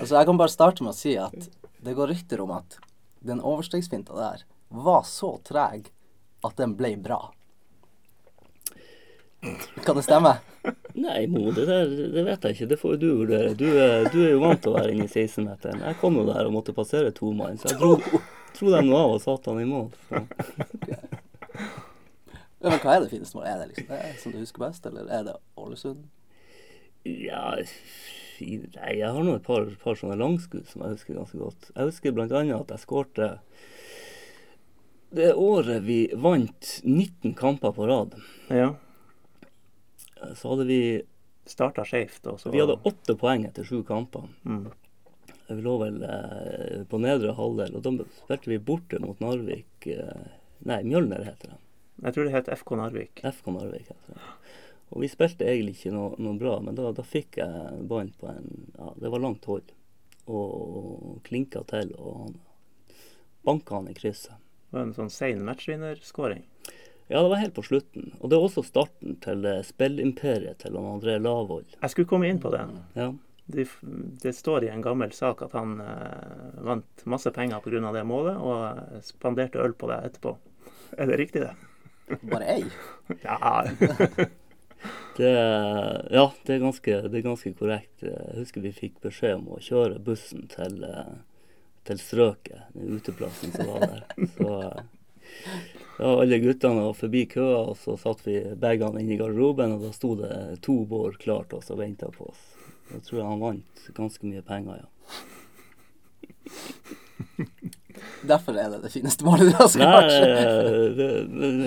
Altså, 0.00 0.16
jeg 0.18 0.26
kan 0.28 0.40
bare 0.42 0.52
starte 0.52 0.82
med 0.84 0.92
å 0.92 0.98
si 0.98 1.14
at 1.16 1.46
det 1.82 1.94
går 1.98 2.10
rykter 2.12 2.42
om 2.44 2.50
at 2.58 2.76
den 3.22 3.40
overstegsfinta 3.40 4.18
der 4.18 4.42
var 4.82 5.06
så 5.06 5.36
treg 5.46 5.88
at 6.44 6.58
den 6.58 6.74
ble 6.78 6.96
bra. 6.98 7.20
Kan 9.82 9.96
det 9.98 10.04
stemme? 10.06 10.36
Nei, 10.94 11.24
Mo, 11.26 11.48
det 11.50 11.64
der 11.66 11.88
det 11.90 12.22
vet 12.28 12.44
jeg 12.46 12.54
ikke. 12.56 12.68
Det 12.70 12.78
får 12.78 12.92
jo 12.94 12.98
du 13.02 13.08
vurdere. 13.24 13.54
Du, 13.58 13.64
er- 13.74 14.06
du 14.12 14.20
er 14.22 14.30
jo 14.36 14.42
vant 14.44 14.60
til 14.62 14.70
å 14.70 14.76
være 14.76 14.92
inne 14.94 15.08
i 15.08 15.10
16-meteren. 15.10 15.80
Jeg 15.82 15.98
kom 15.98 16.14
jo 16.20 16.26
der 16.28 16.46
og 16.46 16.54
måtte 16.54 16.74
passere 16.76 17.10
to 17.16 17.32
mann, 17.34 17.58
så 17.58 17.72
jeg 17.72 17.80
dro, 17.80 17.96
dro 18.58 18.70
dem 18.76 18.86
nå 18.92 19.00
av 19.00 19.16
og 19.16 19.22
satte 19.24 19.50
han 19.50 19.62
i 19.64 19.66
mål. 19.66 19.88
Ja, 22.62 22.70
men 22.70 22.78
hva 22.78 22.92
er 22.94 23.02
det 23.02 23.10
fineste 23.10 23.34
målet? 23.34 23.50
Er 23.50 23.58
det 23.64 23.70
liksom 23.72 23.88
det 23.90 24.10
som 24.22 24.34
du 24.34 24.38
husker 24.38 24.62
best, 24.62 24.84
eller 24.86 25.08
er 25.10 25.24
det 25.26 25.34
Ålesund? 25.58 26.04
Ja, 27.10 27.56
nei, 28.38 28.92
jeg 29.00 29.08
har 29.10 29.24
nå 29.26 29.34
et 29.40 29.46
par, 29.48 29.66
par 29.82 29.98
sånne 29.98 30.14
langskudd 30.20 30.68
som 30.70 30.84
jeg 30.86 30.94
husker 30.94 31.18
ganske 31.18 31.40
godt. 31.42 31.72
Jeg 31.74 31.88
husker 31.90 32.14
annet 32.22 32.54
at 32.60 32.70
jeg 32.76 32.84
skårte 32.84 33.32
det 35.12 35.32
året 35.34 35.82
vi 35.84 35.98
vant 36.14 36.76
19 36.86 37.34
kamper 37.36 37.74
på 37.74 37.90
rad. 37.90 38.14
ja. 38.54 38.70
Så 40.38 40.52
hadde 40.52 40.68
vi 40.68 40.82
Starta 41.44 41.82
skeivt, 41.84 42.26
Vi 42.52 42.60
hadde 42.60 42.76
åtte 42.86 43.16
poeng 43.18 43.42
etter 43.48 43.64
sju 43.66 43.82
kamper. 43.82 44.28
mm. 44.44 44.66
Vi 45.48 45.62
lå 45.62 45.72
vel 45.80 45.96
eh, 46.06 46.84
på 46.88 47.00
nedre 47.02 47.32
halvdel, 47.36 47.74
og 47.76 47.82
da 47.82 48.06
spilte 48.22 48.48
vi 48.52 48.60
borte 48.62 49.00
mot 49.02 49.18
Narvik. 49.20 49.88
Eh, 49.90 50.28
nei, 50.70 50.78
Mjølner 50.86 51.24
heter 51.26 51.52
det. 51.52 51.58
Jeg 52.06 52.14
tror 52.14 52.28
det 52.28 52.34
het 52.36 52.50
FK 52.54 52.70
Narvik. 52.78 53.24
FK 53.26 53.50
Narvik 53.56 53.90
heter 53.90 54.14
det. 54.14 54.30
Og 54.94 55.02
vi 55.02 55.10
spilte 55.10 55.48
egentlig 55.48 55.74
ikke 55.76 55.92
noe, 55.96 56.14
noe 56.22 56.38
bra, 56.38 56.54
men 56.62 56.78
da, 56.78 56.92
da 56.94 57.04
fikk 57.04 57.40
jeg 57.42 57.82
ballen 57.90 58.14
på 58.20 58.30
en 58.30 58.48
Ja, 58.78 58.92
det 59.02 59.12
var 59.12 59.24
langt 59.24 59.50
hold. 59.50 59.74
Og 60.30 61.18
klinka 61.26 61.64
til, 61.68 61.92
og 61.98 62.16
han 62.22 62.40
banka 63.42 63.80
han 63.80 63.90
i 63.90 63.98
krysset. 63.98 64.38
Det 64.70 64.78
var 64.78 64.86
en 64.86 64.96
sånn 64.96 65.10
sein 65.12 65.42
matchvinnerskåring. 65.44 66.44
Ja, 67.12 67.20
det 67.20 67.28
var 67.28 67.42
helt 67.42 67.54
på 67.54 67.64
slutten. 67.66 68.14
Og 68.20 68.30
det 68.30 68.38
er 68.38 68.46
også 68.46 68.62
starten 68.64 69.18
til 69.20 69.44
eh, 69.44 69.60
spillimperiet 69.68 70.62
til 70.62 70.78
han 70.78 70.88
André 70.94 71.18
Lavoll. 71.20 71.66
Jeg 71.74 71.92
skulle 71.92 72.08
komme 72.08 72.30
inn 72.32 72.40
på 72.40 72.52
det. 72.54 72.62
Ja. 72.96 73.10
Det, 73.52 73.66
det 74.22 74.32
står 74.32 74.64
i 74.64 74.70
en 74.72 74.84
gammel 74.84 75.12
sak 75.12 75.42
at 75.44 75.52
han 75.58 75.74
eh, 75.84 76.62
vant 76.64 77.04
masse 77.04 77.28
penger 77.36 77.60
pga. 77.60 77.92
det 77.92 78.04
målet, 78.08 78.38
og 78.40 78.64
eh, 78.64 79.02
spanderte 79.04 79.60
øl 79.60 79.76
på 79.76 79.90
deg 79.92 80.08
etterpå. 80.08 80.38
Er 80.96 81.12
det 81.12 81.18
riktig, 81.20 81.44
det? 81.44 82.16
Bare 82.32 82.48
ei? 82.56 82.64
Ja. 83.26 83.66
Det, 85.16 85.28
ja, 86.10 86.32
det 86.46 86.54
er, 86.54 86.58
ganske, 86.58 86.94
det 87.12 87.18
er 87.18 87.24
ganske 87.26 87.50
korrekt. 87.54 88.00
Jeg 88.02 88.38
husker 88.38 88.64
vi 88.64 88.72
fikk 88.72 88.94
beskjed 89.04 89.36
om 89.36 89.50
å 89.52 89.60
kjøre 89.62 90.00
bussen 90.02 90.46
til, 90.50 90.78
eh, 90.88 91.12
til 91.86 92.00
strøket, 92.00 92.64
den 92.72 92.96
uteplassen 92.96 93.52
som 93.52 93.68
var 93.68 93.84
der. 93.84 94.06
Så 94.38 94.56
ja, 96.02 96.12
alle 96.24 96.38
guttene 96.42 96.82
var 96.88 96.96
forbi 96.98 97.22
køa, 97.30 97.60
og 97.72 97.76
så 97.80 97.94
satt 98.00 98.24
vi 98.26 98.40
bagene 98.60 99.00
inn 99.02 99.12
i 99.14 99.18
garderoben, 99.20 99.76
og 99.76 99.84
da 99.86 99.92
sto 99.94 100.14
det 100.18 100.32
to 100.66 100.80
bår 100.90 101.16
klart 101.22 101.54
og 101.56 101.64
venta 101.78 102.10
på 102.14 102.28
oss. 102.32 102.42
Da 102.90 102.98
tror 103.06 103.20
jeg 103.22 103.28
han 103.30 103.40
vant 103.46 103.86
ganske 103.96 104.26
mye 104.28 104.42
penger, 104.46 104.82
ja. 104.82 104.88
Derfor 108.22 108.54
er 108.58 108.70
det 108.70 108.78
det 108.84 108.90
fineste 108.94 109.24
målet 109.26 109.50
du 109.50 109.56
har 109.58 109.68
skåret? 109.70 110.12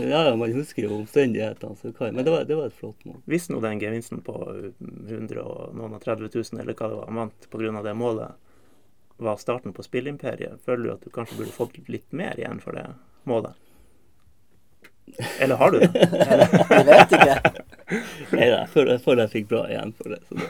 ja, 0.09 0.21
ja, 0.29 0.35
man 0.39 0.53
husker 0.55 0.85
jo 0.87 0.97
omstendighetene, 1.01 1.75
så 1.79 1.91
hva- 1.91 2.11
men 2.15 2.25
det 2.25 2.31
var, 2.33 2.45
det 2.47 2.55
var 2.59 2.69
et 2.71 2.77
flott 2.79 3.03
mål. 3.07 3.19
Hvis 3.29 3.49
nå 3.51 3.59
den 3.63 3.79
gevinsten 3.81 4.21
på 4.25 4.35
100 4.45 5.41
og 5.43 5.75
noen 5.75 5.97
og 5.97 6.03
30 6.03 6.29
000, 6.31 6.61
eller 6.63 6.73
hva 6.77 6.89
det 6.91 6.99
var, 7.01 7.09
han 7.11 7.21
vant 7.23 7.49
pga. 7.51 7.73
det 7.87 7.95
målet, 7.99 8.31
var 9.17 9.37
starten 9.39 9.75
på 9.75 9.83
spillimperiet, 9.85 10.59
føler 10.65 10.83
du 10.83 10.93
at 10.95 11.03
du 11.05 11.11
kanskje 11.13 11.37
burde 11.39 11.55
fått 11.55 11.77
litt 11.87 12.11
mer 12.11 12.39
igjen 12.39 12.59
for 12.63 12.75
det 12.75 12.87
målet? 13.27 13.55
Eller 15.39 15.55
har 15.55 15.71
du 15.71 15.79
det? 15.79 15.89
Jeg 15.95 16.85
vet 16.89 17.15
ikke. 17.17 17.35
Nei, 18.35 18.65
føler, 18.71 18.91
jeg 18.95 19.01
føler 19.05 19.21
jeg 19.25 19.33
fikk 19.35 19.49
bra 19.51 19.65
igjen 19.69 19.93
for 19.97 20.13
det. 20.13 20.21
Så 20.27 20.33
det. 20.39 20.47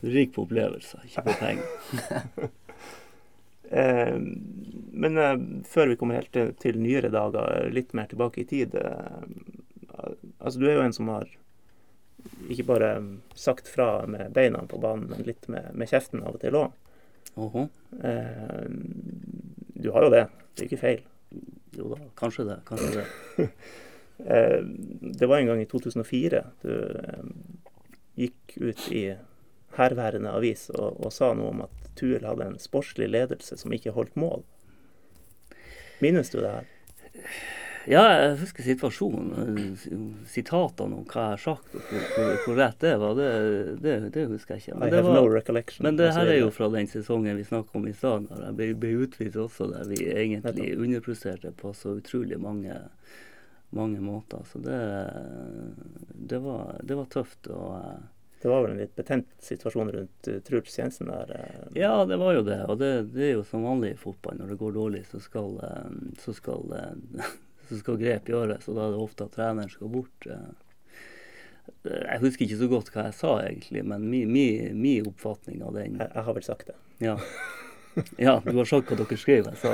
Rik 0.14 0.32
på 0.34 0.46
opplevelser, 0.46 1.04
ikke 1.08 1.28
på 1.28 1.36
penger. 1.42 1.68
Eh, 3.70 4.16
men 4.92 5.18
eh, 5.18 5.36
før 5.70 5.92
vi 5.92 5.96
kommer 5.96 6.16
helt 6.18 6.32
til, 6.34 6.48
til 6.58 6.80
nyere 6.82 7.06
dager, 7.14 7.68
litt 7.70 7.92
mer 7.94 8.08
tilbake 8.10 8.42
i 8.42 8.46
tid 8.50 8.74
eh, 8.74 9.20
Altså, 10.40 10.58
du 10.58 10.64
er 10.66 10.74
jo 10.74 10.82
en 10.82 10.96
som 10.96 11.06
har 11.12 11.30
ikke 12.50 12.66
bare 12.66 12.88
sagt 13.38 13.70
fra 13.70 14.06
med 14.10 14.32
beina 14.34 14.64
på 14.66 14.80
banen, 14.82 15.06
men 15.12 15.22
litt 15.22 15.46
med, 15.46 15.70
med 15.70 15.86
kjeften 15.86 16.24
av 16.26 16.34
og 16.34 16.42
til 16.42 16.58
òg. 16.58 16.74
Åhå. 17.38 17.68
Eh, 18.02 18.66
du 19.86 19.90
har 19.94 20.08
jo 20.08 20.12
det. 20.16 20.24
Det 20.54 20.64
er 20.64 20.68
ikke 20.72 20.82
feil. 20.82 21.06
Jo 21.76 21.92
da, 21.94 22.00
kanskje 22.18 22.46
det. 22.50 22.58
Kanskje 22.68 22.90
det. 23.00 23.48
Eh, 24.20 24.60
det 25.00 25.26
var 25.26 25.38
en 25.38 25.46
gang 25.46 25.62
i 25.62 25.64
2004 25.64 26.42
du 26.60 26.72
eh, 26.76 27.22
gikk 28.20 28.52
ut 28.60 28.82
i 28.92 29.04
herværende 29.78 30.34
avis 30.36 30.66
og, 30.74 30.98
og 31.00 31.14
sa 31.14 31.30
noe 31.32 31.54
om 31.54 31.62
at 31.64 31.88
Tuel 31.96 32.26
hadde 32.28 32.50
en 32.50 32.58
sportslig 32.60 33.08
ledelse 33.08 33.56
som 33.56 33.72
ikke 33.72 33.94
holdt 33.96 34.18
mål. 34.20 34.44
Minnes 36.04 36.28
du 36.34 36.36
det 36.42 36.52
her? 36.52 36.68
Ja, 37.88 38.02
jeg 38.12 38.34
husker 38.42 38.62
situasjonen. 38.66 39.76
Sitatene 40.28 40.98
om 41.00 41.06
hva 41.08 41.22
jeg 41.30 41.32
har 41.36 41.40
sagt, 41.40 41.72
og 41.74 41.86
hvor, 41.88 42.02
hvor, 42.12 42.32
hvor 42.44 42.58
rett 42.60 42.78
det 42.84 42.92
var, 43.00 43.14
det, 43.16 43.30
det, 43.80 43.94
det 44.14 44.26
husker 44.28 44.54
jeg 44.58 44.64
ikke. 44.66 44.74
Men 44.82 44.90
det, 44.92 45.00
var, 45.06 45.16
men 45.86 45.96
det 45.96 46.10
her 46.12 46.26
er 46.34 46.38
jo 46.42 46.50
fra 46.52 46.68
den 46.74 46.90
sesongen 46.92 47.36
vi 47.40 47.46
snakket 47.48 47.80
om 47.80 47.88
i 47.88 47.94
stad, 47.96 48.28
da 48.28 48.42
jeg 48.50 48.58
ble, 48.60 48.68
ble 48.84 48.92
utvist 49.06 49.40
også, 49.40 49.70
der 49.72 49.88
vi 49.88 50.00
egentlig 50.12 50.68
underpresterte 50.76 51.54
på 51.56 51.72
så 51.74 51.96
utrolig 52.02 52.38
mange, 52.40 52.76
mange 53.70 54.00
måter. 54.04 54.44
Så 54.52 54.58
det, 54.64 54.78
det, 56.14 56.38
var, 56.44 56.76
det 56.84 57.00
var 57.00 57.08
tøft. 57.16 57.46
og... 57.48 57.76
eh, 57.80 58.00
Det 58.42 58.48
var 58.48 58.62
vel 58.64 58.70
en 58.72 58.78
litt 58.80 58.94
betent 58.96 59.26
situasjon 59.44 59.90
rundt 59.92 60.28
uh, 60.32 60.38
Truls 60.46 60.78
Jensen 60.78 61.10
der. 61.12 61.32
eh. 61.36 61.66
Ja, 61.76 62.04
det 62.08 62.16
var 62.16 62.32
jo 62.38 62.42
det. 62.46 62.60
Og 62.72 62.78
det, 62.80 62.92
det 63.12 63.26
er 63.26 63.34
jo 63.34 63.42
som 63.44 63.66
vanlig 63.68 63.90
i 63.92 63.98
fotball. 64.00 64.38
Når 64.40 64.54
det 64.54 64.56
går 64.62 64.72
dårlig, 64.78 65.02
så 65.10 65.20
skal, 65.20 65.58
eh, 65.66 65.90
så 66.22 66.32
skal, 66.32 66.72
så 67.70 67.78
skal 67.80 68.00
grep 68.00 68.28
gjøres. 68.30 68.66
Og 68.68 68.76
da 68.76 68.88
er 68.88 68.96
det 68.96 69.04
ofte 69.04 69.26
at 69.26 69.36
treneren 69.38 69.72
skal 69.72 69.92
bort. 69.92 70.26
eh. 70.26 70.50
Jeg 71.86 72.20
husker 72.20 72.44
ikke 72.44 72.60
så 72.60 72.68
godt 72.68 72.90
hva 72.92 73.06
jeg 73.08 73.16
sa, 73.16 73.32
egentlig, 73.46 73.84
men 73.86 74.04
min, 74.10 74.30
mi, 74.32 74.46
mi 74.74 74.98
oppfatning 75.06 75.62
av 75.62 75.76
den 75.78 76.00
Jeg, 76.00 76.08
jeg 76.12 76.24
har 76.26 76.34
vel 76.36 76.46
sagt 76.46 76.72
det. 76.72 76.78
ja. 77.04 77.16
ja, 78.18 78.34
du 78.44 78.56
har 78.56 78.68
sagt 78.68 78.90
hva 78.90 78.96
dere 78.98 79.18
skrev, 79.18 79.48
jeg 79.50 79.58
sa. 79.58 79.70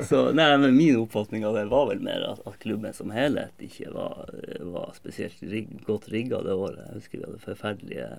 så 0.08 0.22
nei, 0.36 0.48
men 0.60 0.76
min 0.76 1.00
oppfatning 1.00 1.44
av 1.48 1.56
det 1.58 1.66
var 1.72 1.88
vel 1.90 2.00
mer 2.04 2.24
at, 2.32 2.44
at 2.48 2.60
klubben 2.62 2.94
som 2.96 3.12
helhet 3.14 3.64
ikke 3.66 3.92
var, 3.94 4.30
var 4.72 4.94
spesielt 4.96 5.42
rig, 5.44 5.68
godt 5.88 6.08
rigga 6.12 6.42
det 6.44 6.56
året. 6.56 6.84
Jeg 6.86 7.00
husker 7.00 7.18
vi 7.18 7.26
hadde 7.26 7.44
forferdelige 7.44 8.10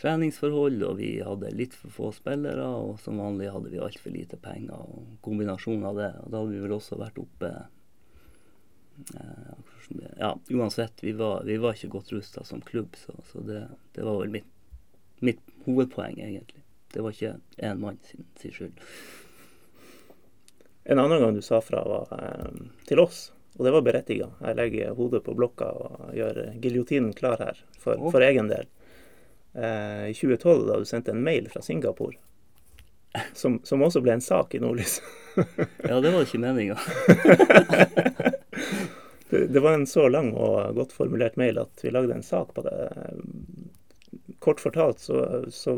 treningsforhold, 0.00 0.82
og 0.86 0.98
vi 1.00 1.10
hadde 1.24 1.54
litt 1.56 1.74
for 1.76 1.94
få 1.94 2.10
spillere. 2.14 2.66
Og 2.66 3.00
som 3.02 3.20
vanlig 3.20 3.50
hadde 3.54 3.72
vi 3.72 3.80
altfor 3.82 4.14
lite 4.14 4.38
penger, 4.42 4.78
og 4.78 5.18
kombinasjonen 5.24 5.88
av 5.90 5.98
det. 5.98 6.12
Og 6.22 6.30
da 6.30 6.42
hadde 6.42 6.54
vi 6.54 6.62
vel 6.64 6.76
også 6.78 7.00
vært 7.00 7.20
oppe 7.22 7.52
eh, 9.16 9.56
Ja, 10.18 10.34
uansett, 10.50 11.02
vi 11.02 11.14
var, 11.16 11.42
vi 11.48 11.56
var 11.56 11.76
ikke 11.76 11.94
godt 11.96 12.12
rusta 12.12 12.44
som 12.44 12.60
klubb, 12.60 12.96
så, 12.98 13.14
så 13.30 13.40
det, 13.46 13.62
det 13.96 14.04
var 14.04 14.18
vel 14.20 14.34
mitt, 14.34 14.50
mitt 15.24 15.40
hovedpoeng, 15.64 16.18
egentlig. 16.20 16.62
Det 16.92 17.04
var 17.04 17.14
ikke 17.14 17.38
én 17.56 17.80
mann 17.80 17.98
sin, 18.04 18.26
sin 18.40 18.52
skyld. 18.52 18.84
En 20.88 20.98
annen 20.98 21.20
gang 21.20 21.34
du 21.36 21.42
sa 21.44 21.60
fra, 21.60 21.82
var 21.84 22.12
eh, 22.16 22.60
til 22.88 23.00
oss, 23.00 23.28
og 23.56 23.64
det 23.66 23.72
var 23.74 23.86
berettiga. 23.86 24.30
Jeg 24.40 24.56
legger 24.56 24.94
hodet 24.96 25.24
på 25.26 25.34
blokka 25.36 25.68
og 25.72 26.12
gjør 26.16 26.42
giljotinen 26.62 27.14
klar 27.16 27.40
her, 27.42 27.64
for, 27.80 27.98
for 28.12 28.24
egen 28.24 28.50
del. 28.52 28.68
Eh, 29.54 30.08
I 30.10 30.14
2012, 30.14 30.66
da 30.66 30.78
du 30.78 30.84
sendte 30.88 31.10
en 31.14 31.22
mail 31.24 31.48
fra 31.50 31.62
Singapore, 31.62 32.16
som, 33.32 33.60
som 33.64 33.82
også 33.82 34.02
ble 34.04 34.18
en 34.18 34.24
sak 34.24 34.54
i 34.54 34.60
Nordlys. 34.62 35.00
Ja, 35.88 36.00
det 36.00 36.10
var 36.12 36.24
ikke 36.24 36.42
meninga. 36.42 36.78
Det, 39.28 39.46
det 39.52 39.60
var 39.60 39.74
en 39.76 39.86
så 39.86 40.06
lang 40.08 40.30
og 40.32 40.72
godt 40.72 40.92
formulert 40.96 41.34
mail 41.36 41.58
at 41.60 41.82
vi 41.84 41.90
lagde 41.92 42.14
en 42.16 42.24
sak 42.24 42.54
på 42.56 42.62
det. 42.64 42.76
Kort 44.40 44.60
fortalt 44.60 45.02
så, 45.04 45.18
så 45.52 45.74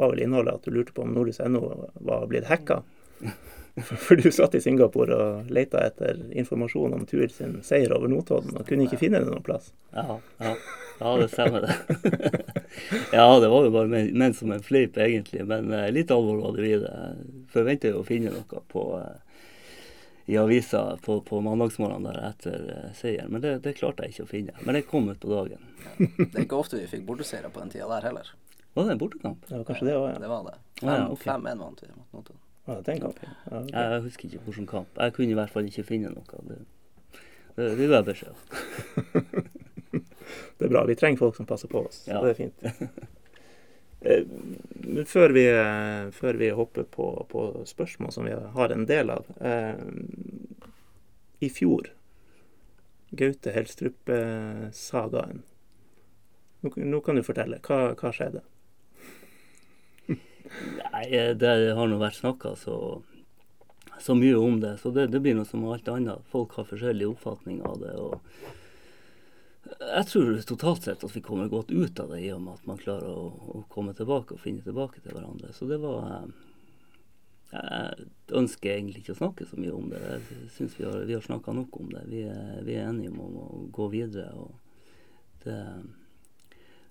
var 0.00 0.14
vel 0.14 0.22
innholdet 0.24 0.54
at 0.54 0.64
du 0.64 0.72
lurte 0.72 0.94
på 0.96 1.04
om 1.04 1.12
nordlys.no 1.12 1.60
var 2.00 2.24
blitt 2.30 2.48
hacka. 2.48 2.78
For, 4.04 4.16
du 4.16 4.32
satt 4.32 4.54
i 4.54 4.60
Singapore 4.60 5.16
og 5.16 5.50
leita 5.52 5.82
etter 5.86 6.18
informasjon 6.30 6.94
om 6.96 7.06
Tur 7.06 7.28
sin 7.32 7.60
seier 7.66 7.92
over 7.96 8.10
Notodden, 8.10 8.56
og 8.58 8.66
kunne 8.68 8.86
ikke 8.86 9.00
finne 9.00 9.22
det 9.22 9.30
noen 9.30 9.44
plass. 9.46 9.70
Ja, 9.94 10.18
ja, 10.42 10.54
ja, 11.00 11.14
det 11.20 11.28
stemmer 11.32 11.66
det. 11.66 11.76
ja, 13.12 13.40
det 13.40 13.48
var 13.48 13.64
jo 13.64 13.72
bare 13.74 14.04
ment 14.12 14.36
som 14.36 14.52
en 14.52 14.62
fleip, 14.62 14.98
egentlig. 14.98 15.46
Men 15.48 15.72
eh, 15.72 15.88
litt 15.94 16.10
alvor 16.10 16.42
var 16.42 16.58
det 16.58 16.68
i 16.68 16.76
det. 16.82 16.92
Jeg 17.54 17.80
jo 17.94 18.02
å 18.02 18.06
finne 18.06 18.34
noe 18.34 18.62
på, 18.68 18.84
eh, 19.00 19.46
i 20.30 20.36
avisa 20.40 20.84
på, 21.04 21.20
på 21.26 21.40
mandagsmorgenen 21.46 22.10
der 22.10 22.20
etter 22.28 22.68
eh, 22.74 22.92
seieren. 22.98 23.32
Men 23.32 23.46
det, 23.46 23.56
det 23.64 23.78
klarte 23.80 24.04
jeg 24.04 24.16
ikke 24.16 24.28
å 24.28 24.32
finne. 24.34 24.58
Men 24.66 24.76
det 24.76 24.84
kom 24.90 25.08
ut 25.08 25.22
på 25.22 25.32
dagen. 25.32 25.64
Det 25.96 26.34
er 26.34 26.44
ikke 26.44 26.60
ofte 26.60 26.82
vi 26.82 26.90
fikk 26.90 27.08
borteseiere 27.08 27.48
på 27.54 27.64
den 27.64 27.72
tida 27.72 27.88
der 27.94 28.10
heller. 28.10 28.34
Var 28.74 28.84
det 28.84 28.92
en 28.92 28.98
bortekamp? 28.98 29.48
Ja, 29.48 29.64
kanskje 29.64 29.88
det 29.88 29.96
òg, 29.98 30.12
ja. 30.12 30.20
Det 30.20 30.30
var 30.30 30.44
det. 30.46 30.58
Ja, 30.82 30.94
ja, 30.94 31.08
5-1 31.08 31.16
okay. 31.16 31.56
vant 31.64 31.82
vi 31.82 31.92
mot 31.96 32.12
Notodden. 32.12 32.39
Ja. 32.66 32.80
Den 32.86 33.00
kampen. 33.00 33.32
Ja, 33.50 33.62
okay. 33.62 33.92
Jeg 33.94 34.02
husker 34.06 34.28
ikke 34.28 34.44
hvilken 34.44 34.66
kamp. 34.70 34.98
Jeg 34.98 35.16
kunne 35.16 35.32
i 35.32 35.38
hvert 35.38 35.54
fall 35.54 35.70
ikke 35.70 35.86
finne 35.88 36.12
noe. 36.12 36.42
Det, 36.48 36.58
det, 37.56 37.70
det 37.78 37.88
ga 37.88 38.00
jeg 38.00 38.08
beskjed 38.12 38.34
om. 38.34 39.56
Det 40.60 40.66
er 40.66 40.68
bra. 40.68 40.84
Vi 40.86 40.94
trenger 40.94 41.18
folk 41.18 41.36
som 41.36 41.46
passer 41.48 41.68
på 41.68 41.86
oss. 41.86 42.04
Ja. 42.08 42.20
det 42.20 42.34
er 42.34 42.38
fint. 42.38 42.68
Eh, 44.00 44.24
før 45.04 45.34
vi, 45.36 45.42
eh, 45.44 46.06
før 46.16 46.38
vi 46.40 46.46
hopper 46.56 46.86
på, 46.88 47.26
på 47.28 47.40
spørsmål 47.68 48.12
som 48.12 48.24
vi 48.24 48.32
har 48.32 48.72
en 48.72 48.86
del 48.88 49.10
av 49.12 49.26
eh, 49.44 49.82
I 51.44 51.50
fjor, 51.52 51.90
Gaute 53.10 53.52
Helstrup-sagaen. 53.52 55.42
Nå, 56.64 56.72
nå 56.76 57.00
kan 57.04 57.20
du 57.20 57.24
fortelle. 57.26 57.60
Hva, 57.66 57.92
hva 58.00 58.12
skjedde? 58.16 58.40
Nei, 61.00 61.16
eh, 61.16 61.36
det 61.36 61.72
har 61.72 61.88
nå 61.88 61.96
vært 61.96 62.18
snakka 62.18 62.54
så, 62.60 62.76
så 64.00 64.14
mye 64.14 64.36
om 64.36 64.58
det. 64.60 64.76
Så 64.82 64.90
det, 64.92 65.06
det 65.14 65.20
blir 65.24 65.38
noe 65.38 65.48
som 65.48 65.64
alt 65.64 65.88
annet. 65.88 66.26
Folk 66.28 66.58
har 66.58 66.68
forskjellig 66.68 67.08
oppfatning 67.08 67.62
av 67.64 67.78
det. 67.80 67.94
og 67.96 68.20
jeg 69.70 70.06
tror 70.08 70.28
totalt 70.48 70.84
sett 70.84 71.04
at 71.04 71.14
vi 71.14 71.22
kommer 71.24 71.48
godt 71.48 71.70
ut 71.70 72.00
av 72.00 72.12
det, 72.12 72.20
i 72.24 72.30
og 72.34 72.40
med 72.42 72.58
at 72.58 72.68
man 72.68 72.80
klarer 72.80 73.08
å, 73.08 73.28
å 73.30 73.62
komme 73.72 73.94
tilbake 73.96 74.34
og 74.34 74.42
finne 74.42 74.64
tilbake 74.64 75.00
til 75.00 75.14
hverandre. 75.14 75.52
Så 75.56 75.68
det 75.70 75.78
var 75.80 76.04
eh, 76.10 76.28
Jeg 77.54 78.08
ønsker 78.42 78.74
egentlig 78.74 79.04
ikke 79.04 79.16
å 79.16 79.20
snakke 79.22 79.48
så 79.48 79.60
mye 79.60 79.76
om 79.76 79.88
det. 79.92 80.02
Jeg 80.04 80.50
syns 80.58 80.76
vi 80.76 80.88
har, 80.88 81.00
vi 81.08 81.16
har 81.16 81.24
snakka 81.24 81.54
nok 81.56 81.80
om 81.80 81.88
det. 81.94 82.04
Vi 82.12 82.26
er, 82.28 82.60
vi 82.66 82.76
er 82.76 82.90
enige 82.90 83.14
om 83.14 83.40
å 83.40 83.48
gå 83.72 83.88
videre. 83.94 84.34
og 84.36 84.52
det 85.46 85.60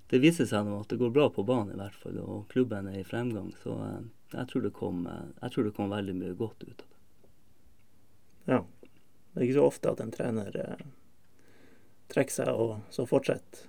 det 0.10 0.20
viser 0.24 0.48
seg 0.50 0.66
nå 0.66 0.80
at 0.82 0.90
det 0.90 0.98
går 0.98 1.12
bra 1.14 1.28
på 1.30 1.46
banen, 1.46 1.76
i 1.76 1.80
hvert 1.80 1.98
fall, 2.02 2.18
og 2.24 2.48
klubben 2.50 2.88
er 2.90 3.00
i 3.02 3.06
fremgang. 3.06 3.52
Så 3.64 3.76
eh, 3.86 4.00
jeg, 4.34 4.48
tror 4.52 4.66
det 4.66 4.74
kom, 4.74 5.04
eh, 5.08 5.50
tror 5.54 5.68
det 5.70 5.76
kom 5.78 5.94
veldig 5.94 6.16
mye 6.18 6.38
godt 6.40 6.64
ut 6.66 6.82
av 6.82 6.88
det. 6.88 7.34
Ja. 8.50 8.64
Det 9.30 9.42
er 9.42 9.46
ikke 9.46 9.60
så 9.60 9.68
ofte 9.70 9.92
at 9.94 10.00
en 10.02 10.14
trener 10.14 10.56
eh, 10.58 10.86
trekker 12.10 12.40
seg 12.40 12.50
og 12.50 12.80
så 12.94 13.06
fortsetter 13.06 13.68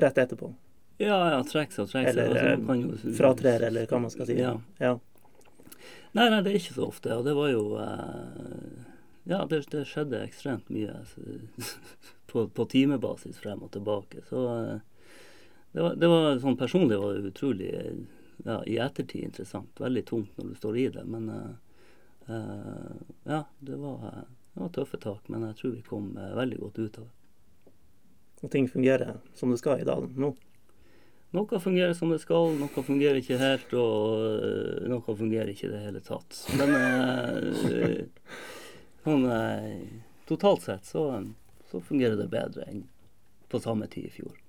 rett 0.00 0.18
etterpå. 0.18 0.54
Ja, 1.02 1.18
ja, 1.34 1.42
trekker 1.44 1.74
seg 1.74 1.84
og 1.84 1.90
trekker 1.92 2.14
seg. 2.16 2.30
Eller 2.30 2.54
Altså, 2.54 2.72
eh, 2.72 3.10
jo- 3.10 3.16
fratrer, 3.18 3.66
eller 3.68 3.86
hva 3.90 4.00
man 4.00 4.14
skal 4.14 4.30
si. 4.30 4.38
Ja. 4.40 4.54
ja. 4.78 4.96
Nei, 6.14 6.28
nei, 6.30 6.40
det 6.46 6.52
er 6.52 6.58
ikke 6.60 6.78
så 6.78 6.88
ofte. 6.88 7.12
Og 7.18 7.24
det 7.26 7.34
var 7.36 7.50
jo 7.52 7.64
eh, 7.82 8.90
Ja, 9.28 9.44
det, 9.48 9.64
det 9.72 9.86
skjedde 9.88 10.20
ekstremt 10.24 10.68
mye 10.72 10.92
altså, 11.00 11.20
på, 12.30 12.48
på 12.48 12.66
timebasis 12.70 13.40
frem 13.42 13.62
og 13.64 13.72
tilbake. 13.76 14.24
Så 14.28 14.44
eh, 14.56 14.74
det 15.74 15.82
var, 15.82 15.94
det 15.94 16.06
var 16.06 16.36
sånn 16.38 16.54
personlig 16.54 16.96
var 17.02 17.16
det 17.16 17.30
utrolig 17.32 17.68
eh, 17.74 17.94
ja, 18.46 18.60
i 18.64 18.76
ettertid 18.78 19.24
interessant. 19.26 19.80
Veldig 19.82 20.04
tungt 20.06 20.36
når 20.38 20.52
du 20.52 20.54
står 20.54 20.76
i 20.78 20.84
det, 20.94 21.02
men 21.10 21.24
uh, 21.34 21.48
uh, 22.28 22.92
ja, 23.26 23.40
det 23.58 23.78
var, 23.80 24.04
det 24.52 24.60
var 24.62 24.70
tøffe 24.76 25.00
tak. 25.02 25.26
Men 25.34 25.48
jeg 25.48 25.56
tror 25.58 25.72
vi 25.72 25.82
kom 25.88 26.12
uh, 26.14 26.28
veldig 26.38 26.60
godt 26.60 26.78
ut 26.78 27.00
av 27.02 27.08
det. 27.08 27.72
Og 28.46 28.52
ting 28.52 28.68
fungerer 28.70 29.16
som 29.34 29.50
det 29.50 29.58
skal 29.58 29.82
i 29.82 29.88
dalen 29.88 30.14
nå. 30.14 30.30
Noe 31.34 31.58
fungerer 31.58 31.98
som 31.98 32.14
det 32.14 32.20
skal, 32.22 32.54
noe 32.60 32.86
fungerer 32.86 33.18
ikke 33.18 33.40
helt, 33.40 33.74
og 33.74 34.86
noe 34.92 35.18
fungerer 35.18 35.50
ikke 35.50 35.66
i 35.66 35.72
det 35.72 35.82
hele 35.88 36.04
tatt. 36.06 36.38
Men 36.54 36.70
sånn 39.02 39.26
totalt 40.30 40.62
sett 40.68 40.86
så, 40.86 41.08
så 41.72 41.82
fungerer 41.82 42.14
det 42.22 42.30
bedre 42.30 42.70
enn 42.70 42.86
på 43.50 43.58
samme 43.58 43.90
tid 43.90 44.12
i 44.12 44.14
fjor. 44.20 44.43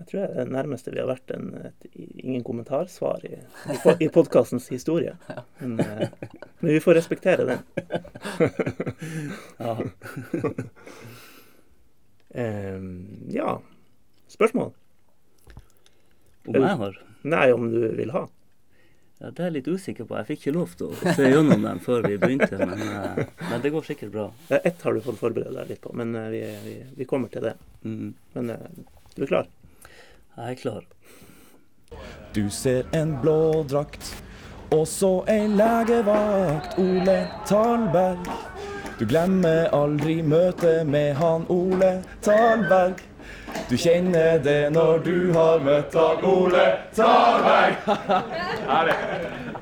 Jeg 0.00 0.06
tror 0.08 0.20
det 0.22 0.28
er 0.30 0.46
det 0.46 0.52
nærmeste 0.54 0.92
vi 0.94 1.00
har 1.02 1.08
vært 1.10 1.32
en, 1.34 1.50
et 1.68 1.86
ingen 2.24 2.40
kommentarsvar 2.46 3.20
i, 3.28 3.34
i, 3.68 3.76
i 4.06 4.08
podkastens 4.08 4.70
historie. 4.72 5.12
Men, 5.60 5.76
eh, 5.84 6.08
men 6.60 6.72
vi 6.72 6.80
får 6.80 6.96
respektere 6.96 7.44
den. 7.50 7.60
Ja. 9.60 9.76
Ja. 13.34 13.52
Spørsmål? 14.30 14.68
Om 16.46 16.54
jeg 16.54 16.76
har 16.78 16.98
Nei, 17.26 17.48
om 17.52 17.64
du 17.72 17.80
vil 17.98 18.12
ha. 18.14 18.22
ja, 19.18 19.32
Det 19.34 19.42
er 19.42 19.48
jeg 19.50 19.56
litt 19.58 19.68
usikker 19.74 20.06
på. 20.06 20.14
Jeg 20.20 20.28
fikk 20.28 20.44
ikke 20.44 20.54
lov 20.54 20.76
til 20.78 20.92
å 20.94 21.14
se 21.18 21.26
gjennom 21.26 21.66
dem 21.66 21.80
før 21.82 22.06
vi 22.06 22.20
begynte, 22.22 22.54
men, 22.62 22.78
eh, 22.86 23.24
men 23.50 23.64
det 23.64 23.74
går 23.74 23.88
sikkert 23.90 24.14
bra. 24.14 24.28
Ett 24.60 24.80
har 24.86 24.94
du 24.94 25.02
fått 25.04 25.18
forberede 25.20 25.56
deg 25.58 25.74
litt 25.74 25.82
på, 25.82 25.90
men 25.98 26.14
eh, 26.14 26.30
vi, 26.32 26.44
vi, 26.68 26.76
vi 27.02 27.08
kommer 27.10 27.28
til 27.34 27.50
det. 27.50 27.56
Mm. 27.82 28.14
Men 28.38 28.54
du 29.16 29.26
er 29.26 29.32
klar? 29.34 29.50
Jeg 30.40 30.50
er 30.50 30.54
klar. 30.54 30.84
Du 32.34 32.50
ser 32.50 32.86
en 32.96 33.10
blå 33.20 33.64
drakt, 33.68 34.22
og 34.72 34.86
så 34.88 35.10
ei 35.28 35.44
legevakt, 35.52 36.78
Ole 36.80 37.28
Talberg. 37.48 38.30
Du 38.96 39.04
glemmer 39.10 39.68
aldri 39.76 40.22
møtet 40.24 40.86
med 40.88 41.12
han 41.20 41.44
Ole 41.52 41.90
Talberg. 42.24 43.02
Du 43.68 43.76
kjenner 43.76 44.40
det 44.40 44.70
når 44.72 45.04
du 45.04 45.32
har 45.36 45.60
møtt 45.60 45.94
han 46.00 46.24
Ole 46.24 46.64
Talberg. 46.96 47.76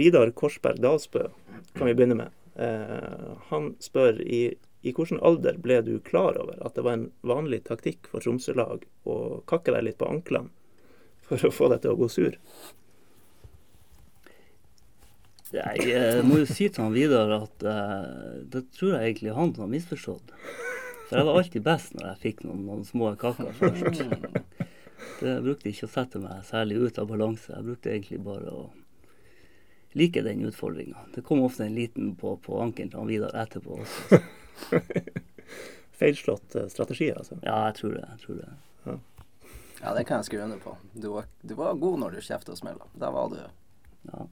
Vidar 0.00 0.32
Korsberg 0.32 0.80
Dalsbø 0.80 1.28
kan 1.76 1.86
vi 1.86 1.94
begynne 1.94 2.16
med. 2.22 2.32
Eh, 2.56 3.36
han 3.50 3.74
spør 3.82 4.22
i, 4.24 4.54
i 4.84 4.92
hvilken 4.92 5.20
alder 5.24 5.56
ble 5.64 5.80
du 5.86 5.94
klar 6.04 6.36
over 6.36 6.60
at 6.60 6.76
det 6.76 6.84
var 6.84 6.98
en 6.98 7.08
vanlig 7.24 7.62
taktikk 7.64 8.10
for 8.10 8.20
Tromsø-lag 8.20 8.84
å 9.08 9.16
kakke 9.48 9.72
deg 9.72 9.86
litt 9.86 10.00
på 10.00 10.08
anklene 10.10 10.52
for 11.24 11.40
å 11.48 11.52
få 11.54 11.70
deg 11.72 11.84
til 11.84 11.94
å 11.94 12.00
gå 12.02 12.08
sur? 12.12 12.36
Jeg 15.54 16.24
må 16.26 16.42
jo 16.42 16.50
si 16.50 16.66
til 16.68 16.82
han 16.82 16.92
Vidar 16.92 17.32
at 17.38 17.64
uh, 17.64 18.44
det 18.50 18.66
tror 18.74 18.96
jeg 18.96 19.14
egentlig 19.14 19.36
han 19.36 19.54
har 19.56 19.70
misforstått. 19.70 20.34
For 21.08 21.16
jeg 21.16 21.28
var 21.28 21.40
alltid 21.40 21.64
best 21.64 21.96
når 21.96 22.08
jeg 22.10 22.22
fikk 22.26 22.44
noen, 22.44 22.64
noen 22.68 22.86
små 22.88 23.14
kaker 23.20 23.52
først. 23.60 24.04
Det 25.20 25.34
brukte 25.44 25.70
ikke 25.70 25.86
å 25.86 25.92
sette 25.94 26.20
meg 26.20 26.44
særlig 26.48 26.80
ut 26.82 26.98
av 26.98 27.08
balanse. 27.08 27.52
Jeg 27.54 27.68
brukte 27.68 27.92
egentlig 27.92 28.20
bare 28.24 28.52
å 28.52 28.64
like 29.94 30.24
den 30.26 30.44
utfordringa. 30.48 31.06
Det 31.14 31.22
kom 31.24 31.44
ofte 31.46 31.68
en 31.68 31.76
liten 31.78 32.16
på, 32.18 32.36
på 32.42 32.58
ankelen 32.60 32.90
til 32.90 33.00
han 33.00 33.12
Vidar 33.12 33.36
etterpå 33.44 33.78
også. 33.84 34.24
Feilslått 35.98 36.54
eh, 36.54 36.68
strategi, 36.72 37.10
altså. 37.12 37.38
Ja, 37.42 37.58
jeg 37.68 37.76
tror 37.80 37.94
det. 37.96 38.06
Jeg 38.10 38.24
tror 38.26 38.40
det. 38.42 38.52
Ja, 39.84 39.92
det 39.94 40.04
kan 40.08 40.22
jeg 40.22 40.24
skrive 40.30 40.46
under 40.46 40.58
på. 40.62 40.76
Du 40.92 41.10
var, 41.12 41.26
du 41.42 41.54
var 41.54 41.74
god 41.74 41.98
når 42.00 42.16
du 42.16 42.24
kjefta 42.24 42.54
og 42.54 42.58
smella. 42.58 42.86
Der 42.96 43.12
var 43.12 43.28
du. 43.28 43.40
Ja. 44.08 44.26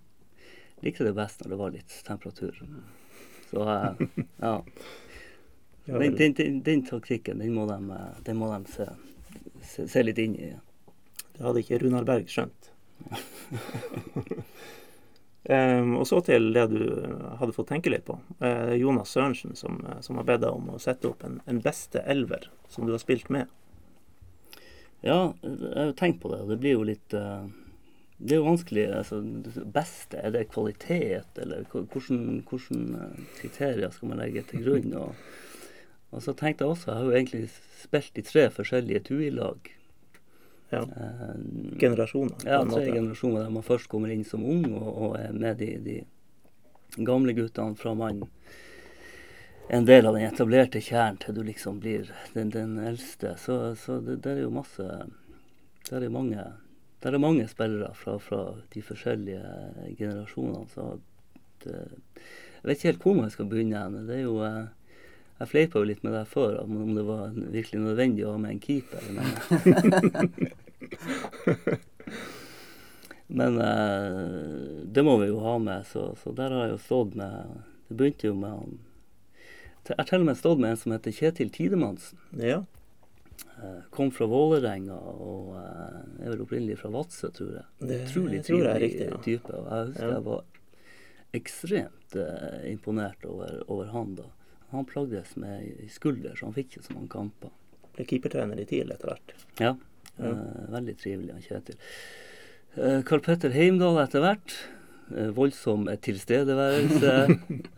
Likte 0.83 1.05
det 1.05 1.13
best 1.15 1.43
når 1.43 1.53
det 1.53 1.59
var 1.61 1.75
litt 1.75 1.97
temperatur. 2.07 2.63
Så 3.51 3.69
eh, 3.69 4.07
ja. 4.41 4.59
Ja, 5.85 5.99
Den, 5.99 6.15
den, 6.15 6.33
den, 6.33 6.63
den 6.63 6.85
taktikken, 6.87 7.39
den 7.39 7.55
må 7.55 7.67
de, 7.67 7.75
eh, 7.91 8.19
den 8.23 8.37
må 8.39 8.53
de 8.53 8.71
se, 8.71 8.87
se, 9.67 9.89
se 9.91 10.03
litt 10.05 10.21
inn 10.23 10.37
i. 10.39 10.53
Det 11.35 11.43
hadde 11.43 11.65
ikke 11.65 11.81
Runar 11.83 12.07
Berg 12.07 12.31
skjønt. 12.31 12.71
Em, 15.45 15.97
og 15.99 16.07
så 16.07 16.21
til 16.23 16.53
det 16.55 16.69
du 16.71 16.83
hadde 17.41 17.55
fått 17.57 17.73
tenke 17.73 17.91
litt 17.91 18.05
på. 18.07 18.15
Eh, 18.39 18.77
Jonas 18.79 19.11
Sørensen 19.11 19.57
som, 19.59 19.81
som 20.05 20.21
har 20.21 20.29
bedt 20.29 20.45
deg 20.45 20.55
om 20.55 20.71
å 20.71 20.83
sette 20.83 21.11
opp 21.11 21.25
en, 21.27 21.41
en 21.51 21.59
beste 21.65 22.03
elver 22.07 22.47
som 22.71 22.87
du 22.87 22.95
har 22.95 23.03
spilt 23.03 23.33
med. 23.33 23.51
Ja, 25.03 25.35
jeg 25.43 25.75
har 25.75 25.91
jo 25.91 25.99
tenkt 25.99 26.23
på 26.23 26.31
det. 26.31 26.45
Det 26.47 26.61
blir 26.63 26.77
jo 26.77 26.87
litt 26.87 27.15
uh, 27.19 27.43
Det 28.23 28.37
er 28.37 28.39
jo 28.39 28.47
vanskelig. 28.47 28.87
altså 29.01 29.19
Beste, 29.75 30.21
er 30.21 30.31
det 30.31 30.45
kvalitet, 30.53 31.41
eller 31.43 31.67
hvordan 31.73 32.45
eh, 32.47 33.23
kriterier 33.41 33.91
skal 33.91 34.13
man 34.13 34.23
legge 34.23 34.45
til 34.47 34.63
grunn? 34.63 34.95
Og, 34.95 35.25
og 36.15 36.23
så 36.23 36.37
tenkte 36.39 36.63
jeg 36.63 36.77
også, 36.77 36.93
jeg 36.93 37.01
har 37.01 37.09
jo 37.09 37.17
egentlig 37.19 37.49
spilt 37.83 38.23
i 38.23 38.27
tre 38.29 38.47
forskjellige 38.55 39.09
TUI-lag. 39.11 39.73
Ja. 40.73 40.83
Eh, 40.83 41.31
Generasjoner. 41.81 42.37
ja, 42.47 42.63
tre 42.63 42.71
måte. 42.71 42.91
generasjoner 42.91 43.45
der 43.45 43.55
man 43.55 43.67
først 43.67 43.91
kommer 43.93 44.13
inn 44.13 44.25
som 44.25 44.45
ung, 44.45 44.67
og, 44.73 44.91
og 44.91 45.17
er 45.21 45.33
med 45.37 45.61
de, 45.61 45.75
de 45.85 47.05
gamle 47.05 47.35
guttene 47.37 47.77
fra 47.77 47.95
man 47.97 48.25
en 49.73 49.85
del 49.85 50.07
av 50.07 50.15
den 50.15 50.27
etablerte 50.27 50.81
kjernen 50.85 51.17
til 51.23 51.37
du 51.37 51.43
liksom 51.47 51.79
blir 51.81 52.11
den, 52.35 52.51
den 52.53 52.79
eldste. 52.83 53.37
Så, 53.41 53.75
så 53.79 54.01
det, 54.05 54.19
det 54.25 54.35
er 54.35 54.43
jo 54.45 54.51
masse 54.53 54.85
Det 55.89 55.97
er 55.97 56.13
mange, 56.13 56.45
det 57.01 57.09
er 57.09 57.19
mange 57.19 57.47
spillere 57.49 57.95
fra, 57.97 58.19
fra 58.21 58.43
de 58.75 58.83
forskjellige 58.85 59.97
generasjonene. 59.99 60.69
Så 60.75 60.99
det, 61.65 61.79
jeg 62.63 62.69
vet 62.69 62.79
ikke 62.79 62.91
helt 62.91 63.07
hvor 63.07 63.19
man 63.19 63.33
skal 63.33 63.49
begynne. 63.51 64.05
Det 64.07 64.19
er 64.19 64.27
jo 64.27 64.37
eh, 64.47 64.69
Jeg 65.41 65.51
fleipa 65.51 65.81
jo 65.81 65.89
litt 65.89 66.05
med 66.05 66.15
deg 66.15 66.29
før, 66.31 66.61
om 66.63 66.77
om 66.85 66.93
det 66.95 67.07
var 67.09 67.33
virkelig 67.35 67.81
nødvendig 67.83 68.27
å 68.27 68.37
ha 68.37 68.43
med 68.45 68.53
en 68.53 68.61
keeper. 68.63 69.09
Men, 69.17 70.53
men 73.39 73.59
eh, 73.61 74.85
det 74.85 75.03
må 75.07 75.17
vi 75.23 75.31
jo 75.31 75.41
ha 75.45 75.57
med, 75.59 75.87
så, 75.87 76.11
så 76.23 76.33
der 76.37 76.51
har 76.53 76.67
jeg 76.67 76.75
jo 76.77 76.81
stått 76.85 77.15
med 77.19 77.63
Det 77.89 77.97
begynte 77.97 78.27
jo 78.29 78.35
med 78.37 78.51
han 78.59 78.79
Jeg 79.89 79.99
har 79.99 80.09
til 80.11 80.23
og 80.25 80.29
med 80.29 80.39
stått 80.41 80.61
med 80.63 80.75
en 80.75 80.81
som 80.81 80.93
heter 80.95 81.15
Kjetil 81.17 81.51
Tidemannsen. 81.53 82.19
Ja. 82.39 82.61
Eh, 83.59 83.81
Kom 83.91 84.13
fra 84.15 84.29
Vålerenga 84.31 84.95
og 84.95 85.57
eh, 85.59 85.97
er 86.23 86.31
vel 86.35 86.45
opprinnelig 86.45 86.77
fra 86.79 86.91
Vadsø, 86.95 87.31
tror 87.35 87.57
jeg. 87.57 87.65
Det 87.83 87.99
Utrolig 88.07 88.43
trivelig 88.47 88.93
ja. 89.01 89.19
type. 89.25 89.51
Og 89.59 89.67
jeg 89.73 89.89
husker 89.89 90.07
Ja. 90.07 90.13
jeg 90.15 90.27
var 90.29 90.45
ekstremt 91.33 92.17
eh, 92.21 92.71
imponert 92.71 93.25
over, 93.27 93.63
over 93.67 93.91
han 93.95 94.15
da. 94.21 94.29
Han 94.73 94.87
plagdes 94.89 95.35
med 95.37 95.83
skulder, 95.93 96.37
så 96.37 96.47
han 96.49 96.55
fikk 96.57 96.71
ikke 96.77 96.87
så 96.87 96.95
mange 96.97 97.11
kamper. 97.13 97.51
Ble 97.97 98.07
keepertrener 98.09 98.61
i 98.63 98.65
TIL 98.69 98.93
etter 98.95 99.11
hvert. 99.13 99.35
Ja, 99.61 99.75
Ja. 100.19 100.29
eh, 100.29 100.69
veldig 100.75 100.97
trivelig 101.01 101.33
han 101.33 101.43
Kjetil. 101.47 101.77
Eh, 102.77 103.01
Karl 103.09 103.21
Petter 103.25 103.51
Heimdal 103.55 103.99
etter 104.03 104.21
hvert. 104.25 104.57
Eh, 105.13 105.31
voldsom 105.37 105.89
tilstedeværelse. 106.01 107.15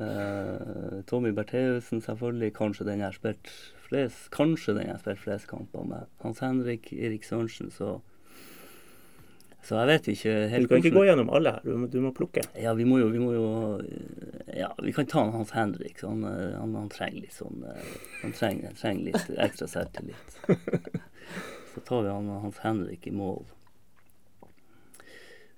Tommy 1.10 1.32
Bertheussen 1.34 2.02
selvfølgelig. 2.04 2.52
Kanskje 2.54 2.86
den 2.90 3.00
jeg 3.02 3.08
har 3.10 3.16
spilt 3.16 3.50
flest 3.88 4.30
Kanskje 4.34 4.74
den 4.76 4.86
jeg 4.88 4.94
har 4.96 5.02
spilt 5.02 5.22
flest 5.22 5.46
kamper 5.50 5.86
med. 5.86 6.10
Hans 6.22 6.38
Henrik, 6.44 6.92
Erik 6.92 7.24
Sørensen, 7.26 7.70
så 7.74 8.00
Så 9.64 9.78
jeg 9.80 9.86
vet 9.88 10.08
ikke 10.12 10.60
Du 10.60 10.66
kan 10.68 10.76
ikke 10.82 10.90
gå 10.92 11.04
gjennom 11.08 11.30
alle 11.32 11.52
her, 11.56 11.60
du 11.64 11.76
må, 11.80 11.86
du 11.88 12.00
må 12.04 12.10
plukke. 12.12 12.42
ja, 12.60 12.74
vi 12.76 12.84
må 12.84 12.98
jo, 13.00 13.06
vi 13.08 13.18
må 13.18 13.32
jo 13.32 13.44
Ja, 14.54 14.68
vi 14.82 14.92
kan 14.92 15.06
ta 15.06 15.24
Hans 15.30 15.50
Henrik. 15.56 16.02
Han, 16.04 16.22
han, 16.24 16.74
han 16.74 16.88
trenger 16.92 17.22
litt 17.24 17.32
sånn 17.34 17.64
Han 18.22 18.32
trenger, 18.36 18.74
trenger 18.76 19.04
litt 19.12 19.38
ekstra 19.40 19.66
selvtillit. 19.66 20.38
Så 21.74 21.80
tar 21.80 22.02
vi 22.02 22.14
han 22.14 22.28
Hans 22.44 22.58
Henrik 22.62 23.06
i 23.06 23.12
mål. 23.14 23.44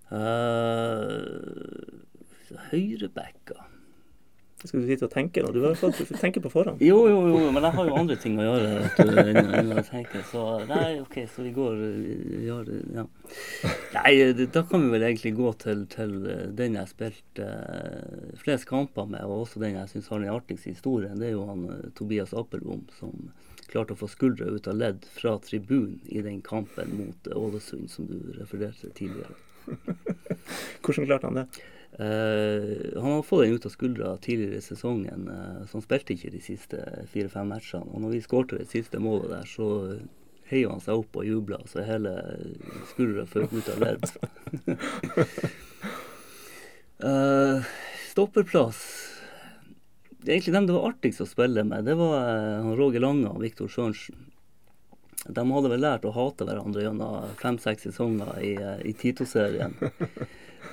Uh, 0.07 1.27
Høyrebacka 2.71 3.65
Skal 4.63 4.85
du 4.85 4.87
sitte 4.87 5.09
og 5.09 5.11
tenke 5.11 5.43
nå? 5.43 5.51
Du 5.51 5.59
har 5.65 5.75
fått 5.79 5.99
tenke 6.21 6.41
på 6.45 6.51
forhånd. 6.53 6.79
Jo, 6.83 7.01
jo, 7.11 7.17
jo, 7.33 7.41
men 7.55 7.67
jeg 7.67 7.75
har 7.75 7.89
jo 7.91 7.97
andre 7.99 8.17
ting 8.23 8.39
å 8.39 8.47
gjøre 8.47 8.69
enn 9.03 9.75
å 9.75 9.83
tenke. 9.87 10.23
Så 10.31 10.45
nei, 10.71 11.01
OK, 11.03 11.19
så 11.31 11.45
vi 11.45 11.53
går 11.55 11.83
vi 11.83 12.41
gjør, 12.47 12.71
Ja. 12.95 13.05
Nei, 13.97 14.15
da 14.55 14.63
kan 14.71 14.87
vi 14.87 14.95
vel 14.95 15.09
egentlig 15.11 15.35
gå 15.37 15.53
til, 15.61 15.85
til 15.93 16.17
eh, 16.31 16.47
den 16.57 16.79
jeg 16.79 16.93
spilte 16.95 17.51
eh, 17.51 18.33
flest 18.41 18.67
kamper 18.71 19.11
med, 19.11 19.27
og 19.27 19.45
også 19.45 19.63
den 19.63 19.77
jeg 19.77 19.93
syns 19.93 20.11
har 20.15 20.23
den 20.23 20.35
artigste 20.35 20.73
historien. 20.73 21.19
Det 21.21 21.33
er 21.33 21.37
jo 21.37 21.47
han 21.51 21.67
eh, 21.75 21.91
Tobias 21.99 22.35
Appelbom 22.37 22.87
som 22.99 23.29
klarte 23.71 23.95
å 23.95 24.01
få 24.01 24.09
skuldra 24.11 24.51
ut 24.53 24.69
av 24.71 24.77
ledd 24.79 25.07
fra 25.15 25.37
tribunen 25.43 26.01
i 26.05 26.23
den 26.25 26.43
kampen 26.45 26.93
mot 26.99 27.31
eh, 27.31 27.39
Ålesund 27.39 27.91
som 27.91 28.09
du 28.11 28.19
refererte 28.39 28.91
tidligere. 28.97 29.35
Hvordan 30.83 31.09
klarte 31.09 31.31
han 31.31 31.41
det? 31.41 31.47
Uh, 31.97 32.93
han 33.01 33.13
har 33.13 33.23
fått 33.25 33.47
den 33.47 33.55
ut 33.57 33.67
av 33.67 33.73
skuldra 33.73 34.11
tidligere 34.21 34.59
i 34.61 34.65
sesongen, 34.65 35.31
uh, 35.33 35.63
så 35.65 35.79
han 35.79 35.85
spilte 35.87 36.13
ikke 36.13 36.35
de 36.35 36.43
siste 36.45 36.83
fire-fem 37.13 37.49
matchene. 37.49 37.89
Og 37.89 38.05
når 38.05 38.13
vi 38.19 38.25
skårte 38.27 38.59
det 38.61 38.69
siste 38.69 39.01
målet 39.01 39.33
der, 39.33 39.49
så 39.49 39.69
heiv 40.51 40.69
han 40.75 40.83
seg 40.85 41.01
opp 41.01 41.17
og 41.17 41.25
jubla, 41.27 41.63
så 41.71 41.87
hele 41.87 42.13
skuldra 42.93 43.25
føk 43.31 43.57
ut 43.57 43.73
av 43.73 43.83
ledd. 43.87 44.05
uh, 47.01 47.65
stopperplass 48.13 49.06
egentlig 50.35 50.55
dem 50.57 50.67
det 50.69 50.77
var 50.77 50.89
artigst 50.91 51.23
å 51.23 51.29
spille 51.29 51.65
med. 51.67 51.87
Det 51.87 51.95
var 51.99 52.17
uh, 52.27 52.73
Roger 52.79 53.05
Lange 53.05 53.31
og 53.31 53.45
Viktor 53.45 53.71
Sørensen. 53.73 54.33
De 55.27 55.43
hadde 55.51 55.71
vel 55.73 55.83
lært 55.83 56.05
å 56.07 56.15
hate 56.15 56.47
hverandre 56.47 56.85
gjennom 56.85 57.31
fem-seks 57.41 57.89
sesonger 57.89 58.37
i, 58.47 58.53
eh, 58.55 58.83
i 58.87 58.93
Tito-serien. 58.95 59.75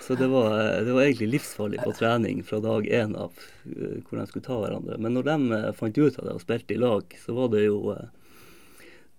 Så 0.01 0.15
det 0.15 0.27
var, 0.27 0.81
det 0.83 0.93
var 0.93 1.01
egentlig 1.01 1.27
livsfarlig 1.27 1.79
på 1.83 1.91
trening 1.91 2.43
fra 2.43 2.59
dag 2.59 2.87
én 2.87 3.15
av 3.15 3.31
eh, 3.65 4.01
hvor 4.03 4.19
de 4.19 4.27
skulle 4.27 4.45
ta 4.45 4.57
hverandre. 4.59 4.97
Men 4.97 5.15
når 5.17 5.29
de 5.29 5.37
eh, 5.57 5.69
fant 5.77 5.97
ut 5.97 6.19
av 6.19 6.27
det 6.27 6.35
og 6.35 6.43
spilte 6.43 6.75
i 6.75 6.81
lag, 6.81 7.15
så 7.25 7.35
var 7.37 7.53
det 7.53 7.63
jo 7.65 7.93
eh, 7.93 8.11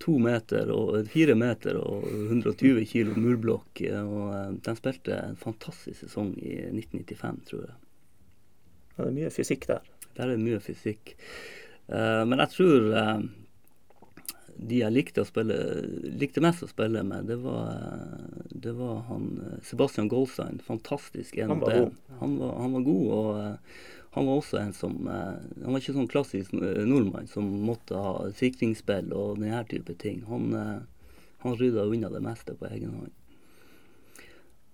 to 0.03 0.17
meter 0.21 0.69
og 0.75 1.09
fire 1.09 1.35
meter 1.39 1.79
og 1.79 2.05
120 2.11 2.85
kilo 2.91 3.15
murblokk. 3.17 3.81
Og 4.03 4.21
eh, 4.37 4.51
de 4.67 4.77
spilte 4.77 5.17
en 5.17 5.39
fantastisk 5.41 6.03
sesong 6.03 6.35
i 6.37 6.59
1995, 6.69 7.41
tror 7.49 7.65
jeg. 7.65 7.75
Ja, 8.95 9.03
det 9.03 9.09
er 9.09 9.17
mye 9.19 9.33
fysikk 9.33 9.67
der. 9.71 9.94
Der 10.15 10.31
er 10.31 10.41
mye 10.41 10.61
fysikk. 10.63 11.15
Eh, 11.87 12.21
men 12.25 12.41
jeg 12.41 12.53
tror 12.55 12.87
eh, 12.97 13.25
de 14.55 14.79
jeg 14.79 14.95
likte, 14.95 15.25
å 15.25 15.27
spille, 15.27 15.57
likte 16.17 16.43
mest 16.43 16.63
å 16.65 16.69
spille 16.71 17.03
med, 17.05 17.27
det 17.29 17.37
var, 17.43 17.73
eh, 17.75 18.47
det 18.65 18.73
var 18.77 19.03
han 19.09 19.27
Sebastian 19.65 20.09
Goldstein. 20.11 20.61
Fantastisk. 20.65 21.37
en 21.37 21.53
Han 21.53 21.65
var. 21.65 21.91
Han 22.21 22.39
var, 22.39 22.55
han 22.61 22.79
var 22.79 22.87
god, 22.87 23.05
og 23.19 24.15
han 24.15 24.29
var 24.29 24.39
også 24.39 24.57
en 24.61 24.71
som 24.71 24.93
Han 25.09 25.73
var 25.73 25.81
ikke 25.81 25.97
sånn 25.97 26.07
klassisk 26.07 26.53
nordmann 26.55 27.27
som 27.27 27.49
måtte 27.67 27.99
ha 27.99 28.29
sikringsspill 28.31 29.11
og 29.11 29.41
denne 29.41 29.59
type 29.67 29.91
ting. 29.99 30.21
Han, 30.29 30.55
han 31.43 31.57
rydda 31.59 31.83
unna 31.83 32.09
det 32.13 32.23
meste 32.23 32.55
på 32.55 32.69
egen 32.71 32.95
hånd. 32.95 33.11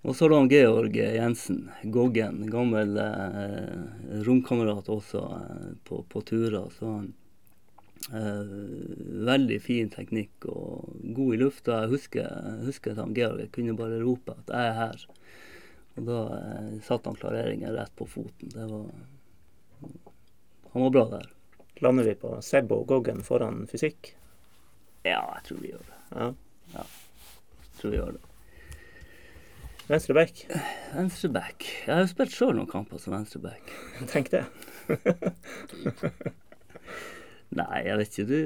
Og 0.01 0.15
så 0.15 0.25
har 0.25 0.37
han 0.37 0.49
Georg 0.49 0.95
Jensen, 0.97 1.69
Goggen, 1.83 2.47
gammel 2.49 2.97
eh, 2.97 4.21
romkamerat 4.25 4.89
også 4.89 5.19
eh, 5.37 5.67
på, 5.85 6.01
på 6.09 6.21
turer. 6.25 6.71
Så 6.73 6.93
eh, 8.09 8.55
veldig 9.29 9.59
fin 9.61 9.91
teknikk 9.93 10.47
og 10.49 10.95
god 11.03 11.35
i 11.35 11.41
lufta. 11.43 11.83
Jeg 11.83 11.91
husker, 11.93 12.31
husker 12.65 12.95
at 12.95 13.03
han 13.03 13.13
Georg 13.17 13.43
jeg 13.43 13.51
kunne 13.53 13.77
bare 13.77 14.01
rope 14.01 14.33
at 14.33 14.49
'jeg 14.49 14.71
er 14.71 14.79
her'. 14.79 15.05
Og 15.99 16.07
da 16.07 16.17
eh, 16.39 16.73
satte 16.87 17.09
han 17.09 17.19
klareringen 17.21 17.75
rett 17.77 17.93
på 17.95 18.09
foten. 18.09 18.49
Det 18.49 18.65
var 18.71 18.89
Han 20.73 20.81
var 20.81 20.89
bra 20.89 21.05
der. 21.09 21.29
Lander 21.81 22.03
vi 22.03 22.15
på 22.15 22.41
Seb 22.41 22.71
og 22.71 22.87
Goggen 22.87 23.21
foran 23.21 23.67
fysikk? 23.67 24.15
Ja, 25.03 25.21
jeg 25.35 25.45
tror 25.45 25.61
vi 25.61 25.73
gjør 25.73 25.85
det. 25.85 26.01
Ja. 26.15 26.33
Jeg 26.73 27.79
tror 27.81 27.91
vi 27.91 27.97
gjør 27.97 28.13
det. 28.17 28.30
Venstre 29.91 30.13
back. 30.13 30.47
Venstreback. 30.95 31.65
Jeg 31.83 31.91
har 31.91 32.05
jo 32.05 32.07
spilt 32.07 32.31
sjøl 32.31 32.53
noen 32.55 32.69
kamper 32.71 32.95
som 33.01 33.11
venstreback. 33.11 33.73
Tenk 34.13 34.29
det. 34.31 34.45
Nei, 37.59 37.81
jeg 37.83 37.97
vet 37.99 38.15
ikke. 38.15 38.25
Du, 38.29 38.37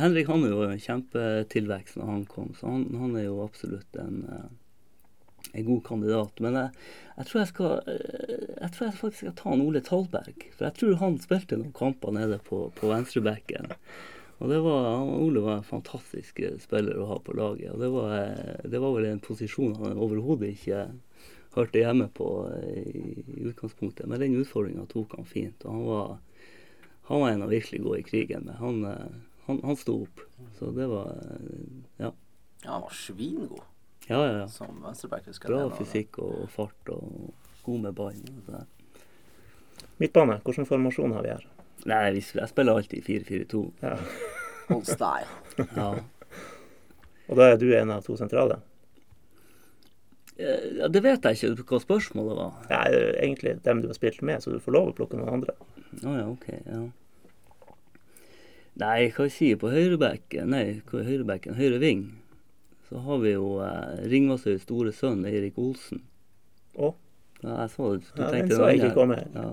Henrik 0.00 0.30
han 0.32 0.46
er 0.46 0.54
jo 0.54 0.62
en 0.64 0.80
kjempetilvekst 0.80 1.98
når 2.00 2.08
han 2.08 2.22
kom, 2.30 2.54
så 2.56 2.72
han, 2.72 2.86
han 2.96 3.12
er 3.20 3.26
jo 3.26 3.44
absolutt 3.44 3.98
en, 4.00 4.22
eh, 4.32 5.50
en 5.50 5.68
god 5.68 5.82
kandidat. 5.90 6.40
Men 6.40 6.56
jeg, 6.62 6.86
jeg, 7.18 7.28
tror 7.28 7.42
jeg, 7.42 7.50
skal, 7.52 7.92
eh, 7.92 8.48
jeg 8.62 8.72
tror 8.72 8.86
jeg 8.86 9.00
faktisk 9.02 9.22
skal 9.26 9.38
ta 9.42 9.52
en 9.52 9.66
Ole 9.66 9.84
Talberg. 9.84 10.48
For 10.56 10.70
jeg 10.70 10.78
tror 10.80 11.00
han 11.04 11.20
spilte 11.20 11.60
noen 11.60 11.76
kamper 11.76 12.16
nede 12.16 12.40
på, 12.48 12.64
på 12.80 12.94
venstrebacken. 12.94 13.76
Og 14.44 14.50
det 14.52 14.58
var, 14.60 14.82
han- 14.98 15.08
Ole 15.24 15.40
var 15.40 15.56
en 15.56 15.64
fantastisk 15.64 16.40
eh, 16.44 16.58
spiller 16.60 16.98
å 17.00 17.06
ha 17.08 17.16
på 17.24 17.32
laget. 17.32 17.70
Og 17.72 17.80
det 17.80 17.88
var, 17.94 18.10
eh, 18.18 18.68
det 18.68 18.80
var 18.82 18.92
vel 18.92 19.06
en 19.08 19.20
posisjon 19.24 19.74
han 19.80 19.96
overhodet 19.96 20.50
ikke 20.52 20.82
hørte 21.54 21.80
hjemme 21.80 22.10
på 22.12 22.28
eh, 22.52 22.90
i, 22.92 23.24
i 23.24 23.44
utgangspunktet. 23.48 24.04
Men 24.10 24.20
den 24.20 24.36
utfordringa 24.42 24.84
tok 24.90 25.16
han 25.16 25.24
fint. 25.24 25.64
Og 25.64 25.72
han 25.72 25.84
var, 25.88 26.18
han 27.08 27.22
var 27.24 27.30
en 27.32 27.46
å 27.46 27.48
virkelig 27.48 27.80
gå 27.86 27.96
i 27.98 28.04
krigen 28.04 28.44
med. 28.50 28.58
Han, 28.60 28.84
han, 29.46 29.62
han 29.64 29.76
sto 29.80 30.02
opp. 30.04 30.20
Så 30.58 30.70
det 30.76 30.90
var 30.92 31.14
Ja. 32.02 32.12
Ja, 32.64 32.70
han 32.78 32.82
var 32.82 32.94
svingod 32.96 33.60
Ja, 34.08 34.18
ja, 34.26 34.38
ja. 34.42 34.46
som 34.48 34.82
venstreback. 34.84 35.24
Bra 35.46 35.56
Det 35.56 35.64
var- 35.70 35.78
fysikk 35.80 36.18
og 36.20 36.48
fart 36.52 36.88
og 36.92 37.32
god 37.64 37.80
med 37.80 37.94
ball. 37.96 38.12
og 38.20 38.44
det 38.46 38.58
der. 38.58 38.66
Midtbane, 39.98 40.40
hvilken 40.44 40.66
formasjon 40.68 41.12
har 41.12 41.22
vi 41.22 41.28
her? 41.32 41.46
Nei, 41.84 42.04
vi 42.16 42.22
jeg 42.24 42.50
spiller 42.50 42.78
alltid 42.78 43.04
4-4-2. 43.04 43.64
Ja. 43.84 43.96
Old 44.72 44.86
style. 44.88 45.28
Ja. 45.76 45.90
Og 47.28 47.38
da 47.38 47.50
er 47.50 47.60
du 47.60 47.68
en 47.76 47.92
av 47.94 48.04
to 48.04 48.16
sentrale? 48.20 48.58
Eh, 50.36 50.80
ja, 50.80 50.88
det 50.90 51.02
vet 51.04 51.24
jeg 51.24 51.54
ikke 51.54 51.76
hva 51.76 51.80
spørsmålet 51.82 52.38
var. 52.40 52.56
Nei, 52.72 52.84
det 52.90 53.00
er 53.04 53.20
egentlig 53.22 53.54
dem 53.64 53.84
du 53.84 53.88
har 53.90 53.98
spilt 53.98 54.24
med, 54.26 54.42
så 54.42 54.52
du 54.52 54.60
får 54.62 54.76
lov 54.76 54.90
å 54.90 54.96
plukke 54.98 55.20
noen 55.20 55.38
andre. 55.38 55.54
Å 56.02 56.16
ja, 56.16 56.26
OK. 56.26 56.48
Ja. 56.66 56.82
Nei, 58.82 58.98
hva 59.14 59.28
jeg 59.28 59.34
sier 59.36 59.58
på 59.60 59.70
høyrebekken 59.70 60.48
Nei, 60.50 60.64
hva 60.88 60.98
er 60.98 61.06
høyrebekken? 61.06 61.54
Høyre 61.54 61.78
ving. 61.78 62.08
Så 62.88 62.98
har 63.04 63.20
vi 63.22 63.36
jo 63.36 63.60
eh, 63.62 64.00
Ringvassøys 64.10 64.64
store 64.66 64.90
sønn 64.96 65.22
Eirik 65.28 65.60
Olsen. 65.62 66.02
Å? 66.74 66.90
Ja, 67.44 67.60
jeg 67.62 67.70
så, 67.76 67.92
du 67.94 68.08
Ja, 68.08 68.16
den 68.18 68.32
tenkte 68.34 68.58
så 68.58 68.68
jeg 68.72 68.80
den 68.80 68.88
ikke 68.88 68.98
komme. 68.98 69.20
Ja. 69.36 69.52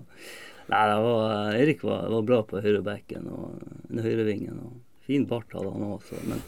Nei, 0.72 0.84
det 0.88 0.99
var, 1.03 1.55
Erik 1.59 1.82
var, 1.84 2.05
var 2.09 2.22
bra 2.24 2.38
på 2.47 2.61
høyrebekken 2.63 3.26
og 3.28 3.97
høyrevingen. 4.05 4.61
Og 4.63 5.01
fin 5.03 5.26
bart 5.28 5.51
hadde 5.51 5.74
han 5.74 5.84
også. 5.84 6.19
Men, 6.30 6.43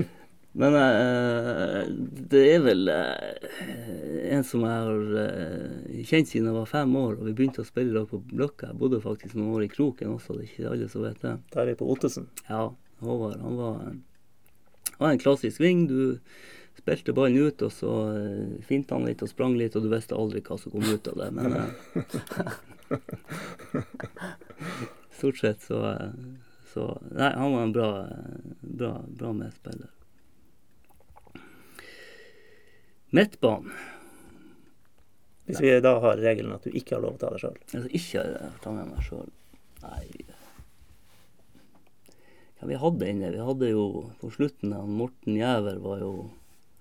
men 0.62 0.76
uh, 0.78 1.80
det 2.30 2.42
er 2.52 2.62
vel 2.62 2.86
uh, 2.86 4.28
en 4.36 4.46
som 4.46 4.62
jeg 4.62 4.84
har 4.86 5.16
uh, 5.18 6.04
kjent 6.06 6.30
siden 6.30 6.52
jeg 6.52 6.58
var 6.60 6.70
fem 6.70 6.94
år, 7.00 7.16
og 7.18 7.26
vi 7.26 7.34
begynte 7.34 7.64
å 7.64 7.66
spille 7.66 7.90
i 7.90 7.96
lag 7.96 8.06
på 8.12 8.22
Blokka. 8.30 8.70
Jeg 8.70 8.78
bodde 8.78 9.02
faktisk 9.02 9.34
noen 9.34 9.56
år 9.58 9.66
i 9.66 9.70
Kroken 9.72 10.14
også, 10.14 10.38
det 10.38 10.46
er 10.46 10.52
ikke 10.52 10.74
alle 10.76 10.90
som 10.92 11.06
vet 11.08 11.24
det. 11.26 11.36
Da 11.50 11.64
er 11.64 11.72
vi 11.72 11.78
på 11.80 11.88
Ottesen. 11.96 12.28
Ja, 12.46 12.68
Håvard 13.02 13.42
han 13.42 13.56
var, 13.58 13.80
han 14.92 15.02
var 15.02 15.16
en 15.16 15.24
klassisk 15.24 15.58
ving. 15.64 15.88
Du 15.90 16.20
spilte 16.78 17.16
ballen 17.16 17.50
ut, 17.50 17.66
og 17.66 17.74
så 17.74 17.96
uh, 18.14 18.54
finta 18.70 18.94
han 18.94 19.10
litt 19.10 19.26
og 19.26 19.34
sprang 19.34 19.58
litt, 19.58 19.74
og 19.74 19.82
du 19.82 19.90
visste 19.90 20.14
aldri 20.14 20.44
hva 20.46 20.60
som 20.62 20.76
kom 20.76 20.86
ut 20.86 21.10
av 21.10 21.18
det. 21.24 21.32
Men 21.34 21.58
stort 25.18 25.38
sett 25.38 25.62
så, 25.62 25.98
så 26.72 27.02
Nei, 27.10 27.32
han 27.32 27.52
var 27.52 27.62
en 27.62 27.72
bra, 27.72 28.06
bra, 28.60 29.04
bra 29.08 29.32
medspiller. 29.32 29.90
Midtbanen. 33.14 33.70
Hvis 35.44 35.60
vi 35.60 35.80
da 35.80 35.98
har 36.00 36.16
regelen 36.16 36.54
at 36.56 36.64
du 36.64 36.72
ikke 36.72 36.96
har 36.96 37.02
lov 37.04 37.18
å 37.18 37.20
ta 37.20 37.28
deg 37.34 37.42
sjøl. 37.42 37.58
Altså 37.76 37.90
ikke 37.92 38.22
eh, 38.24 38.54
ta 38.64 38.72
med 38.72 38.88
meg 38.88 39.04
sjøl. 39.04 39.28
Nei 39.84 40.24
Hva 42.56 42.70
vi 42.70 42.78
hadde 42.80 43.10
inne? 43.12 43.32
Vi 43.34 43.44
hadde 43.44 43.68
jo 43.68 43.84
på 44.22 44.30
slutten 44.32 44.72
Morten 44.96 45.36
Jæver 45.36 45.82
var 45.84 46.00
jo 46.00 46.14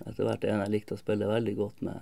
etter 0.07 0.27
hvert 0.27 0.47
en 0.47 0.63
jeg 0.63 0.73
likte 0.73 0.95
å 0.95 1.01
spille 1.01 1.27
veldig 1.27 1.55
godt 1.59 1.83
med. 1.85 1.99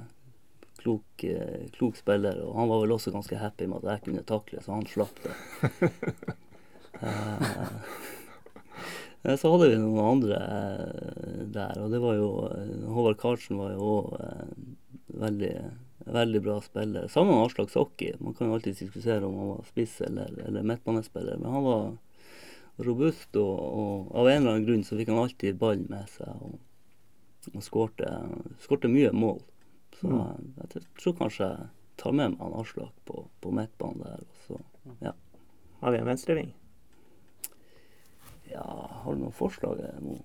Klok, 0.81 1.23
eh, 1.23 1.67
klok 1.75 1.97
spiller. 1.99 2.39
Og 2.45 2.55
han 2.57 2.69
var 2.71 2.83
vel 2.83 2.95
også 2.95 3.13
ganske 3.13 3.37
happy 3.37 3.67
med 3.69 3.83
at 3.83 3.95
jeg 3.95 4.05
kunne 4.07 4.25
takle, 4.27 4.61
så 4.63 4.77
han 4.77 4.87
slapp 4.89 5.25
det. 5.25 5.35
Eh, 7.01 7.61
eh, 9.23 9.35
så 9.39 9.49
hadde 9.49 9.71
vi 9.71 9.77
noen 9.81 10.03
andre 10.05 10.37
eh, 10.37 11.39
der, 11.49 11.79
og 11.81 11.87
det 11.89 12.01
var 12.03 12.19
jo 12.19 12.27
Håvard 12.93 13.17
Karlsen 13.17 13.57
var 13.57 13.71
jo 13.73 13.87
òg 13.87 14.11
veldig, 15.23 15.49
veldig 16.05 16.41
bra 16.45 16.59
spiller. 16.61 17.07
Sammen 17.09 17.33
med 17.33 17.47
Aslak 17.47 17.73
Sokki. 17.73 18.11
Man 18.19 18.35
kan 18.37 18.51
jo 18.51 18.59
alltid 18.59 18.77
diskutere 18.83 19.25
om 19.25 19.39
han 19.39 19.49
var 19.55 19.65
spiss 19.71 19.95
eller, 20.05 20.35
eller 20.45 20.67
midtbanespiller, 20.67 21.41
men 21.41 21.55
han 21.55 21.65
var 21.65 22.85
robust, 22.85 23.31
og, 23.33 23.55
og 23.81 24.13
av 24.21 24.29
en 24.29 24.43
eller 24.43 24.59
annen 24.59 24.67
grunn 24.69 24.85
så 24.85 24.99
fikk 24.99 25.09
han 25.09 25.23
alltid 25.23 25.57
ball 25.63 25.81
med 25.89 26.05
seg. 26.19 26.37
og 26.37 26.59
og 27.55 27.63
skårte, 27.65 28.09
skårte 28.61 28.91
mye 28.91 29.11
mål. 29.15 29.39
Så 30.01 30.09
Mm. 30.09 30.53
jeg, 30.57 30.83
tror 30.97 31.13
kanskje 31.19 31.45
jeg 31.47 31.67
tar 32.01 32.11
med 32.17 32.31
meg 32.33 32.39
han 32.41 32.55
Aslak 32.57 32.93
på, 33.05 33.27
på 33.41 33.51
midtbanen 33.53 34.01
der. 34.01 34.23
Og 34.25 34.41
så, 34.47 34.59
ja. 35.05 35.11
Har 35.81 35.91
vi 35.93 35.97
en 36.01 36.09
venstreving? 36.09 36.53
ja, 38.51 38.63
har 39.03 39.13
du 39.15 39.21
noen 39.21 39.31
forslag, 39.31 39.79
Mo? 40.03 40.17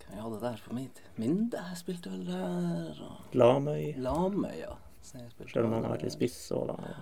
Hvem 0.00 0.16
jeg 0.16 0.22
hadde 0.24 0.40
der 0.42 0.62
på 0.64 0.74
min 0.74 0.88
tid? 0.90 1.10
Minde 1.22 1.60
jeg 1.68 1.78
spilte 1.78 2.10
vel 2.10 2.24
der. 2.26 3.02
Og 3.06 3.36
Lamøy? 3.38 3.92
Lamøy, 4.02 4.56
ja. 4.58 4.72
Selv 5.06 5.66
om 5.68 5.72
han 5.76 5.84
har 5.86 5.92
vært 5.94 6.02
litt 6.08 6.16
spiss 6.16 6.38
òg, 6.56 6.72
da. 6.72 6.94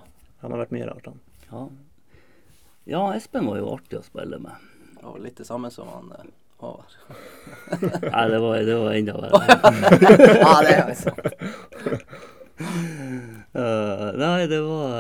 Han 0.43 0.53
har 0.53 0.61
vært 0.61 0.75
mye 0.77 0.89
rart, 0.91 1.09
han. 1.09 1.23
Ja. 1.49 1.63
ja, 2.93 3.01
Espen 3.17 3.49
var 3.49 3.59
jo 3.63 3.71
artig 3.73 3.99
å 3.99 4.05
spille 4.07 4.39
med. 4.43 4.69
Og 5.09 5.17
litt 5.25 5.41
det 5.41 5.47
samme 5.49 5.71
som 5.73 5.89
han 5.89 6.13
Håvard. 6.59 6.93
Nei, 8.13 8.29
det 8.31 8.39
var, 8.39 8.59
det 8.59 8.75
var 8.75 8.93
enda 8.93 9.15
verre. 9.21 9.41
ja, 10.43 10.55
det 10.67 10.73
er 10.75 10.89
jo 10.89 10.97
sant. 10.99 11.21
Uh, 12.59 14.09
nei, 14.23 14.47
det 14.51 14.59
var 14.61 14.95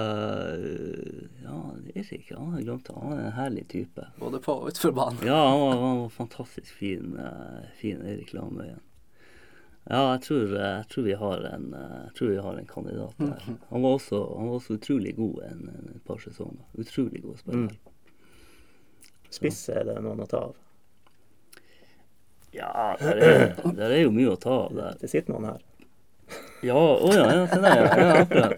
uh, 0.54 1.24
Ja, 1.42 1.56
Erik, 1.94 2.30
han 2.30 2.52
har 2.52 2.60
glemt 2.60 2.86
det. 2.86 2.94
Han 2.94 3.16
er 3.16 3.24
en 3.24 3.32
herlig 3.32 3.64
type. 3.68 4.06
Både 4.20 4.38
på 4.44 4.54
og 4.54 4.70
utenfor 4.70 4.94
banen. 4.94 5.24
Ja, 5.26 5.40
han 5.48 5.60
var, 5.60 5.74
han 5.82 5.98
var 6.04 6.12
fantastisk 6.14 6.70
fin, 6.78 7.18
uh, 7.18 7.66
fin 7.80 8.06
Erik 8.06 8.32
Lamøyen. 8.32 8.84
Ja, 9.88 10.12
jeg 10.12 10.22
tror, 10.28 10.54
jeg 10.54 10.86
tror 10.92 11.04
vi 11.06 11.14
har 11.16 11.44
en 11.48 11.70
jeg 11.72 12.14
tror 12.18 12.28
vi 12.28 12.40
har 12.44 12.56
en 12.60 12.66
kandidat 12.68 13.14
der. 13.18 13.44
Han 13.70 13.82
var 13.82 13.96
også, 13.96 14.18
han 14.36 14.50
var 14.50 14.58
også 14.60 14.76
utrolig 14.76 15.16
god 15.16 15.42
en, 15.48 15.62
en 15.74 16.00
par 16.06 16.20
sesonger. 16.22 16.66
Utrolig 16.78 17.22
god 17.24 17.38
spiller. 17.40 17.78
Spiss 19.32 19.62
er 19.72 19.88
det 19.88 19.96
noen 20.04 20.20
å 20.20 20.28
ta 20.28 20.44
av. 20.50 20.56
Ja, 22.56 22.96
der 23.00 23.18
er, 23.22 23.54
der 23.76 23.90
er 23.92 24.00
jo 24.02 24.10
mye 24.14 24.32
å 24.32 24.38
ta 24.40 24.54
av 24.66 24.74
der. 24.76 24.94
Det 25.00 25.10
sitter 25.12 25.34
noen 25.34 25.50
her. 25.50 25.64
Ja, 26.64 26.76
å 26.78 27.10
ja, 27.14 27.26
ja, 27.32 27.44
se 27.48 27.60
der, 27.62 27.82
ja. 27.84 28.08
akkurat. 28.22 28.52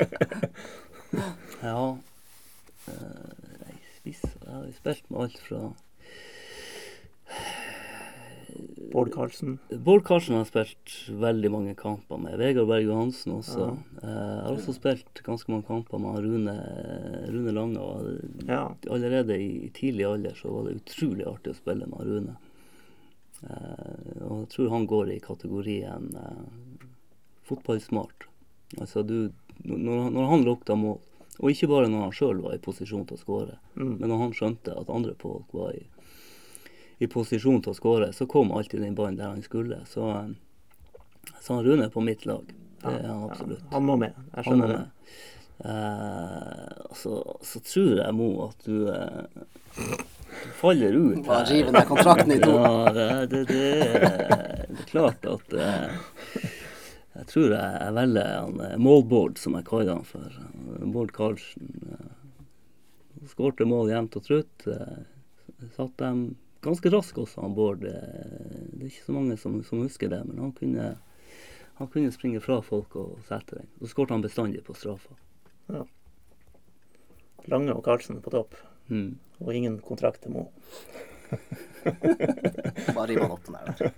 Ja. 1.62 1.80
Eh, 2.88 2.96
Nei, 3.60 3.76
Jeg 4.06 4.16
har 4.46 4.68
spilt 4.78 5.10
med 5.10 5.20
alt 5.26 5.38
fra 5.44 5.62
Bård 8.90 9.12
Karlsen. 9.14 9.58
Bård 9.86 10.02
Karlsen 10.08 10.34
har 10.34 10.46
spilt 10.48 10.94
veldig 11.22 11.50
mange 11.54 11.74
kamper 11.78 12.18
med. 12.18 12.34
Vegard 12.40 12.66
Berg 12.70 12.88
Johansen 12.88 13.36
også. 13.36 13.68
Ja. 13.68 14.00
Jeg 14.02 14.40
har 14.46 14.50
også 14.56 14.74
spilt 14.74 15.20
ganske 15.26 15.52
mange 15.52 15.68
kamper 15.68 16.00
med 16.02 16.18
Rune, 16.24 16.56
Rune 17.30 17.54
Lange. 17.54 17.78
Og 17.78 18.48
Ja. 18.48 18.64
allerede 18.90 19.36
i 19.38 19.70
tidlig 19.76 20.06
alder 20.08 20.34
så 20.34 20.50
var 20.50 20.66
det 20.66 20.80
utrolig 20.82 21.26
artig 21.30 21.52
å 21.54 21.60
spille 21.60 21.86
med 21.86 22.06
Rune. 22.08 22.36
Eh, 23.42 24.24
og 24.26 24.42
jeg 24.42 24.48
tror 24.54 24.70
han 24.74 24.86
går 24.90 25.12
i 25.14 25.20
kategorien 25.24 26.10
eh, 26.16 26.74
fotballsmart. 27.48 28.26
Altså 28.78 29.02
du 29.06 29.30
Når, 29.64 30.10
når 30.14 30.26
han 30.30 30.44
lukta 30.46 30.72
mål, 30.74 30.94
og 31.40 31.50
ikke 31.50 31.68
bare 31.68 31.88
når 31.92 32.00
han 32.06 32.12
sjøl 32.16 32.38
var 32.40 32.54
i 32.54 32.60
posisjon 32.64 33.02
til 33.06 33.16
å 33.18 33.20
skåre, 33.20 33.58
Mm. 33.76 33.98
men 34.00 34.08
når 34.08 34.18
han 34.22 34.32
skjønte 34.32 34.72
at 34.80 34.88
andre 34.88 35.12
folk 35.20 35.52
var 35.52 35.74
i, 35.76 35.82
i 37.00 37.06
posisjon 37.06 37.60
til 37.62 37.72
å 37.72 37.76
skåre, 37.76 38.08
så 38.16 38.26
kom 38.26 38.52
alltid 38.56 38.80
den 38.80 38.94
ballen 38.96 39.16
der 39.18 39.28
han 39.34 39.42
skulle. 39.44 39.82
Så, 39.86 40.08
eh, 40.16 40.32
så 41.42 41.54
han 41.58 41.64
Rune 41.64 41.84
er 41.84 41.92
på 41.92 42.00
mitt 42.04 42.24
lag. 42.26 42.44
Det 42.80 42.88
er 43.02 43.06
han 43.08 43.26
absolutt. 43.28 43.62
Han 43.70 43.84
må 43.84 43.96
med. 44.00 44.16
Jeg 44.36 44.44
skjønner 44.48 44.72
det. 44.72 44.80
Eh, 45.68 46.88
så, 46.96 47.12
så 47.44 47.60
tror 47.60 48.00
jeg, 48.00 48.14
Mo, 48.16 48.30
at 48.48 48.64
du, 48.64 48.88
eh, 48.88 49.24
faller 50.60 50.92
ut 50.96 51.20
Bare 51.26 51.44
rive 51.50 51.72
ned 51.74 51.86
kontrakten 51.88 52.32
i 52.32 52.38
to. 52.42 52.54
Ja, 52.60 52.92
det, 52.94 53.26
det, 53.30 53.44
det, 53.48 53.66
er- 53.80 54.66
det 54.70 54.78
er 54.84 54.88
klart 54.90 55.26
at 55.26 55.52
eh, 55.52 55.90
Jeg 57.16 57.26
tror 57.32 57.48
jeg, 57.52 57.80
jeg 57.84 57.94
velger 57.96 58.28
han 58.36 58.60
eh, 58.68 58.76
Målbord, 58.80 59.38
som 59.42 59.56
jeg 59.58 59.66
kaller 59.68 59.96
han 59.98 60.04
for. 60.08 60.40
Bård 60.94 61.12
Karlsen. 61.16 61.70
Eh, 61.92 62.06
Skårte 63.30 63.66
mål 63.68 63.90
jevnt 63.92 64.16
og 64.16 64.24
trutt. 64.24 64.66
Eh, 64.70 65.66
satt 65.76 65.96
dem 66.00 66.22
ganske 66.64 66.92
raskt 66.92 67.18
også, 67.20 67.42
han 67.44 67.54
Bård. 67.56 67.82
Det 67.84 67.94
er 67.96 68.86
ikke 68.88 69.06
så 69.08 69.16
mange 69.16 69.36
som, 69.40 69.58
som 69.66 69.82
husker 69.84 70.08
det, 70.12 70.22
men 70.28 70.38
han 70.40 70.52
kunne, 70.56 70.90
han 71.80 71.90
kunne 71.92 72.12
springe 72.14 72.40
fra 72.44 72.60
folk 72.64 72.94
og 73.00 73.18
sette 73.28 73.58
den. 73.60 73.68
Så 73.82 73.90
skårte 73.92 74.16
han 74.16 74.24
bestandig 74.24 74.62
på 74.66 74.76
straffa. 74.78 75.16
Lange 77.50 77.72
og 77.74 77.84
Karlsen 77.86 78.20
på 78.22 78.32
topp. 78.32 78.54
Mm. 78.92 79.14
Og 79.40 79.54
ingen 79.56 79.80
kontrakt 79.84 80.22
til 80.24 80.34
Mo. 80.36 80.46
Bare 82.94 83.06
rive 83.08 83.24
han 83.24 83.34
opp 83.34 83.46
den 83.46 83.56
der. 83.56 83.92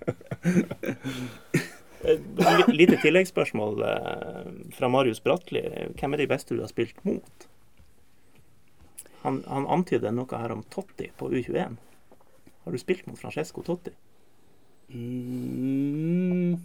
Et 2.03 2.21
Lite 2.67 2.97
tilleggsspørsmål 2.99 3.81
eh, 3.87 4.47
fra 4.75 4.89
Marius 4.91 5.21
Bratli. 5.23 5.63
Hvem 5.99 6.13
er 6.13 6.23
de 6.23 6.29
beste 6.31 6.55
du 6.55 6.61
har 6.63 6.71
spilt 6.71 6.99
mot? 7.07 7.47
Han, 9.23 9.39
han 9.47 9.67
antyder 9.71 10.11
noe 10.11 10.39
her 10.39 10.51
om 10.51 10.65
Totti 10.71 11.07
på 11.17 11.31
U21. 11.31 11.77
Har 12.63 12.71
du 12.75 12.79
spilt 12.79 13.07
mot 13.07 13.19
Francesco 13.19 13.63
Totti? 13.63 13.93
Mm, 14.93 16.59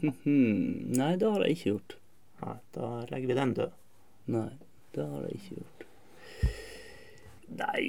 Nei, 0.99 1.13
det 1.17 1.31
har 1.31 1.45
jeg 1.47 1.55
ikke 1.55 1.71
gjort. 1.71 1.97
Nei, 2.43 2.57
da 2.75 2.91
legger 3.11 3.31
vi 3.31 3.39
den 3.39 3.55
død. 3.59 3.79
Nei, 4.35 4.51
det 4.95 5.07
har 5.07 5.29
jeg 5.29 5.39
ikke 5.39 5.63
gjort. 5.63 5.87
Nei 7.63 7.87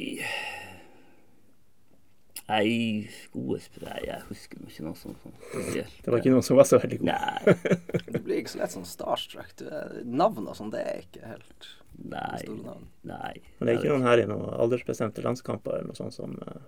Nei, 2.49 3.07
gode 3.33 3.59
spillere 3.61 3.99
Jeg 4.07 4.23
husker 4.25 4.61
ikke 4.65 4.83
noe 4.87 4.97
sånt 4.97 5.19
sånn. 5.21 5.35
spesielt. 5.51 5.99
Det 6.01 6.09
var 6.09 6.17
ikke 6.23 6.31
noen 6.33 6.45
som 6.47 6.57
var 6.57 6.65
så 6.65 6.79
veldig 6.81 6.97
god. 7.03 7.11
Nei. 7.11 8.01
Du 8.09 8.17
blir 8.25 8.39
ikke 8.41 8.53
så 8.55 8.61
lett 8.63 8.73
sånn 8.73 8.87
starstruck. 8.89 9.51
Du 9.59 9.67
navn 10.09 10.47
og 10.49 10.57
sånn, 10.57 10.71
det 10.73 10.81
er 10.81 11.03
ikke 11.03 11.21
helt 11.29 11.69
Nei. 11.99 12.39
store 12.41 12.63
navn. 12.65 12.87
nei 13.03 13.35
Men 13.59 13.67
det 13.67 13.73
er 13.75 13.79
ikke 13.81 13.93
noen 13.93 14.07
her 14.07 14.23
i 14.23 14.27
noen 14.29 14.49
aldersbestemte 14.65 15.21
landskamper 15.25 15.77
eller 15.77 15.91
noe 15.91 15.99
sånt 15.99 16.15
som, 16.17 16.35
eh, 16.47 16.65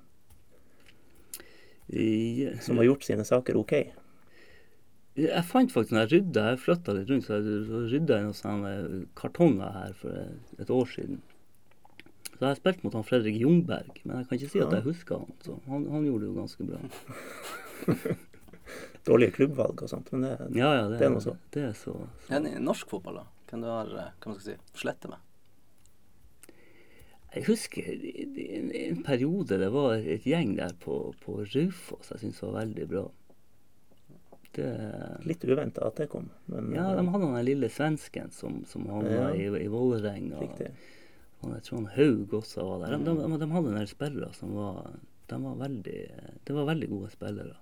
Ja, 1.91 2.53
som 2.61 2.77
har 2.77 2.85
gjort 2.87 3.03
sine 3.03 3.25
saker 3.27 3.57
OK. 3.59 3.73
Jeg 5.19 5.43
fant 5.43 5.71
faktisk 5.73 5.91
når 5.91 6.05
jeg 6.07 6.11
rydda 6.21 6.43
Jeg 6.53 6.59
flytta 6.63 6.93
litt 6.95 7.09
rundt, 7.11 7.25
så 7.27 7.39
jeg 7.41 7.65
rydda 7.91 8.19
jeg 8.19 8.27
noen 8.29 8.37
sånne 8.37 8.73
kartonger 9.19 9.73
her 9.75 9.93
for 9.99 10.61
et 10.61 10.69
år 10.71 10.87
siden. 10.87 11.17
Så 12.41 12.47
jeg 12.47 12.55
har 12.55 12.57
spilt 12.57 12.79
mot 12.81 12.95
han 12.97 13.03
Fredrik 13.05 13.35
Jungberg, 13.37 13.99
men 14.01 14.15
jeg 14.17 14.25
kan 14.27 14.39
ikke 14.39 14.47
si 14.49 14.61
at 14.63 14.71
jeg 14.73 14.81
husker 14.87 15.19
han. 15.21 15.33
Så 15.45 15.59
han, 15.69 15.83
han 15.93 16.05
gjorde 16.07 16.23
det 16.23 16.29
jo 16.31 16.37
ganske 16.39 16.65
bra. 16.65 16.79
Dårlige 19.05 19.35
klubbvalg 19.35 19.83
og 19.85 19.91
sånt, 19.91 20.09
men 20.15 20.23
det, 20.25 20.31
Ja, 20.57 20.71
ja, 20.73 20.87
det, 20.89 20.97
Det 20.97 21.05
er 21.05 21.13
noe 21.13 21.21
så. 21.21 21.35
Det 21.53 21.61
er 21.67 21.75
så, 21.77 21.93
så. 22.25 22.39
I 22.41 22.55
norsk 22.65 22.89
fotball, 22.89 23.19
da? 23.21 23.27
Kan 23.45 23.61
du 23.61 23.67
har 23.69 23.93
eh, 23.93 24.09
hva 24.17 24.31
man 24.31 24.39
skal 24.39 24.55
si, 24.55 24.81
slette 24.81 25.11
med? 25.11 25.21
Jeg 27.35 27.45
husker 27.45 27.91
en, 27.93 28.71
en 28.81 29.03
periode 29.05 29.61
det 29.61 29.69
var 29.77 30.01
et 30.01 30.25
gjeng 30.25 30.55
der 30.57 30.73
på, 30.81 30.97
på 31.21 31.37
Raufoss 31.45 32.09
jeg 32.15 32.23
syntes 32.25 32.41
var 32.41 32.57
veldig 32.57 32.87
bra. 32.89 33.03
Det, 34.57 34.71
litt 35.29 35.45
uventa 35.45 35.85
at 35.87 36.01
det 36.01 36.09
kom. 36.09 36.25
Men 36.49 36.73
ja, 36.73 36.89
de 36.97 37.05
hadde 37.05 37.29
den 37.37 37.45
lille 37.53 37.69
svensken 37.69 38.33
som, 38.33 38.63
som 38.65 38.89
havna 38.89 39.13
Ja. 39.13 39.29
i, 39.37 39.45
i 39.61 39.69
Vålerenga. 39.69 40.41
Jeg 41.41 41.63
tror 41.65 41.79
han 41.79 41.87
Haug 41.95 42.33
også 42.37 42.65
var 42.67 42.83
der. 42.83 42.97
De, 43.01 43.15
de, 43.17 43.39
de 43.41 43.49
hadde 43.51 43.71
en 43.71 43.79
del 43.79 43.89
spillere 43.89 44.29
som 44.37 44.53
var 44.53 44.91
De 45.31 45.39
var 45.41 45.55
veldig 45.57 45.99
Det 46.45 46.53
var 46.53 46.67
veldig 46.69 46.89
gode 46.91 47.09
spillere. 47.13 47.55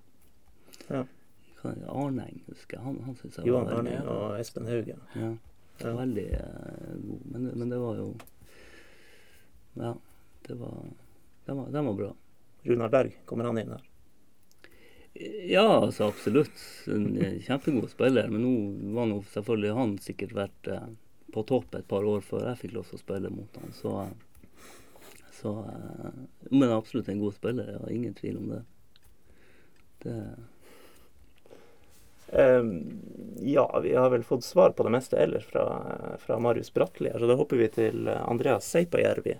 Ja. 0.89 1.05
Arneng, 1.63 2.41
husker 2.47 2.77
jeg. 2.77 2.83
Han, 2.83 2.99
han 3.05 3.15
synes 3.19 3.37
jeg 3.39 3.47
Johan 3.47 3.67
var 3.67 3.79
veldig 3.79 3.95
Arning 3.99 4.11
og 4.15 4.39
Espen 4.39 4.67
Haug, 4.67 4.91
ja, 4.91 4.99
Ja. 5.19 5.31
Veldig 5.79 6.25
eh, 6.35 6.95
god. 7.07 7.21
Men, 7.31 7.45
men 7.55 7.69
det 7.71 7.77
var 7.79 7.99
jo 7.99 8.07
Ja, 9.79 9.93
det 10.47 10.57
var 10.59 10.81
De 11.45 11.55
var, 11.55 11.83
var 11.83 11.93
bra. 11.93 12.09
Runar 12.67 12.89
Berg, 12.91 13.15
kommer 13.25 13.47
han 13.47 13.57
inn 13.57 13.71
her? 13.71 13.85
Ja, 15.49 15.79
altså 15.81 16.09
absolutt. 16.11 16.59
En 16.87 17.15
kjempegod 17.41 17.89
spiller. 17.91 18.27
Men 18.29 18.43
nå 18.43 18.51
var 18.95 19.07
nå 19.09 19.21
selvfølgelig 19.33 19.77
han 19.77 19.95
sikkert 20.03 20.35
vært 20.37 20.69
eh, 20.71 20.89
på 21.33 21.43
topp 21.47 21.75
et 21.75 21.87
par 21.87 22.05
år 22.07 22.21
før 22.25 22.47
jeg 22.49 22.61
fikk 22.63 22.75
lov 22.77 22.89
til 22.89 22.99
å 22.99 23.01
spille 23.03 23.31
mot 23.33 23.59
han. 23.61 23.73
Så, 23.75 23.95
eh, 24.03 25.25
så 25.39 25.55
eh, 25.71 26.21
Men 26.51 26.75
absolutt 26.75 27.09
en 27.09 27.21
god 27.23 27.35
spiller, 27.37 27.73
jeg 27.73 27.83
har 27.83 27.97
Ingen 27.97 28.15
tvil 28.17 28.39
om 28.41 28.55
det. 28.55 28.63
Det 30.05 30.15
Um, 32.31 33.01
ja, 33.41 33.79
vi 33.83 33.95
har 33.95 34.09
vel 34.09 34.23
fått 34.23 34.43
svar 34.43 34.69
på 34.69 34.83
det 34.83 34.91
meste 34.93 35.17
ellers 35.17 35.45
fra, 35.45 35.63
fra 36.21 36.39
Marius 36.39 36.73
Bratli 36.73 37.09
så 37.09 37.25
da 37.25 37.33
hopper 37.39 37.57
vi 37.57 37.69
til 37.73 38.05
eh, 38.07 38.21
Andreas 38.29 38.67
Seipajärvi. 38.69 39.33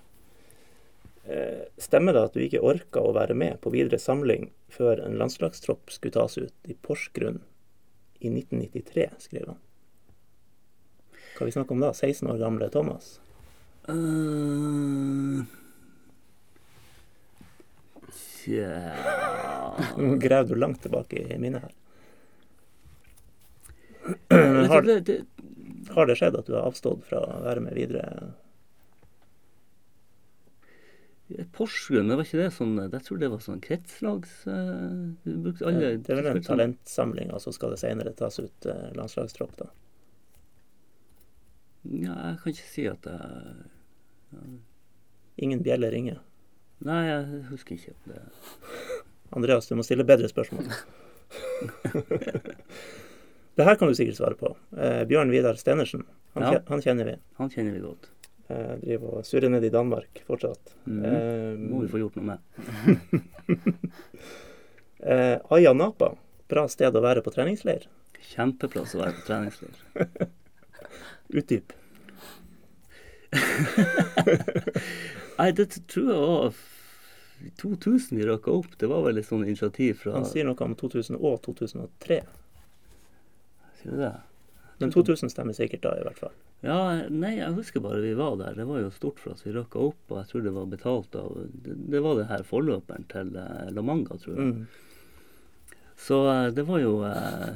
Eh, 1.30 1.68
stemmer 1.78 2.18
det 2.18 2.24
at 2.26 2.34
du 2.34 2.42
ikke 2.42 2.64
orka 2.66 3.04
å 3.06 3.14
være 3.14 3.38
med 3.38 3.60
på 3.62 3.70
videre 3.76 4.02
samling 4.02 4.50
før 4.74 5.04
en 5.06 5.20
landslagstropp 5.22 5.94
skulle 5.94 6.18
tas 6.18 6.40
ut 6.42 6.72
i 6.72 6.74
Porsgrunn 6.74 7.44
i 8.20 8.32
1993, 8.32 9.10
skriver 9.22 9.54
han. 9.54 9.62
Hva 11.40 11.48
vi 11.48 11.56
snakker 11.56 11.72
om 11.72 11.80
da? 11.80 11.94
16 11.94 12.28
år 12.28 12.38
gamle 12.42 12.68
Thomas? 12.70 13.22
uh, 13.88 15.46
yeah. 18.46 19.80
Nå 19.98 20.18
graver 20.20 20.52
du 20.52 20.60
langt 20.60 20.82
tilbake 20.84 21.16
i 21.16 21.40
minnet 21.40 21.64
her. 21.64 21.74
Men 24.28 24.66
har, 24.66 24.92
har 25.96 26.12
det 26.12 26.20
skjedd 26.20 26.36
at 26.36 26.48
du 26.52 26.54
har 26.58 26.68
avstått 26.68 27.08
fra 27.08 27.24
å 27.24 27.42
være 27.48 27.64
med 27.64 27.80
videre? 27.80 28.04
Porsgrunn, 31.54 32.10
var 32.10 32.26
ikke 32.26 32.40
det 32.40 32.52
sånn 32.56 32.74
Jeg 32.82 33.04
tror 33.06 33.20
det 33.22 33.28
var 33.30 33.42
sånn 33.44 33.60
kretslags... 33.62 34.32
eh, 34.50 35.28
brukte 35.30 35.68
alle, 35.70 35.92
det 36.02 36.16
er 36.16 36.24
vel 36.26 36.42
talentsamling, 36.44 37.30
og 37.32 37.44
så 37.44 37.54
skal 37.54 37.76
det 37.76 37.84
senere 37.84 38.16
tas 38.18 38.42
ut 38.42 38.66
eh, 38.66 38.90
landslagstropp, 38.98 39.54
da. 39.60 39.70
Ja, 41.88 42.16
jeg 42.32 42.38
kan 42.42 42.50
ikke 42.54 42.70
si 42.74 42.84
at 42.90 43.04
jeg 43.08 43.20
Ingen 45.40 45.62
bjelle 45.64 45.88
ringer. 45.92 46.18
Nei, 46.84 47.02
jeg 47.08 47.22
husker 47.50 47.76
ikke. 47.78 47.94
Det. 48.08 48.18
Andreas, 49.36 49.68
du 49.70 49.76
må 49.80 49.84
stille 49.88 50.04
bedre 50.08 50.28
spørsmål. 50.32 50.66
det 53.56 53.64
her 53.68 53.76
kan 53.80 53.88
du 53.88 53.94
sikkert 53.96 54.18
svare 54.20 54.36
på. 54.40 54.48
Eh, 54.76 55.04
Bjørn 55.08 55.32
Vidar 55.32 55.56
Stenersen, 55.60 56.04
han, 56.36 56.44
Ja. 56.44 56.50
han 56.68 56.82
kjenner 56.84 57.06
vi. 57.08 57.16
Han 57.40 57.50
kjenner 57.54 57.72
vi 57.76 57.82
godt. 57.84 58.04
Eh, 58.50 58.76
driver 58.82 59.08
og 59.20 59.26
surrer 59.28 59.50
ned 59.54 59.64
i 59.64 59.70
Danmark 59.74 60.12
fortsatt. 60.28 60.64
Mhm. 60.86 61.70
Må 61.70 61.76
vi 61.84 61.88
få 61.92 61.98
gjort 62.04 62.16
noe 62.20 62.28
med. 62.34 62.40
Eh, 65.00 65.12
eh, 65.14 65.38
Aya 65.56 65.74
Napa, 65.74 66.08
bra 66.50 66.64
sted 66.68 66.96
å 66.96 67.02
være 67.06 67.22
på 67.24 67.32
treningsleir. 67.36 67.82
Kjempeplass 68.34 68.96
å 68.98 69.02
være 69.06 69.16
på 69.20 69.24
treningsleir. 69.30 69.76
Utdyp. 71.30 71.74
Nei, 75.40 75.52
det 75.56 75.70
tror 75.88 76.10
jeg 76.10 76.24
var 76.24 76.56
2000 77.62 78.18
vi 78.18 78.26
rocka 78.26 78.52
opp. 78.52 78.80
Det 78.80 78.88
var 78.90 79.06
vel 79.06 79.22
et 79.22 79.28
sånt 79.28 79.48
initiativ 79.48 80.02
fra 80.02 80.18
Han 80.18 80.26
sier 80.28 80.48
noe 80.48 80.66
om 80.66 80.76
2000 80.76 81.20
og 81.20 81.38
2003. 81.46 82.20
Sier 83.80 83.96
du 83.96 84.02
det? 84.02 84.16
Men 84.80 84.92
2000 84.96 85.32
stemmer 85.32 85.56
sikkert 85.56 85.86
da, 85.86 85.94
i 86.00 86.06
hvert 86.08 86.20
fall. 86.20 86.36
Ja, 86.64 86.80
nei, 87.08 87.38
jeg 87.38 87.56
husker 87.56 87.84
bare 87.84 88.02
vi 88.04 88.12
var 88.20 88.36
der. 88.40 88.58
Det 88.58 88.66
var 88.68 88.82
jo 88.82 88.92
stort 88.92 89.20
for 89.22 89.32
oss. 89.32 89.46
Vi 89.46 89.54
rocka 89.56 89.80
opp, 89.80 90.02
og 90.10 90.18
jeg 90.20 90.32
tror 90.32 90.42
det 90.44 90.56
var 90.56 90.72
betalt 90.72 91.16
av 91.16 91.38
Det, 91.64 91.76
det 91.94 92.02
var 92.04 92.20
det 92.20 92.28
her 92.32 92.44
forløperen 92.48 93.06
til 93.12 93.28
eh, 93.40 93.70
La 93.76 93.82
Manga, 93.86 94.18
tror 94.20 94.36
jeg. 94.36 94.50
Mm. 94.50 95.76
Så 96.00 96.18
eh, 96.32 96.48
det 96.56 96.66
var 96.68 96.80
jo 96.84 96.94
eh, 97.08 97.54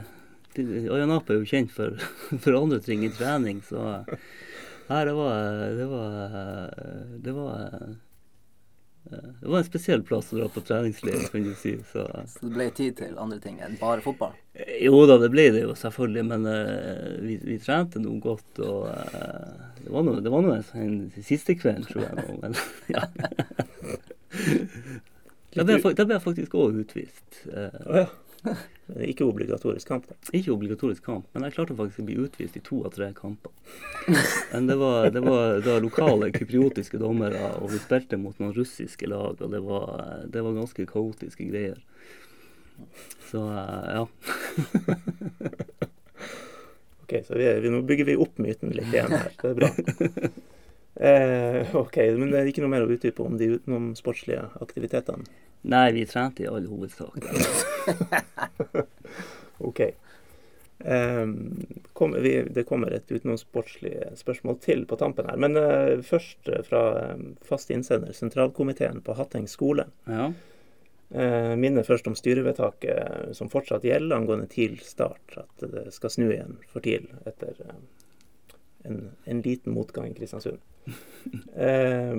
de- 0.55 0.87
Ayanapa 0.93 1.33
er 1.33 1.41
jo 1.41 1.49
kjent 1.49 1.73
for, 1.73 1.97
for 2.43 2.57
andre 2.59 2.79
ting 2.83 3.05
i 3.05 3.11
trening, 3.13 3.61
så 3.67 4.03
Nei, 4.89 5.05
det 5.07 5.13
var 5.15 5.61
Det 5.77 5.85
var, 5.87 6.15
det 7.23 7.35
var 7.37 7.61
det 9.41 9.47
var 9.47 9.57
en 9.57 9.63
spesiell 9.63 10.03
plass 10.03 10.31
å 10.33 10.37
dra 10.37 10.45
på 10.49 10.61
treningsleir, 10.63 11.25
kan 11.31 11.43
du 11.43 11.51
si. 11.59 11.73
Så, 11.91 12.05
Så 12.27 12.45
det 12.45 12.53
ble 12.55 12.67
tid 12.71 12.95
til 13.01 13.17
andre 13.19 13.39
ting 13.43 13.59
enn 13.63 13.75
bare 13.79 14.01
fotball. 14.03 14.35
jo 14.79 15.01
da, 15.09 15.17
det 15.19 15.29
ble 15.33 15.49
det 15.51 15.63
jo 15.65 15.75
selvfølgelig, 15.75 16.23
men 16.29 16.47
uh, 16.47 17.09
vi, 17.25 17.35
vi 17.43 17.57
trente 17.61 17.99
nå 17.99 18.15
godt. 18.23 18.61
Og 18.63 18.87
uh, 18.87 19.73
det 19.83 19.91
var 19.91 20.07
nå 20.07 20.15
det 20.23 20.31
var 20.33 20.45
nå 20.45 20.55
en, 20.55 20.63
sånn 20.69 20.95
siste 21.19 21.57
kvelden, 21.59 21.83
tror 21.89 22.05
jeg. 22.05 22.15
nå, 22.21 22.37
Men, 22.45 22.55
ja. 22.95 23.03
Da 25.53 25.67
ble 25.67 25.77
jeg, 25.77 25.95
da 25.99 26.07
ble 26.07 26.17
jeg 26.17 26.25
faktisk 26.29 26.55
òg 26.57 26.79
utvist. 26.85 27.43
Uh, 27.51 28.05
ja. 28.05 28.55
Ikke 28.99 29.23
obligatorisk 29.23 29.87
kamp, 29.87 30.09
da. 30.09 30.15
ikke 30.35 30.51
obligatorisk 30.51 31.05
kamp, 31.05 31.27
men 31.31 31.45
jeg 31.47 31.55
klarte 31.55 31.75
faktisk 31.77 32.03
å 32.03 32.07
bli 32.09 32.17
utvist 32.19 32.57
i 32.59 32.61
to 32.67 32.81
av 32.83 32.91
tre 32.93 33.07
kamper. 33.15 33.51
Men 34.51 34.67
det 34.67 34.75
var, 34.81 35.07
det 35.15 35.23
var 35.23 35.61
da 35.63 35.77
lokale 35.79 36.29
kypriotiske 36.35 36.99
dommere, 36.99 37.53
og 37.61 37.71
vi 37.71 37.79
spilte 37.79 38.19
mot 38.19 38.35
noen 38.43 38.51
russiske 38.57 39.07
lag, 39.07 39.39
og 39.39 39.55
det 39.55 39.61
var, 39.63 40.03
det 40.27 40.43
var 40.43 40.57
ganske 40.59 40.87
kaotiske 40.89 41.47
greier. 41.47 41.79
Så 43.31 43.45
eh, 43.55 43.87
ja. 43.95 44.07
Ok, 47.03 47.15
så 47.27 47.35
vi, 47.39 47.47
vi, 47.63 47.69
nå 47.69 47.81
bygger 47.87 48.05
vi 48.07 48.19
opp 48.19 48.37
myten 48.41 48.71
litt 48.75 48.91
igjen 48.93 49.11
her. 49.11 49.31
Det 49.39 49.49
er 49.49 49.57
bra. 49.59 49.71
Eh, 50.95 51.75
ok, 51.75 51.97
men 52.19 52.29
det 52.29 52.41
er 52.41 52.51
ikke 52.51 52.61
noe 52.63 52.73
mer 52.75 52.85
å 52.85 52.91
utdype 52.93 53.25
om 53.25 53.37
de 53.39 53.55
utenomsportslige 53.55 54.45
aktivitetene? 54.61 55.25
Nei, 55.63 55.87
vi 55.95 56.03
trente 56.09 56.43
i 56.43 56.49
all 56.51 56.67
hovedsak. 56.67 57.23
Ok. 59.63 59.79
Eh, 60.79 61.27
kom, 61.93 62.15
vi, 62.19 62.31
det 62.49 62.63
kommer 62.67 62.91
et 62.91 63.11
utenomsportslig 63.11 63.93
spørsmål 64.19 64.57
til 64.59 64.81
på 64.89 64.97
tampen 64.99 65.29
her. 65.29 65.37
Men 65.39 65.55
eh, 65.55 66.01
først 66.03 66.49
fra 66.67 66.81
eh, 66.99 67.21
fast 67.47 67.71
innsender, 67.71 68.11
sentralkomiteen 68.17 68.99
på 69.05 69.15
Hatteng 69.15 69.47
skole. 69.47 69.87
Ja. 70.09 70.33
Eh, 71.13 71.55
minner 71.55 71.85
først 71.85 72.07
om 72.09 72.15
styrevedtaket 72.17 73.35
som 73.37 73.49
fortsatt 73.53 73.85
gjelder 73.85 74.17
angående 74.17 74.49
TIL 74.51 74.79
start. 74.83 75.37
At 75.37 75.67
det 75.69 75.91
skal 75.95 76.11
snu 76.11 76.27
igjen 76.31 76.57
for 76.73 76.83
TIL 76.83 77.05
etter 77.29 77.53
eh, 77.63 77.72
en, 78.83 79.11
en 79.23 79.41
liten 79.41 79.73
motgang 79.73 80.11
i 80.11 80.13
Kristiansund. 80.13 80.59
Eh, 81.55 82.15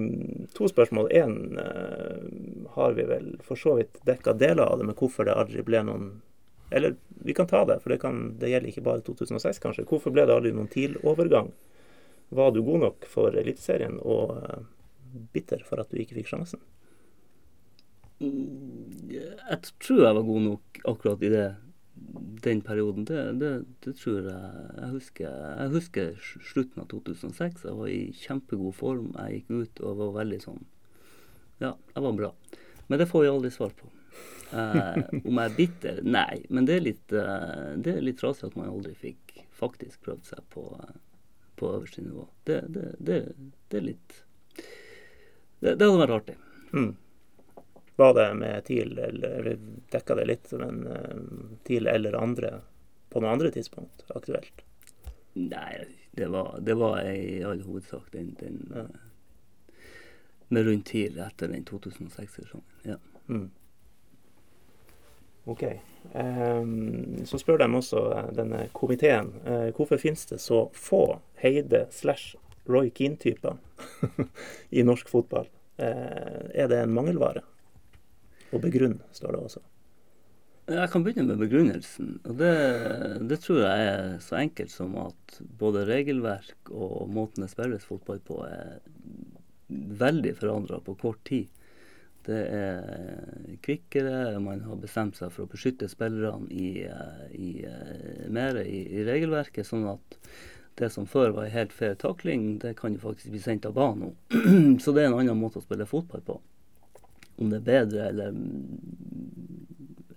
to 0.56 0.68
spørsmål. 0.68 1.10
Én 1.12 1.58
eh, 1.58 2.68
har 2.72 2.92
vi 2.96 3.04
vel 3.04 3.26
for 3.44 3.60
så 3.60 3.74
vidt 3.76 3.98
dekka 4.08 4.32
deler 4.32 4.64
av 4.64 4.78
det, 4.80 4.86
med 4.88 4.96
hvorfor 4.96 5.28
det 5.28 5.34
aldri 5.36 5.60
ble 5.66 5.82
noen 5.84 6.06
Eller 6.72 6.94
vi 7.20 7.34
kan 7.36 7.46
ta 7.46 7.60
det, 7.68 7.76
for 7.82 7.92
det, 7.92 7.98
kan, 8.00 8.38
det 8.40 8.48
gjelder 8.48 8.70
ikke 8.70 8.86
bare 8.86 9.04
2006, 9.04 9.60
kanskje. 9.60 9.84
Hvorfor 9.90 10.14
ble 10.14 10.24
det 10.24 10.34
aldri 10.34 10.54
noen 10.56 10.70
TIL-overgang? 10.72 11.52
Var 12.34 12.54
du 12.54 12.62
god 12.64 12.80
nok 12.86 13.06
for 13.12 13.36
Eliteserien 13.36 14.00
og 14.00 14.32
eh, 14.40 14.64
bitter 15.36 15.62
for 15.68 15.82
at 15.82 15.92
du 15.92 16.00
ikke 16.00 16.16
fikk 16.22 16.32
sjansen? 16.32 16.64
Jeg 18.24 19.60
tror 19.82 20.00
jeg 20.06 20.16
var 20.16 20.26
god 20.26 20.42
nok 20.48 20.80
akkurat 20.94 21.22
i 21.22 21.32
det, 21.34 21.46
den 22.44 22.60
perioden. 22.64 23.04
Det, 23.08 23.20
det, 23.40 23.52
det 23.84 23.94
tror 24.00 24.28
jeg. 24.28 24.52
Jeg 24.78 24.90
husker, 24.92 25.34
jeg 25.58 25.72
husker 25.74 26.12
slutten 26.52 26.84
av 26.84 26.88
2006. 26.92 27.64
Jeg 27.66 27.78
var 27.80 27.90
i 27.90 28.00
kjempegod 28.18 28.76
form. 28.78 29.10
Jeg 29.18 29.40
gikk 29.40 29.52
ut 29.54 29.84
og 29.84 30.00
var 30.02 30.16
veldig 30.20 30.40
sånn 30.44 30.62
Ja, 31.62 31.74
jeg 31.94 32.06
var 32.06 32.16
bra. 32.18 32.32
Men 32.88 33.00
det 33.00 33.08
får 33.10 33.24
jeg 33.24 33.34
aldri 33.34 33.52
svar 33.54 33.72
på. 33.78 33.88
Eh, 34.54 34.98
om 35.24 35.38
jeg 35.40 35.44
er 35.44 35.56
bitter? 35.56 36.02
Nei. 36.06 36.42
Men 36.48 36.68
det 36.68 36.78
er 36.78 36.84
litt, 36.84 37.12
eh, 37.12 37.72
det 37.80 37.96
er 37.96 38.04
litt 38.04 38.20
trasig 38.20 38.48
at 38.50 38.58
man 38.58 38.70
aldri 38.70 38.94
fikk 38.98 39.38
faktisk 39.54 40.04
prøvd 40.04 40.28
seg 40.28 40.44
på, 40.54 40.66
på 41.58 41.70
øverste 41.70 42.04
nivå. 42.04 42.26
Det, 42.46 42.60
det, 42.74 42.90
det 42.98 43.78
er 43.80 43.88
litt 43.92 44.20
Det, 44.54 45.74
det 45.78 45.86
hadde 45.86 46.00
vært 46.02 46.18
artig. 46.18 46.36
Mm. 46.74 46.92
Var 47.96 48.14
det 48.14 48.28
med 48.34 48.64
TIL, 48.64 48.98
eller 48.98 49.58
dekka 49.90 50.14
det 50.18 50.24
litt, 50.26 50.52
men 50.58 50.86
eh, 50.86 51.18
TIL 51.66 51.86
eller 51.86 52.16
andre 52.18 52.60
på 53.14 53.22
noe 53.22 53.30
andre 53.36 53.52
tidspunkt 53.54 54.02
aktuelt? 54.10 54.64
Nei, 55.38 55.84
det 56.18 56.26
var, 56.32 56.56
det 56.60 56.74
var 56.74 57.02
i 57.06 57.42
all 57.46 57.62
hovedsak 57.62 58.10
den, 58.12 58.34
den 58.40 58.62
Ja. 58.74 58.86
eh, 58.86 59.02
med 60.48 60.66
rundt 60.66 60.86
TIL 60.86 61.18
etter 61.18 61.48
den 61.48 61.64
2006-sesongen. 61.64 62.66
Ja. 62.82 62.98
Mm. 63.28 63.50
OK. 65.44 65.62
Um, 66.12 67.24
så 67.26 67.38
spør 67.38 67.58
de 67.62 67.68
også 67.74 68.02
eh, 68.12 68.28
denne 68.36 68.66
komiteen 68.76 69.32
Uh, 69.44 69.70
hvorfor 69.76 70.00
finnes 70.00 70.26
det 70.30 70.38
så 70.40 70.66
få 70.72 71.18
Heide 71.40 71.86
slash 71.90 72.36
Roy 72.68 72.90
Keane-typer 72.90 73.56
i 74.70 74.84
norsk 74.84 75.08
fotball. 75.08 75.48
Uh, 75.80 76.44
er 76.54 76.68
det 76.70 76.78
en 76.82 76.94
mangelvare? 76.94 77.42
Og 78.54 78.62
begrunn, 78.62 79.00
står 79.14 79.34
det 79.34 79.46
også. 79.48 79.64
Jeg 80.64 80.88
kan 80.94 81.02
begynne 81.04 81.34
med 81.34 81.42
begrunnelsen. 81.42 82.14
og 82.24 82.38
det, 82.40 82.52
det 83.28 83.36
tror 83.42 83.58
jeg 83.66 83.88
er 83.88 84.14
så 84.24 84.38
enkelt 84.40 84.72
som 84.72 84.94
at 84.96 85.34
både 85.60 85.84
regelverk 85.84 86.70
og 86.72 87.10
måten 87.12 87.44
det 87.44 87.50
spilles 87.52 87.84
fotball 87.84 88.22
på, 88.24 88.38
er 88.48 88.78
veldig 89.68 90.32
forandra 90.38 90.80
på 90.80 90.96
kort 91.02 91.20
tid. 91.28 91.50
Det 92.24 92.40
er 92.56 93.58
kvikkere, 93.60 94.40
man 94.40 94.64
har 94.64 94.80
bestemt 94.80 95.18
seg 95.20 95.34
for 95.34 95.44
å 95.44 95.52
beskytte 95.52 95.90
spillerne 95.92 96.48
i, 96.48 96.86
i, 97.36 97.50
mer 98.32 98.62
i, 98.62 98.80
i 98.96 99.04
regelverket, 99.04 99.68
sånn 99.68 99.84
at 99.92 100.18
det 100.80 100.88
som 100.90 101.04
før 101.06 101.36
var 101.36 101.52
helt 101.52 101.76
fair 101.76 101.92
takling, 102.00 102.54
det 102.64 102.72
kan 102.80 102.96
jo 102.96 103.04
faktisk 103.04 103.34
bli 103.34 103.42
sendt 103.44 103.68
av 103.68 103.76
banen 103.76 104.08
nå. 104.08 104.14
Så 104.82 104.96
det 104.96 105.04
er 105.04 105.12
en 105.12 105.20
annen 105.20 105.38
måte 105.38 105.60
å 105.60 105.66
spille 105.66 105.86
fotball 105.86 106.24
på. 106.24 106.40
Om 107.36 107.50
det 107.50 107.60
er 107.60 107.66
bedre 107.66 108.08
eller, 108.08 108.36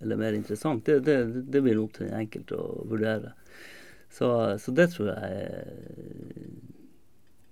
eller 0.01 0.19
mer 0.21 0.37
interessant, 0.37 0.85
det, 0.85 0.99
det, 1.07 1.17
det 1.49 1.61
blir 1.65 1.79
opp 1.81 1.95
til 1.97 2.07
den 2.07 2.19
enkelte 2.19 2.59
å 2.59 2.85
vurdere. 2.89 3.33
Så, 4.13 4.29
så 4.61 4.71
det 4.71 4.91
tror 4.93 5.09
jeg 5.11 5.41
er 5.41 6.45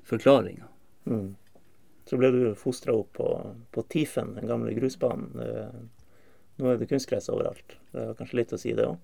forklaringa. 0.05 0.69
Mm. 1.09 1.33
Så 2.05 2.17
ble 2.21 2.29
du 2.31 2.39
fostra 2.57 2.93
opp 2.93 3.13
på, 3.17 3.27
på 3.73 3.83
Tifen, 3.89 4.35
den 4.37 4.47
gamle 4.49 4.73
grusbanen. 4.77 5.41
Eh, 5.41 5.75
Nå 6.55 6.69
er 6.71 6.77
det 6.79 6.87
kunstgress 6.87 7.27
overalt. 7.33 7.75
Det 7.91 7.99
har 8.05 8.15
kanskje 8.15 8.37
litt 8.39 8.53
å 8.55 8.59
si, 8.61 8.71
det 8.77 8.85
òg? 8.87 9.01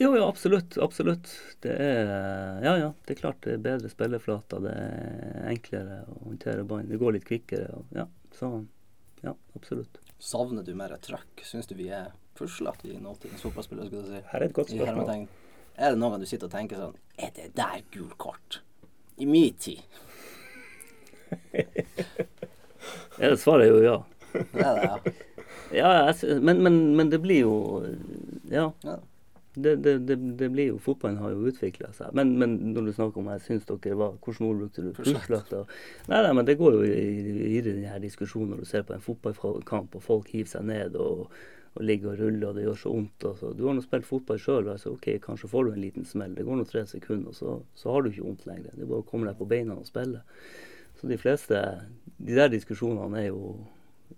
Jo, 0.00 0.08
ja, 0.16 0.24
absolutt. 0.26 0.78
Absolutt. 0.82 1.30
Det 1.62 1.70
er 1.70 2.08
Ja, 2.64 2.72
ja. 2.80 2.88
Det 3.04 3.14
er 3.14 3.20
klart 3.20 3.44
det 3.46 3.52
er 3.54 3.62
bedre 3.62 3.90
spilleflater. 3.92 4.64
Det 4.64 4.72
er 4.74 5.44
enklere 5.52 6.00
å 6.10 6.16
håndtere 6.24 6.64
ballen. 6.66 6.90
Det 6.90 6.98
går 6.98 7.14
litt 7.14 7.28
kvikkere. 7.28 7.68
Og, 7.78 7.92
ja, 7.94 8.08
så 8.34 8.50
ja, 9.24 9.34
absolutt. 9.56 10.00
Savner 10.22 10.64
du 10.66 10.74
mer 10.78 10.94
trøkk? 11.04 11.42
Syns 11.46 11.68
du 11.70 11.74
vi 11.78 11.88
er 11.92 12.12
puslete 12.38 12.88
i 12.90 12.98
nåtidens 13.02 13.42
fotballspillere? 13.44 13.88
skulle 13.88 14.04
du 14.06 14.12
si? 14.14 14.22
Her 14.30 14.40
er 14.40 14.48
et 14.48 14.56
godt 14.56 14.72
spørsmål. 14.72 15.26
Er 15.74 15.94
det 15.94 15.98
noen 15.98 16.22
du 16.22 16.26
sitter 16.30 16.46
og 16.46 16.54
tenker 16.54 16.78
sånn 16.78 16.96
Er 17.18 17.32
det 17.34 17.48
der 17.58 17.80
gult 17.94 18.16
kort? 18.22 18.60
I 19.18 19.26
min 19.30 19.54
tid. 19.58 19.82
Ja, 23.14 23.30
det 23.30 23.38
svaret 23.40 23.64
er 23.64 23.70
jo 23.70 23.78
ja. 23.80 23.94
Det 24.34 24.60
er 24.60 24.76
det, 24.76 24.88
ja. 24.90 25.12
Ja, 25.74 25.90
jeg, 26.10 26.40
men, 26.44 26.60
men, 26.66 26.74
men 26.98 27.10
det 27.12 27.20
blir 27.22 27.46
jo 27.46 27.54
Ja. 28.50 28.66
Ja. 28.84 28.98
Det, 29.54 29.76
det, 29.76 29.98
det, 30.08 30.16
det 30.38 30.48
blir 30.50 30.72
jo 30.72 30.78
Fotballen 30.82 31.20
har 31.22 31.30
jo 31.30 31.46
utvikla 31.46 31.92
seg. 31.94 32.14
Men, 32.18 32.32
men 32.40 32.56
når 32.74 32.88
du 32.88 32.92
snakker 32.96 33.22
om 33.22 33.28
jeg 33.30 33.42
syns 33.44 33.66
dere 33.68 33.98
var 34.00 34.16
hvordan 34.18 34.48
ord 34.48 34.62
brukte 34.64 34.82
du? 34.82 34.88
Puslete. 34.96 35.60
Nei, 36.10 36.22
nei, 36.26 36.32
men 36.34 36.48
det 36.48 36.56
går 36.58 36.78
jo 36.78 36.86
i, 36.88 37.04
i 37.54 37.60
denne 37.62 38.00
diskusjonen 38.02 38.54
når 38.54 38.64
du 38.64 38.70
ser 38.70 38.86
på 38.88 38.96
en 38.96 39.04
fotballkamp, 39.04 39.94
og 39.94 40.02
folk 40.02 40.32
hiver 40.34 40.50
seg 40.50 40.66
ned 40.72 40.98
og, 40.98 41.28
og 41.74 41.86
ligger 41.86 42.16
og 42.16 42.24
ruller, 42.24 42.48
og 42.48 42.58
det 42.58 42.66
gjør 42.66 42.82
så 42.82 42.96
vondt. 42.96 43.28
Du 43.54 43.64
har 43.68 43.78
nå 43.78 43.86
spilt 43.86 44.10
fotball 44.10 44.42
sjøl, 44.42 44.72
altså, 44.74 44.96
ok, 44.98 45.08
kanskje 45.22 45.52
får 45.54 45.68
du 45.68 45.72
en 45.76 45.84
liten 45.86 46.10
smell. 46.10 46.34
Det 46.34 46.46
går 46.46 46.60
nå 46.60 46.66
tre 46.70 46.84
sekunder, 46.90 47.30
og 47.30 47.38
så, 47.38 47.56
så 47.78 47.94
har 47.94 48.02
du 48.02 48.10
ikke 48.10 48.26
vondt 48.26 48.46
lenger. 48.50 48.74
Det 48.74 48.82
er 48.82 48.90
bare 48.90 49.06
å 49.06 49.08
komme 49.08 49.30
deg 49.30 49.38
på 49.38 49.50
beina 49.54 49.78
og 49.78 49.86
spille. 49.86 50.26
Så 50.98 51.10
de 51.10 51.18
fleste 51.18 51.62
De 52.24 52.36
der 52.36 52.50
diskusjonene 52.50 53.18
er 53.22 53.30
jo, 53.30 53.56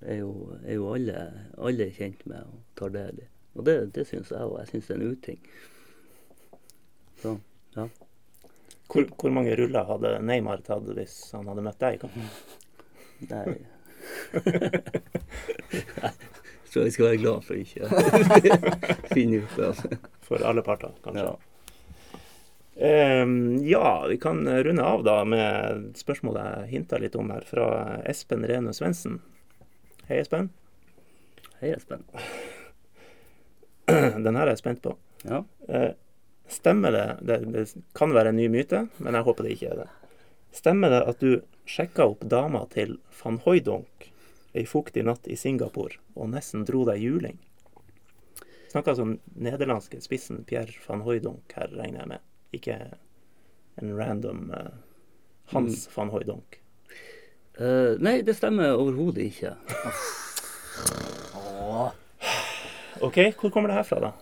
er 0.01 0.21
jo, 0.21 0.33
er 0.63 0.77
jo 0.77 0.91
alle, 0.93 1.23
alle 1.57 1.89
kjent 1.97 2.25
med 2.29 2.45
og 2.45 2.61
tar 2.77 2.93
del 2.93 3.25
i. 3.25 3.31
Og 3.57 3.65
det, 3.65 3.77
det 3.97 4.05
syns 4.09 4.31
jeg, 4.33 4.43
og 4.45 4.59
jeg 4.61 4.71
syns 4.71 4.89
det 4.89 4.95
er 4.95 5.01
en 5.01 5.13
uting. 5.13 5.41
Så, 7.23 7.33
ja. 7.77 7.87
Hvor, 8.87 9.09
hvor 9.19 9.33
mange 9.35 9.57
ruller 9.59 9.89
hadde 9.89 10.13
Neymar 10.23 10.63
tatt 10.67 10.87
hvis 10.97 11.17
han 11.35 11.49
hadde 11.51 11.65
møtt 11.67 11.81
deg 11.83 11.97
i 11.97 12.01
kampen? 12.05 12.29
Nei 13.33 13.57
Jeg 15.73 16.71
tror 16.71 16.85
jeg 16.85 16.93
skal 16.95 17.07
være 17.09 17.21
glad 17.23 17.47
for 17.47 17.55
ikke 17.57 17.89
finne 19.15 19.41
ut 19.43 19.61
av 19.65 19.81
det. 19.81 19.99
For 20.27 20.45
alle 20.45 20.63
parter, 20.67 20.93
kanskje. 21.05 21.25
Ja. 21.25 21.37
Um, 23.23 23.65
ja, 23.65 24.07
vi 24.11 24.19
kan 24.21 24.43
runde 24.45 24.85
av 24.85 25.05
da 25.07 25.17
med 25.25 25.97
spørsmålet 25.97 26.45
jeg 26.45 26.73
hinta 26.75 27.01
litt 27.01 27.17
om 27.17 27.33
her, 27.33 27.47
fra 27.49 27.71
Espen 28.05 28.45
Rene 28.45 28.77
Svendsen. 28.77 29.23
Hei, 30.11 30.21
Espen. 30.21 30.53
Hei, 31.63 31.73
Espen. 31.73 32.05
Den 34.25 34.35
her 34.35 34.47
er 34.47 34.55
jeg 34.55 34.63
spent 34.65 34.83
på. 34.85 34.97
Ja. 35.27 35.45
Eh, 35.69 35.93
Stemmer 36.49 36.93
det, 36.93 37.19
det 37.21 37.39
Det 37.53 37.75
kan 37.95 38.15
være 38.15 38.29
en 38.29 38.37
ny 38.37 38.49
myte, 38.49 38.87
men 39.03 39.15
jeg 39.15 39.27
håper 39.27 39.47
det 39.47 39.57
ikke 39.57 39.71
er 39.73 39.81
det. 39.83 39.89
Stemmer 40.55 40.93
det 40.95 41.03
at 41.11 41.21
du 41.21 41.41
sjekka 41.67 42.07
opp 42.13 42.23
dama 42.31 42.63
til 42.71 42.99
van 43.23 43.41
Hooydonk 43.45 44.07
ei 44.57 44.65
fuktig 44.65 45.03
natt 45.05 45.27
i 45.29 45.37
Singapore 45.37 45.99
og 46.15 46.31
nesten 46.33 46.65
dro 46.65 46.85
deg 46.89 47.03
juling? 47.03 47.41
Snakka 48.71 48.95
som 48.97 49.17
nederlandske 49.35 50.01
spissen 50.05 50.45
Pierre 50.49 50.73
van 50.87 51.03
Hooydonk 51.05 51.53
her, 51.59 51.75
regner 51.75 52.05
jeg 52.05 52.13
med. 52.15 52.25
Ikke 52.57 52.79
en 53.83 53.93
random 53.99 54.47
uh, 54.55 54.71
Hans 55.53 55.89
van 55.97 56.15
Hooydonk. 56.15 56.61
Uh, 57.59 57.99
nei, 58.01 58.21
det 58.25 58.37
stemmer 58.39 58.79
overhodet 58.79 59.27
ikke. 59.29 59.57
OK, 63.03 63.19
hvor 63.41 63.51
kommer 63.53 63.69
det 63.73 63.77
her 63.81 63.87
fra, 63.89 64.01
da? 64.01 64.13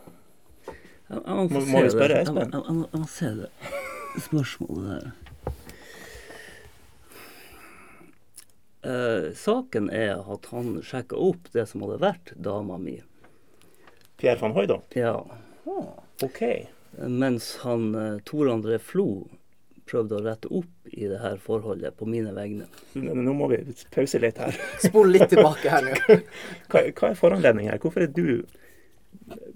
Jeg, 0.66 1.18
jeg 1.20 1.36
må, 1.36 1.44
Må- 1.52 1.66
må 1.70 1.82
vi 1.84 1.90
spørre 1.92 2.22
Espen? 2.22 2.38
jeg, 2.40 2.62
jeg, 2.64 2.86
jeg 2.92 3.00
må 3.00 3.08
se 3.12 3.30
det 3.42 3.50
spørsmålet 4.24 4.88
der. 4.90 5.12
Eh, 8.84 9.32
saken 9.34 9.88
er 9.90 10.18
at 10.34 10.46
han 10.52 10.74
sjekka 10.84 11.16
opp 11.16 11.46
det 11.54 11.64
som 11.70 11.84
hadde 11.86 12.00
vært 12.02 12.32
dama 12.44 12.76
mi. 12.78 12.98
Pierre 14.20 14.40
van 14.42 14.52
Hooydonk? 14.56 14.92
Ja. 14.98 15.14
Åh. 15.64 15.86
OK. 16.26 16.42
Mens 17.08 17.54
han 17.64 17.88
eh, 17.98 18.18
Tor 18.28 18.50
André 18.52 18.76
Flo 18.78 19.06
prøvde 19.88 20.16
å 20.18 20.24
rette 20.24 20.48
opp 20.52 20.92
i 20.92 21.08
det 21.10 21.18
her 21.20 21.40
forholdet 21.42 21.96
på 21.98 22.06
mine 22.08 22.30
vegne. 22.36 22.68
Nå 22.96 23.32
må 23.36 23.48
vi 23.52 23.58
pause 23.92 24.20
litt 24.22 24.38
her. 24.40 24.56
Spol 24.80 25.10
litt 25.12 25.26
tilbake 25.32 25.68
her 25.72 25.84
nå. 25.88 25.96
Hva, 26.72 26.84
hva 26.92 27.10
er 27.10 27.18
foranledningen 27.18 27.72
her? 27.74 27.80
Hvorfor 27.82 28.04
er 28.06 28.12
du 28.16 28.44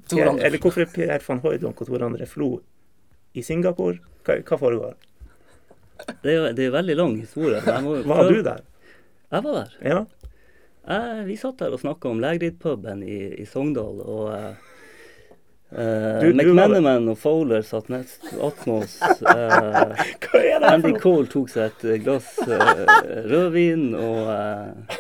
Tor 0.09 0.18
Pierre, 0.22 0.38
Eller 0.46 0.59
hvorfor 0.64 0.84
er 0.84 0.92
Pierre 0.94 1.20
van 1.28 1.40
Hooydonk 1.44 1.80
og 1.84 1.90
Tor 1.90 2.04
André 2.09 2.26
Flo 2.30 2.50
i 3.34 3.42
Singapore? 3.44 3.98
Hva, 4.26 4.38
hva 4.42 4.59
foregår? 4.61 4.94
Det 6.22 6.32
er, 6.34 6.52
det 6.54 6.68
er 6.68 6.74
veldig 6.76 6.96
lang 6.96 7.16
historie. 7.20 7.61
jeg 7.66 7.84
må 7.84 7.98
Var 8.12 8.28
du 8.32 8.40
der? 8.46 8.62
Jeg 9.32 9.44
var 9.44 9.59
der. 9.61 9.76
Ja. 9.84 10.00
Jeg, 10.88 11.26
vi 11.28 11.36
satt 11.36 11.59
der 11.61 11.74
og 11.76 11.82
snakka 11.82 12.09
om 12.09 12.20
Legrid-puben 12.22 13.02
i, 13.04 13.20
i 13.42 13.46
Sogndal, 13.46 14.00
og 14.04 14.32
Uh, 15.68 15.80
eh, 15.84 16.20
Du- 16.22 16.30
du 16.32 16.38
McManaman 16.38 17.11
og 17.12 17.18
Fowler 17.20 17.61
satt 17.61 17.90
nest 17.92 18.22
attmed 18.40 18.86
oss. 18.86 18.94
Her 20.32 20.64
Andy? 20.64 20.94
Cole 20.96 21.28
tok 21.28 21.50
seg 21.52 21.74
et 21.84 22.00
glass 22.06 22.30
uh, 22.40 22.86
rødvin, 23.28 23.90
og 23.92 24.30
eh, 24.32 24.96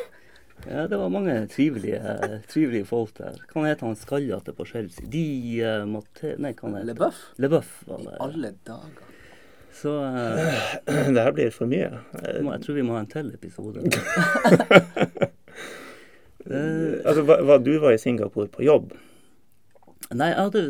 ja, 0.66 0.86
det 0.90 0.98
var 0.98 1.12
mange 1.12 1.34
trivelige, 1.52 2.16
trivelige 2.50 2.88
folk 2.88 3.14
der. 3.18 3.38
Hva 3.52 3.66
het 3.68 3.84
han 3.84 3.96
skallete 3.98 4.54
på 4.56 4.66
Chelsea? 4.68 5.06
De 5.10 5.24
uh, 5.62 5.84
Matte... 5.88 6.34
Nei, 6.42 6.54
hva 6.58 6.72
han 6.72 6.88
LeBuff? 6.88 7.22
LeBuff 7.38 7.84
var 7.88 8.02
I 8.02 8.16
alle 8.26 8.52
dager. 8.66 9.14
Så 9.78 9.92
uh, 10.02 10.72
Det 11.14 11.22
her 11.22 11.34
blir 11.36 11.52
for 11.54 11.70
mye. 11.70 12.02
Eh, 12.22 12.40
må, 12.42 12.56
jeg 12.56 12.64
tror 12.66 12.78
vi 12.80 12.86
må 12.86 12.96
ha 12.96 13.04
en 13.04 13.12
til 13.12 13.30
episode. 13.36 13.84
uh, 16.48 16.96
Altså, 17.06 17.22
hva, 17.22 17.38
hva, 17.44 17.58
du 17.62 17.74
var 17.82 17.94
i 17.94 18.00
Singapore 18.00 18.50
på 18.52 18.64
jobb. 18.66 18.96
Nei, 20.08 20.30
jeg 20.32 20.40
hadde 20.40 20.62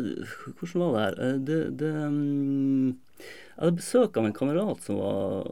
Hvordan 0.59 0.81
var 0.81 0.89
det 0.91 1.03
her? 1.03 1.19
Eh, 1.23 1.37
Det, 1.47 1.59
det 1.79 1.91
um, 2.07 2.87
Jeg 3.19 3.61
hadde 3.63 3.77
besøk 3.77 4.17
av 4.17 4.27
en 4.27 4.35
kamerat 4.35 4.83
som 4.83 4.99
var 4.99 5.47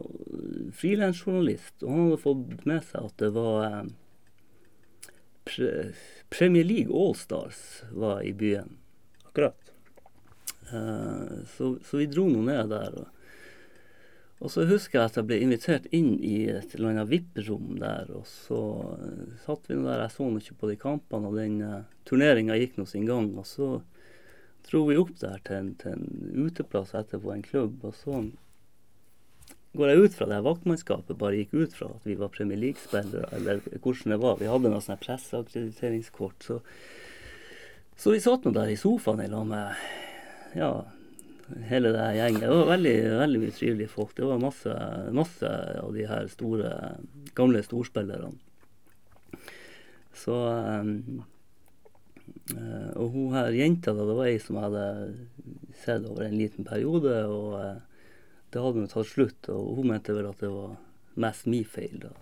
frilansjournalist, 0.76 1.74
og 1.84 1.90
han 1.92 2.04
hadde 2.06 2.20
fått 2.24 2.68
med 2.68 2.84
seg 2.88 3.08
at 3.10 3.16
det 3.20 3.32
var 3.36 3.66
eh, 3.68 3.88
pre, 5.48 5.72
Premier 6.30 6.64
League 6.68 6.94
Allstars 6.94 7.84
var 7.92 8.22
i 8.22 8.34
byen. 8.34 8.78
Akkurat. 9.30 9.72
Uh, 10.74 11.44
Så, 11.58 11.78
så 11.86 11.98
vi 11.98 12.10
dro 12.12 12.28
nå 12.30 12.42
ned 12.46 12.74
der. 12.74 12.98
Og, 13.00 13.08
og 14.38 14.52
så 14.54 14.68
husker 14.70 15.00
jeg 15.00 15.10
at 15.10 15.18
jeg 15.18 15.28
ble 15.30 15.38
invitert 15.42 15.88
inn 15.96 16.18
i 16.22 16.50
et 16.52 16.76
eller 16.76 16.92
annet 16.94 17.12
VIP-rom 17.12 17.78
der. 17.82 18.12
Og 18.14 18.28
så 18.30 18.60
uh, 19.00 19.38
satt 19.46 19.70
vi 19.70 19.78
nå 19.78 19.88
der, 19.88 20.04
jeg 20.06 20.16
så 20.18 20.28
nå 20.28 20.42
ikke 20.44 20.60
på 20.64 20.72
de 20.72 20.80
kampene, 20.82 21.32
og 21.32 21.40
den 21.40 21.62
uh, 21.64 21.86
turneringa 22.10 22.60
gikk 22.60 22.76
nå 22.78 22.88
sin 22.90 23.08
gang. 23.08 23.32
Og 23.40 23.48
så 23.48 23.78
dro 24.68 24.84
vi 24.90 25.00
opp 25.00 25.16
der 25.24 25.40
til 25.48 25.62
en, 25.62 25.72
til 25.80 25.96
en 25.96 26.44
uteplass 26.48 26.92
etterpå, 26.98 27.32
en 27.34 27.48
klubb. 27.48 27.80
Og 27.88 27.96
så 27.96 28.26
går 29.76 29.92
jeg 29.92 30.04
ut 30.04 30.18
fra 30.18 30.28
det 30.28 30.38
her 30.38 30.46
vaktmannskapet 30.48 31.20
bare 31.20 31.42
gikk 31.42 31.56
ut 31.58 31.74
fra 31.76 31.90
at 31.94 32.06
vi 32.08 32.16
var 32.20 32.34
Premier 32.34 32.60
League-spillere, 32.60 33.30
eller 33.36 33.62
hvordan 33.84 34.14
det 34.14 34.20
var. 34.24 34.38
Vi 34.40 34.50
hadde 34.50 34.72
noe 34.74 34.84
sånt 34.84 35.04
presseakkrediteringskort. 35.04 36.48
Så, 36.48 36.60
så 37.98 38.14
vi 38.14 38.22
satt 38.24 38.48
nå 38.48 38.54
der 38.56 38.72
i 38.74 38.80
sofaen 38.80 39.26
i 39.26 39.30
lag 39.32 39.46
med 39.50 40.58
ja, 40.58 40.72
hele 41.70 41.94
det 41.94 42.02
her 42.02 42.18
gjengen. 42.22 42.42
Det 42.44 42.52
var 42.52 42.74
veldig, 42.74 42.98
veldig 43.22 43.42
mye 43.44 43.56
trivelige 43.56 43.94
folk. 43.94 44.16
Det 44.18 44.28
var 44.28 44.44
masse, 44.44 44.76
masse 45.16 45.54
av 45.84 45.96
de 45.96 46.08
her 46.10 46.30
store, 46.32 46.74
gamle 47.38 47.64
storspillerne. 47.66 48.34
Så 50.18 50.34
um, 50.34 51.24
Og 52.98 53.12
hun 53.14 53.36
her 53.36 53.54
jenta, 53.56 53.94
da, 53.94 54.08
det 54.08 54.16
var 54.18 54.30
ei 54.32 54.40
som 54.42 54.58
jeg 54.58 54.72
hadde 54.72 54.88
sett 55.84 56.08
over 56.08 56.26
en 56.26 56.40
liten 56.40 56.66
periode, 56.68 57.14
og 57.30 57.54
eh, 57.60 57.87
det 58.50 58.64
hadde 58.64 58.84
nå 58.84 58.92
tatt 58.92 59.10
slutt. 59.10 59.50
Og 59.54 59.80
hun 59.80 59.92
mente 59.92 60.16
vel 60.16 60.30
at 60.30 60.44
det 60.44 60.52
var 60.54 60.78
mest 61.18 61.48
min 61.50 61.66
feil, 61.66 62.00
da. 62.06 62.14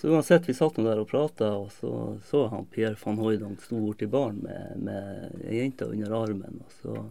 Så 0.00 0.08
uansett, 0.08 0.48
vi 0.48 0.54
satt 0.54 0.76
nå 0.76 0.84
der 0.84 1.00
og 1.00 1.08
prata, 1.08 1.52
og 1.56 1.70
så 1.72 1.90
så 2.28 2.46
han 2.52 2.66
Pierre 2.72 2.98
van 3.00 3.20
Hooydonk 3.22 3.62
sto 3.62 3.78
borti 3.80 4.08
baren 4.10 4.42
med, 4.44 4.80
med 4.84 5.44
ei 5.48 5.62
jente 5.62 5.86
under 5.88 6.16
armen. 6.18 6.58
Og 6.60 6.74
så 6.82 7.04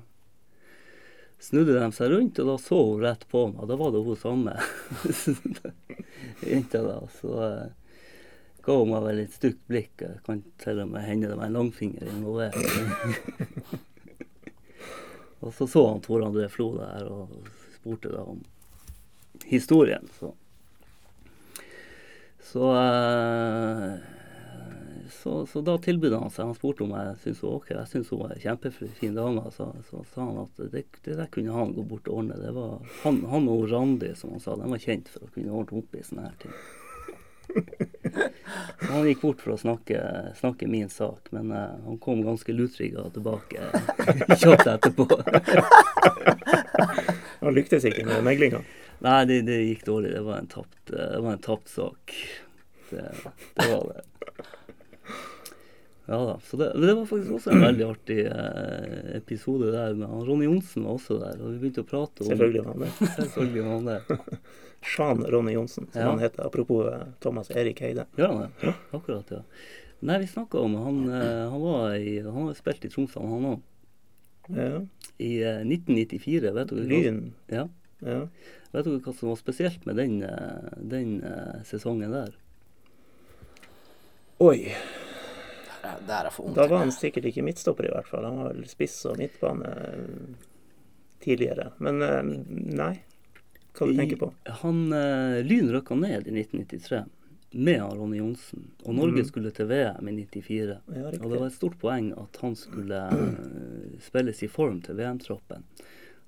snudde 1.42 1.78
de 1.80 1.88
seg 1.96 2.12
rundt, 2.12 2.42
og 2.44 2.52
da 2.52 2.58
så 2.62 2.82
hun 2.84 3.02
rett 3.02 3.24
på 3.32 3.46
meg. 3.54 3.64
Da 3.72 3.78
var 3.80 3.96
det 3.96 4.04
hun 4.06 4.20
samme 4.20 4.54
jenta, 6.52 6.84
da. 6.86 7.00
Så 7.18 7.34
uh, 7.34 7.96
ga 8.68 8.78
hun 8.78 8.94
meg 8.94 9.08
vel 9.08 9.24
et 9.24 9.40
stygt 9.40 9.64
blikk. 9.72 9.96
Jeg 10.04 10.22
kan 10.28 10.44
til 10.62 10.84
og 10.84 10.94
med 10.94 11.08
hende 11.08 11.32
det 11.32 11.40
var 11.40 11.50
en 11.50 11.58
langfinger 11.58 12.14
involvert. 12.14 13.90
Og 15.44 15.54
så 15.56 15.68
så 15.68 15.84
han 15.90 16.02
Tor 16.04 16.24
André 16.26 16.48
Flo 16.52 16.72
der 16.78 17.10
og 17.12 17.36
spurte 17.76 18.12
da 18.14 18.24
om 18.34 18.42
historien. 19.50 20.08
Så 20.20 20.34
så, 22.54 22.76
eh, 22.76 23.94
så, 25.12 25.46
så 25.46 25.62
da 25.62 25.78
tilbød 25.78 26.14
han 26.14 26.30
seg. 26.30 26.46
Han 26.46 26.58
spurte 26.58 26.84
om 26.86 26.92
jeg 26.94 27.16
syntes 27.24 27.40
hun 27.42 27.56
var. 27.56 27.64
Jeg 27.72 27.90
syntes 27.90 28.12
hun 28.14 28.20
var 28.22 28.34
en 28.36 28.44
kjempefin 28.44 29.16
dame. 29.18 29.46
Så, 29.56 29.70
så 29.90 30.04
sa 30.14 30.28
han 30.28 30.42
at 30.44 30.62
det, 30.74 30.84
det 31.08 31.18
der 31.18 31.32
kunne 31.34 31.56
han 31.56 31.74
gå 31.74 31.86
bort 31.88 32.12
og 32.12 32.20
ordne. 32.22 32.38
Det 32.38 32.52
var, 32.54 32.76
han, 33.02 33.24
han 33.32 33.50
og 33.50 33.66
Randi, 33.72 34.12
som 34.20 34.36
han 34.36 34.44
sa, 34.44 34.58
de 34.60 34.70
var 34.70 34.84
kjent 34.86 35.10
for 35.10 35.26
å 35.26 35.32
kunne 35.34 35.56
ordne 35.64 35.82
opp 35.82 35.98
i 35.98 36.04
sånne 36.06 36.28
her 36.28 36.38
ting. 36.44 36.54
Han 38.90 39.08
gikk 39.08 39.22
bort 39.24 39.42
for 39.42 39.56
å 39.56 39.58
snakke, 39.58 40.00
snakke 40.38 40.68
min 40.70 40.90
sak, 40.92 41.32
men 41.34 41.52
uh, 41.52 41.72
han 41.86 41.98
kom 42.04 42.22
ganske 42.26 42.54
lutrygga 42.54 43.08
tilbake 43.16 43.62
kjapt 44.42 44.68
etterpå. 44.68 45.08
Han 47.44 47.56
lyktes 47.56 47.86
ikke 47.88 48.06
med 48.08 48.24
meglinga. 48.28 48.60
Nei, 49.04 49.22
det, 49.28 49.42
det 49.48 49.58
gikk 49.64 49.86
dårlig. 49.88 50.12
Det 50.14 50.22
var 50.24 50.38
en 50.40 50.52
tapt, 50.52 50.78
det 50.92 51.20
var 51.20 51.32
en 51.34 51.44
tapt 51.44 51.70
sak. 51.72 52.14
Det, 52.92 53.08
det 53.60 53.70
var 53.72 53.84
det. 53.90 54.02
Ja 56.06 56.18
da. 56.28 56.34
Så 56.44 56.58
det, 56.60 56.72
det 56.84 56.94
var 56.98 57.06
faktisk 57.08 57.32
også 57.38 57.52
en 57.54 57.62
veldig 57.70 57.86
artig 57.88 58.18
eh, 58.28 59.16
episode 59.18 59.70
der. 59.72 59.94
med 59.96 60.08
han 60.12 60.26
Ronny 60.28 60.46
Johnsen 60.50 60.84
var 60.88 60.98
også 60.98 61.20
der, 61.22 61.38
og 61.40 61.54
vi 61.54 61.62
begynte 61.62 61.84
å 61.86 61.88
prate 61.88 62.26
om 62.26 62.32
Selvfølgelig 62.34 62.66
var 62.66 62.74
han 62.74 62.84
det. 62.84 62.92
Selvfølgelig 63.20 63.64
var 63.64 63.78
han 63.78 63.88
det. 63.94 64.40
Sjan 64.94 65.22
Ronny 65.32 65.54
Johnsen, 65.56 65.88
som 65.94 66.02
Ja. 66.02 66.10
han 66.10 66.20
heter. 66.20 66.44
Apropos 66.50 66.90
eh, 66.92 67.06
Thomas 67.24 67.52
Erik 67.56 67.80
Heide. 67.86 68.04
Gjør 68.20 68.34
han 68.34 68.42
det? 68.64 68.74
Akkurat, 68.98 69.32
ja. 69.32 69.44
Nei, 70.04 70.18
vi 70.20 70.28
snakka 70.28 70.60
om 70.60 70.74
Han, 70.76 70.98
eh, 71.08 71.46
han 71.48 71.62
var 71.64 71.94
i 71.96 72.18
Han 72.20 72.50
har 72.50 72.58
spilt 72.60 72.84
i 72.84 72.90
Tromsø, 72.92 73.22
han 73.24 73.46
òg. 73.54 73.62
Ja. 74.52 74.82
I 75.24 75.30
eh, 75.40 75.62
1994, 75.64 76.52
vet 76.58 76.74
dere 76.74 76.84
Lyn. 76.90 77.22
Ja. 77.48 77.70
Ja. 78.04 78.18
Vet 78.74 78.84
dere 78.90 79.00
hva 79.06 79.14
som 79.16 79.30
var 79.32 79.40
spesielt 79.40 79.86
med 79.88 79.96
den, 80.02 80.18
eh, 80.28 80.74
den 80.84 81.22
eh, 81.24 81.62
sesongen 81.70 82.12
der? 82.12 82.36
Oi. 84.44 84.74
Der, 85.84 86.04
der 86.08 86.30
er 86.30 86.32
for 86.32 86.48
ung 86.48 86.56
Da 86.56 86.68
var 86.72 86.86
han 86.86 86.94
sikkert 86.96 87.28
ikke 87.28 87.44
midtstopper, 87.44 87.90
i 87.90 87.92
hvert 87.92 88.08
fall. 88.08 88.24
Han 88.24 88.40
var 88.40 88.54
vel 88.54 88.68
spiss 88.72 89.02
og 89.10 89.18
midtbane 89.20 89.72
eh, 89.82 90.54
tidligere. 91.24 91.74
Men 91.84 92.00
eh, 92.08 92.22
nei. 92.80 92.94
Hva 93.74 93.90
du 93.90 93.98
tenker 93.98 94.22
på? 94.22 94.30
Han 94.62 94.86
eh, 94.96 95.42
Lyn 95.44 95.74
røkka 95.74 95.98
ned 96.00 96.30
i 96.30 96.38
1993 96.40 97.04
med 97.54 97.82
Aron 97.84 98.00
Ronny 98.00 98.18
Johnsen. 98.18 98.70
Og 98.86 98.96
Norge 98.96 99.26
mm. 99.26 99.28
skulle 99.30 99.52
til 99.54 99.68
VM 99.70 100.08
i 100.10 100.16
94. 100.24 100.78
Ja, 100.96 101.12
Og 101.20 101.28
det 101.28 101.42
var 101.42 101.50
et 101.50 101.58
stort 101.58 101.76
poeng 101.82 102.14
at 102.18 102.40
han 102.42 102.56
skulle 102.58 103.02
spilles 104.02 104.42
i 104.42 104.50
form 104.50 104.80
til 104.86 104.98
VM-troppen. 104.98 105.68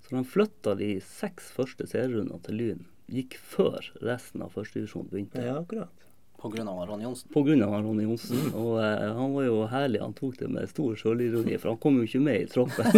Så 0.05 0.19
han 0.19 0.27
flytta 0.29 0.75
de 0.77 0.91
seks 1.01 1.47
første 1.55 1.87
serierundene 1.89 2.43
til 2.45 2.59
Lyn. 2.59 2.83
Gikk 3.09 3.39
før 3.41 3.87
resten 4.05 4.43
av 4.45 4.53
førstedivisjonen 4.53 5.09
begynte. 5.09 5.41
Ja, 5.41 5.57
akkurat. 5.63 6.04
På 6.45 6.49
grunn 6.49 6.67
av 6.67 6.87
Ronny 6.87 7.03
Johnsen. 7.03 7.31
På 7.33 7.41
grunn 7.41 7.63
av 7.63 7.81
Ronny 7.81 8.03
Johnsen. 8.03 8.53
Og 8.53 8.77
eh, 8.77 9.13
han 9.17 9.33
var 9.33 9.43
jo 9.47 9.65
herlig. 9.65 9.97
Han 10.03 10.13
tok 10.13 10.37
det 10.37 10.47
med 10.53 10.69
stor 10.69 10.95
sjølironi, 10.99 11.57
for 11.57 11.69
han 11.71 11.79
kom 11.81 11.97
jo 11.97 12.03
ikke 12.05 12.19
med 12.21 12.41
i 12.43 12.45
troppen. 12.45 12.85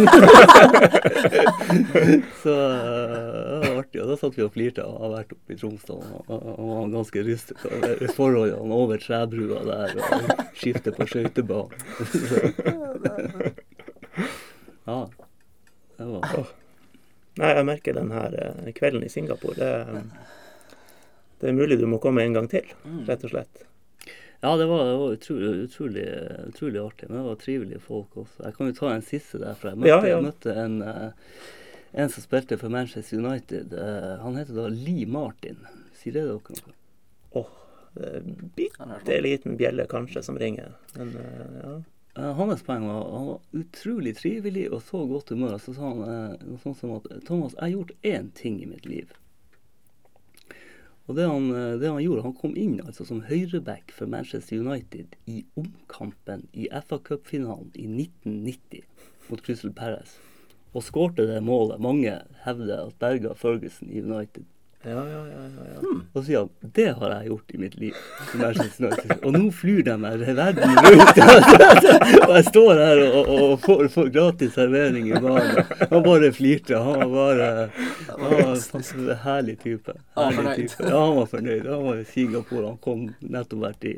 så 2.42 2.52
eh, 2.52 2.84
det 2.84 3.62
var 3.62 3.80
artig. 3.80 4.02
Og 4.02 4.08
da 4.12 4.16
satt 4.20 4.36
vi 4.36 4.44
og 4.44 4.52
flirte 4.52 4.84
og 4.84 5.00
har 5.00 5.08
vært 5.14 5.32
oppe 5.38 5.56
i 5.56 5.58
Tromsdal. 5.62 6.02
og 6.26 6.36
Han 6.58 6.68
var 6.74 6.92
ganske 6.98 7.18
rystet 7.24 7.56
over 7.70 8.04
forholdene 8.20 8.80
over 8.84 8.96
trebrua 9.06 9.60
der 9.70 9.96
og 9.96 10.04
skifte 10.52 10.92
på 10.92 11.08
skøytebanen. 11.08 11.72
ja. 14.92 15.00
Det 15.96 16.04
var 16.12 16.20
Nei, 17.38 17.50
jeg 17.54 17.68
merker 17.72 17.92
den 17.96 18.12
her 18.12 18.28
eh, 18.44 18.68
kvelden 18.76 19.08
i 19.08 19.14
Singapore. 19.16 19.56
Det, 19.56 19.72
det 21.40 21.48
er 21.50 21.56
mulig 21.56 21.78
du 21.80 21.86
må 21.86 21.98
komme 22.02 22.22
en 22.26 22.34
gang 22.36 22.48
til, 22.50 22.66
rett 23.08 23.24
og 23.24 23.30
slett. 23.34 23.64
Ja, 24.40 24.52
det 24.56 24.66
var, 24.70 24.84
det 24.86 24.96
var 25.00 25.14
utrolig, 25.16 25.48
utrolig, 25.66 26.04
utrolig 26.46 26.78
artig. 26.78 27.08
Men 27.10 27.18
det 27.18 27.24
var 27.26 27.38
trivelige 27.42 27.80
folk 27.82 28.12
også. 28.22 28.44
Jeg 28.44 28.54
kan 28.54 28.68
jo 28.70 28.76
ta 28.76 28.90
en 28.94 29.02
siste 29.02 29.40
derfra. 29.42 29.72
Jeg 29.72 29.80
møtte, 29.82 29.88
Ja, 29.90 29.98
ja. 30.06 30.12
Jeg 30.14 30.26
møtte 30.28 30.54
en, 30.62 30.76
eh, 30.82 31.32
en 32.04 32.12
som 32.14 32.22
spilte 32.22 32.58
for 32.60 32.70
Manchester 32.70 33.18
United. 33.18 33.74
Eh, 33.74 34.12
Han 34.22 34.36
heter 34.38 34.54
da 34.60 34.68
Lee 34.70 35.06
Martin. 35.10 35.58
Sier 35.98 36.14
det 36.14 36.22
dere 36.28 36.58
noe? 36.60 36.76
Åh, 37.42 37.50
det 37.98 38.12
er 38.14 38.30
bitte 38.54 39.20
liten 39.26 39.58
bjelle 39.58 39.88
kanskje 39.90 40.22
som 40.22 40.38
ringer. 40.38 40.70
Men 40.94 41.16
eh, 41.18 41.58
ja. 41.64 41.76
Hans 42.38 42.62
poeng 42.66 42.86
var 42.86 43.02
han 43.18 43.26
var 43.32 43.40
utrolig 43.58 44.14
trivelig 44.18 44.68
og 44.72 44.82
så 44.86 45.02
godt 45.10 45.34
humør. 45.34 45.58
Så 45.58 45.74
sa 45.74 45.90
han 45.90 46.38
noe 46.46 46.62
sånt 46.62 46.78
som 46.78 46.94
at 46.94 47.10
Thomas, 47.26 47.58
jeg 47.58 47.60
har 47.66 47.74
gjort 47.74 47.92
én 48.06 48.30
ting 48.38 48.62
i 48.62 48.66
mitt 48.70 48.86
liv. 48.86 49.10
Og 51.08 51.16
det 51.16 51.24
han, 51.24 51.48
eh, 51.56 51.78
det 51.80 51.88
han 51.88 52.02
gjorde, 52.04 52.26
han 52.26 52.36
kom 52.36 52.56
inn 52.56 52.76
altså 52.84 53.06
som 53.08 53.24
høyreback 53.24 53.94
for 53.96 54.10
Manchester 54.12 54.60
United 54.60 55.16
i 55.24 55.40
omkampen 55.56 56.44
i 56.52 56.68
FA 56.84 57.00
Cup-finalen 57.00 57.72
i 57.74 57.88
1990 57.88 58.84
mot 59.30 59.42
Crystal 59.44 59.72
Palace. 59.72 60.20
Og 60.76 60.84
skårte 60.84 61.24
det 61.30 61.40
målet 61.42 61.80
mange 61.80 62.12
hevder 62.44 62.84
at 62.84 62.98
berga 63.00 63.32
Ferguson 63.34 63.88
i 63.88 64.02
United. 64.04 64.44
Ja, 64.86 64.90
ja, 64.94 65.22
ja, 65.26 65.40
ja, 65.42 65.78
Hmm. 65.78 66.02
Og 66.12 66.20
så 66.20 66.24
sier 66.26 66.44
han 66.44 66.72
det 66.74 66.86
har 66.98 67.12
jeg 67.12 67.28
gjort 67.30 67.54
i 67.54 67.58
mitt 67.58 67.74
liv. 67.78 67.96
United. 68.34 69.12
Og 69.26 69.32
nå 69.34 69.40
flyr 69.54 69.82
de 69.86 69.94
meg 69.98 70.22
verden 70.22 70.74
rundt. 70.84 71.20
og 72.28 72.34
jeg 72.36 72.44
står 72.48 72.82
her 72.82 73.02
og, 73.04 73.16
og, 73.18 73.42
og 73.42 73.60
får, 73.64 73.82
får 73.94 74.10
gratis 74.14 74.54
servering 74.54 75.10
i 75.10 75.20
baren. 75.22 75.62
Han 75.90 76.04
bare 76.06 76.30
flirte. 76.34 76.78
Han 76.78 77.00
var 77.00 77.14
bare 77.14 77.48
han 78.08 78.20
var 78.20 78.54
en 78.54 79.16
herlig 79.24 79.58
type. 79.62 79.94
Han 80.14 80.36
var 80.36 80.48
Herlig 80.50 80.70
type. 80.70 80.88
Ja, 80.88 81.04
han 81.04 81.16
var 81.16 81.26
fornøyd. 81.26 81.66
Han 81.66 81.84
var 81.84 81.96
i 81.96 82.04
Singapore. 82.04 82.66
Han 82.66 82.80
kom 82.82 83.04
nettopp 83.20 83.64
vært 83.66 83.86
i 83.88 83.94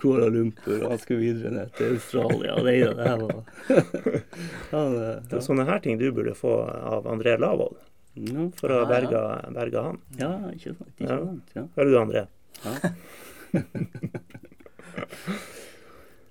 Kuala 0.00 0.28
Lumpur, 0.32 0.78
og 0.82 0.94
han 0.94 1.02
skulle 1.02 1.22
videre 1.22 1.54
ned 1.54 1.74
til 1.78 1.96
Australia. 1.96 2.54
Og 2.54 2.66
det, 2.66 2.76
det 2.98 3.10
her 3.10 3.22
var 3.22 3.42
han, 4.74 4.96
ja. 4.96 5.18
Det 5.26 5.38
er 5.38 5.44
sånne 5.44 5.66
her 5.68 5.82
ting 5.84 5.98
du 6.00 6.08
burde 6.12 6.34
få 6.38 6.58
av 6.66 7.06
André 7.10 7.36
Lavold, 7.40 7.78
ja. 8.16 8.46
for 8.60 8.72
å 8.74 8.80
berge, 8.88 9.20
berge 9.54 9.82
han. 9.88 9.98
ja, 10.20 10.30
ikke 10.54 10.72
sant. 10.76 10.92
Ikke 10.98 11.10
Ja. 11.12 11.18
sant. 11.24 11.52
Ja. 11.56 11.66
Hører 11.76 11.90
du, 11.92 11.98
André? 12.00 12.26
Ja. 12.64 12.72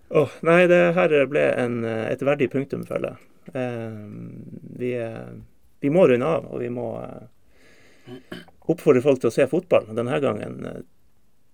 Åh, 0.09 0.29
nei, 0.45 0.67
det 0.69 0.81
her 0.95 1.13
ble 1.29 1.45
en, 1.59 1.79
et 1.85 2.21
verdig 2.23 2.49
punktum, 2.53 2.83
føler 2.87 3.15
jeg. 3.15 3.17
Eh, 3.57 3.95
vi, 4.79 4.91
vi 5.81 5.89
må 5.93 6.05
runde 6.09 6.25
av, 6.29 6.45
og 6.53 6.61
vi 6.61 6.69
må 6.73 6.85
eh, 7.01 8.43
oppfordre 8.71 9.01
folk 9.05 9.21
til 9.23 9.31
å 9.31 9.35
se 9.35 9.47
fotball. 9.49 9.89
Denne 9.97 10.19
gangen 10.23 10.59
eh, 10.69 10.83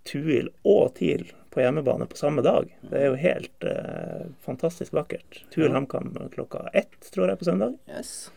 Tuil 0.08 0.50
og 0.68 0.96
TIL 0.98 1.28
på 1.54 1.62
hjemmebane 1.64 2.08
på 2.12 2.18
samme 2.20 2.44
dag. 2.46 2.68
Det 2.90 3.00
er 3.02 3.10
jo 3.12 3.18
helt 3.22 3.66
eh, 3.68 4.28
fantastisk 4.46 4.94
vakkert. 4.98 5.42
Tuil 5.54 5.70
Ja. 5.70 5.76
HamKam 5.78 6.12
klokka 6.36 6.68
ett, 6.74 7.00
tror 7.14 7.32
jeg, 7.32 7.40
på 7.42 7.48
søndag. 7.48 7.76
Yes. 7.92 8.30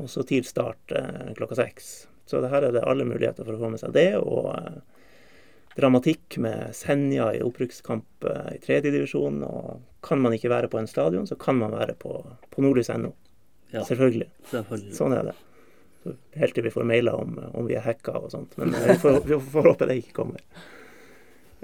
Og 0.00 0.10
så 0.10 0.24
TIL 0.26 0.44
start 0.46 0.92
eh, 0.92 1.30
klokka 1.38 1.58
seks. 1.58 1.94
Så 2.26 2.40
det 2.40 2.50
her 2.50 2.66
er 2.66 2.74
det 2.74 2.84
alle 2.88 3.06
muligheter 3.06 3.46
for 3.46 3.56
å 3.56 3.60
få 3.60 3.70
med 3.74 3.82
seg 3.82 3.94
det. 3.94 4.08
Og 4.18 4.50
eh, 4.54 4.80
dramatikk 5.76 6.38
med 6.42 6.74
Senja 6.76 7.30
i 7.34 7.42
opprykkskamp 7.44 8.28
eh, 8.30 8.52
i 8.56 8.60
tredjedivisjon. 8.64 9.42
Og 9.46 9.82
kan 10.04 10.22
man 10.22 10.36
ikke 10.36 10.52
være 10.52 10.70
på 10.72 10.80
en 10.80 10.90
stadion, 10.90 11.28
så 11.30 11.38
kan 11.40 11.58
man 11.60 11.76
være 11.76 11.96
på, 12.00 12.16
på 12.50 12.64
nordlys.no. 12.64 13.12
Ja. 13.74 13.82
Selvfølgelig. 13.86 14.30
Selvfølgelig. 14.50 14.94
Sånn 14.96 15.16
er 15.16 15.30
det. 15.30 15.36
Så 16.04 16.14
Helt 16.38 16.54
til 16.56 16.66
vi 16.66 16.72
får 16.74 16.86
mailer 16.86 17.16
om, 17.16 17.38
om 17.56 17.68
vi 17.68 17.78
er 17.78 17.84
hacka 17.86 18.18
og 18.20 18.32
sånt. 18.34 18.56
Men 18.60 18.74
vi 18.74 18.98
får, 19.02 19.22
vi 19.28 19.38
får 19.54 19.70
håpe 19.70 19.88
det 19.90 20.00
ikke 20.02 20.18
kommer. 20.22 20.42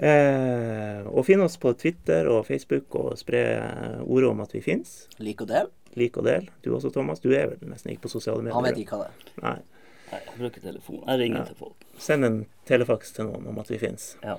Eh, 0.00 1.02
og 1.12 1.26
finn 1.28 1.42
oss 1.44 1.58
på 1.60 1.74
Twitter 1.76 2.28
og 2.32 2.46
Facebook 2.48 2.94
og 2.96 3.18
spre 3.20 3.42
ordet 4.06 4.30
om 4.30 4.40
at 4.40 4.54
vi 4.56 4.62
fins. 4.64 5.02
Og 5.18 5.50
del. 5.50 5.68
Lik 5.98 6.16
og 6.16 6.24
del. 6.24 6.48
Du 6.64 6.74
også, 6.76 6.90
Thomas. 6.94 7.20
Du 7.20 7.30
er 7.34 7.48
vel 7.50 7.68
nesten 7.70 7.90
ikke 7.90 8.02
på 8.06 8.12
sosiale 8.12 8.38
medier? 8.42 8.54
Han 8.54 8.64
vet 8.64 8.78
ikke 8.78 8.96
hva 8.98 9.08
det 9.08 9.10
er. 9.10 9.42
Nei. 9.42 9.58
Nei, 10.10 10.20
jeg 10.26 10.38
bruker 10.38 10.60
telefon. 10.60 11.02
Jeg 11.06 11.18
ringer 11.20 11.38
Ja. 11.38 11.44
til 11.44 11.54
folk. 11.56 11.76
Send 11.98 12.24
en 12.24 12.46
telefaks 12.66 13.12
til 13.12 13.24
noen 13.26 13.46
om 13.46 13.58
at 13.58 13.68
vi 13.70 13.78
fins. 13.78 14.16
Ja. 14.22 14.36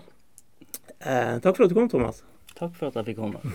Eh, 1.01 1.39
takk 1.39 1.55
for 1.57 1.63
at 1.63 1.69
du 1.69 1.75
kom, 1.75 1.89
Thomas. 1.89 2.23
Takk 2.55 2.75
for 2.75 2.87
at 2.87 2.93
jeg 2.95 3.05
fikk 3.05 3.17
komme. 3.17 3.39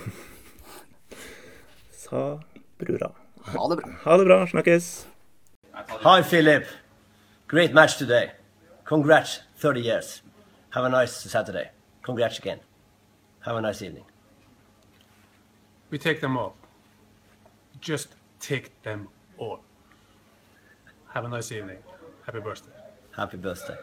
Sa 1.91 2.39
brura. 2.79 3.11
Ha 3.47 3.67
det 3.69 3.77
bra. 3.81 3.91
Ha 4.03 4.17
det 4.17 4.25
bra. 4.25 4.45
Snakkes. 4.47 5.07
Hi, 6.03 6.21
Philip. 6.21 6.65
Great 7.47 7.73
match 7.73 7.97
today. 7.97 8.31
Congrats, 8.83 9.41
30 9.57 9.81
years. 9.81 10.21
Have 10.71 10.85
a 10.85 10.89
nice 10.89 11.13
Saturday. 11.29 11.69
Congrats 12.03 12.39
again. 12.39 12.59
Have 13.41 13.55
a 13.57 13.61
nice 13.61 13.81
evening. 13.81 14.03
We 15.89 15.97
take 15.97 16.19
them 16.19 16.37
all. 16.37 16.55
Just 17.81 18.09
take 18.39 18.81
them 18.83 19.07
all. 19.37 19.59
Have 21.13 21.25
a 21.25 21.29
nice 21.29 21.51
evening. 21.51 21.77
Happy 22.25 22.39
birthday. 22.39 22.71
Happy 23.15 23.37
birthday. 23.37 23.77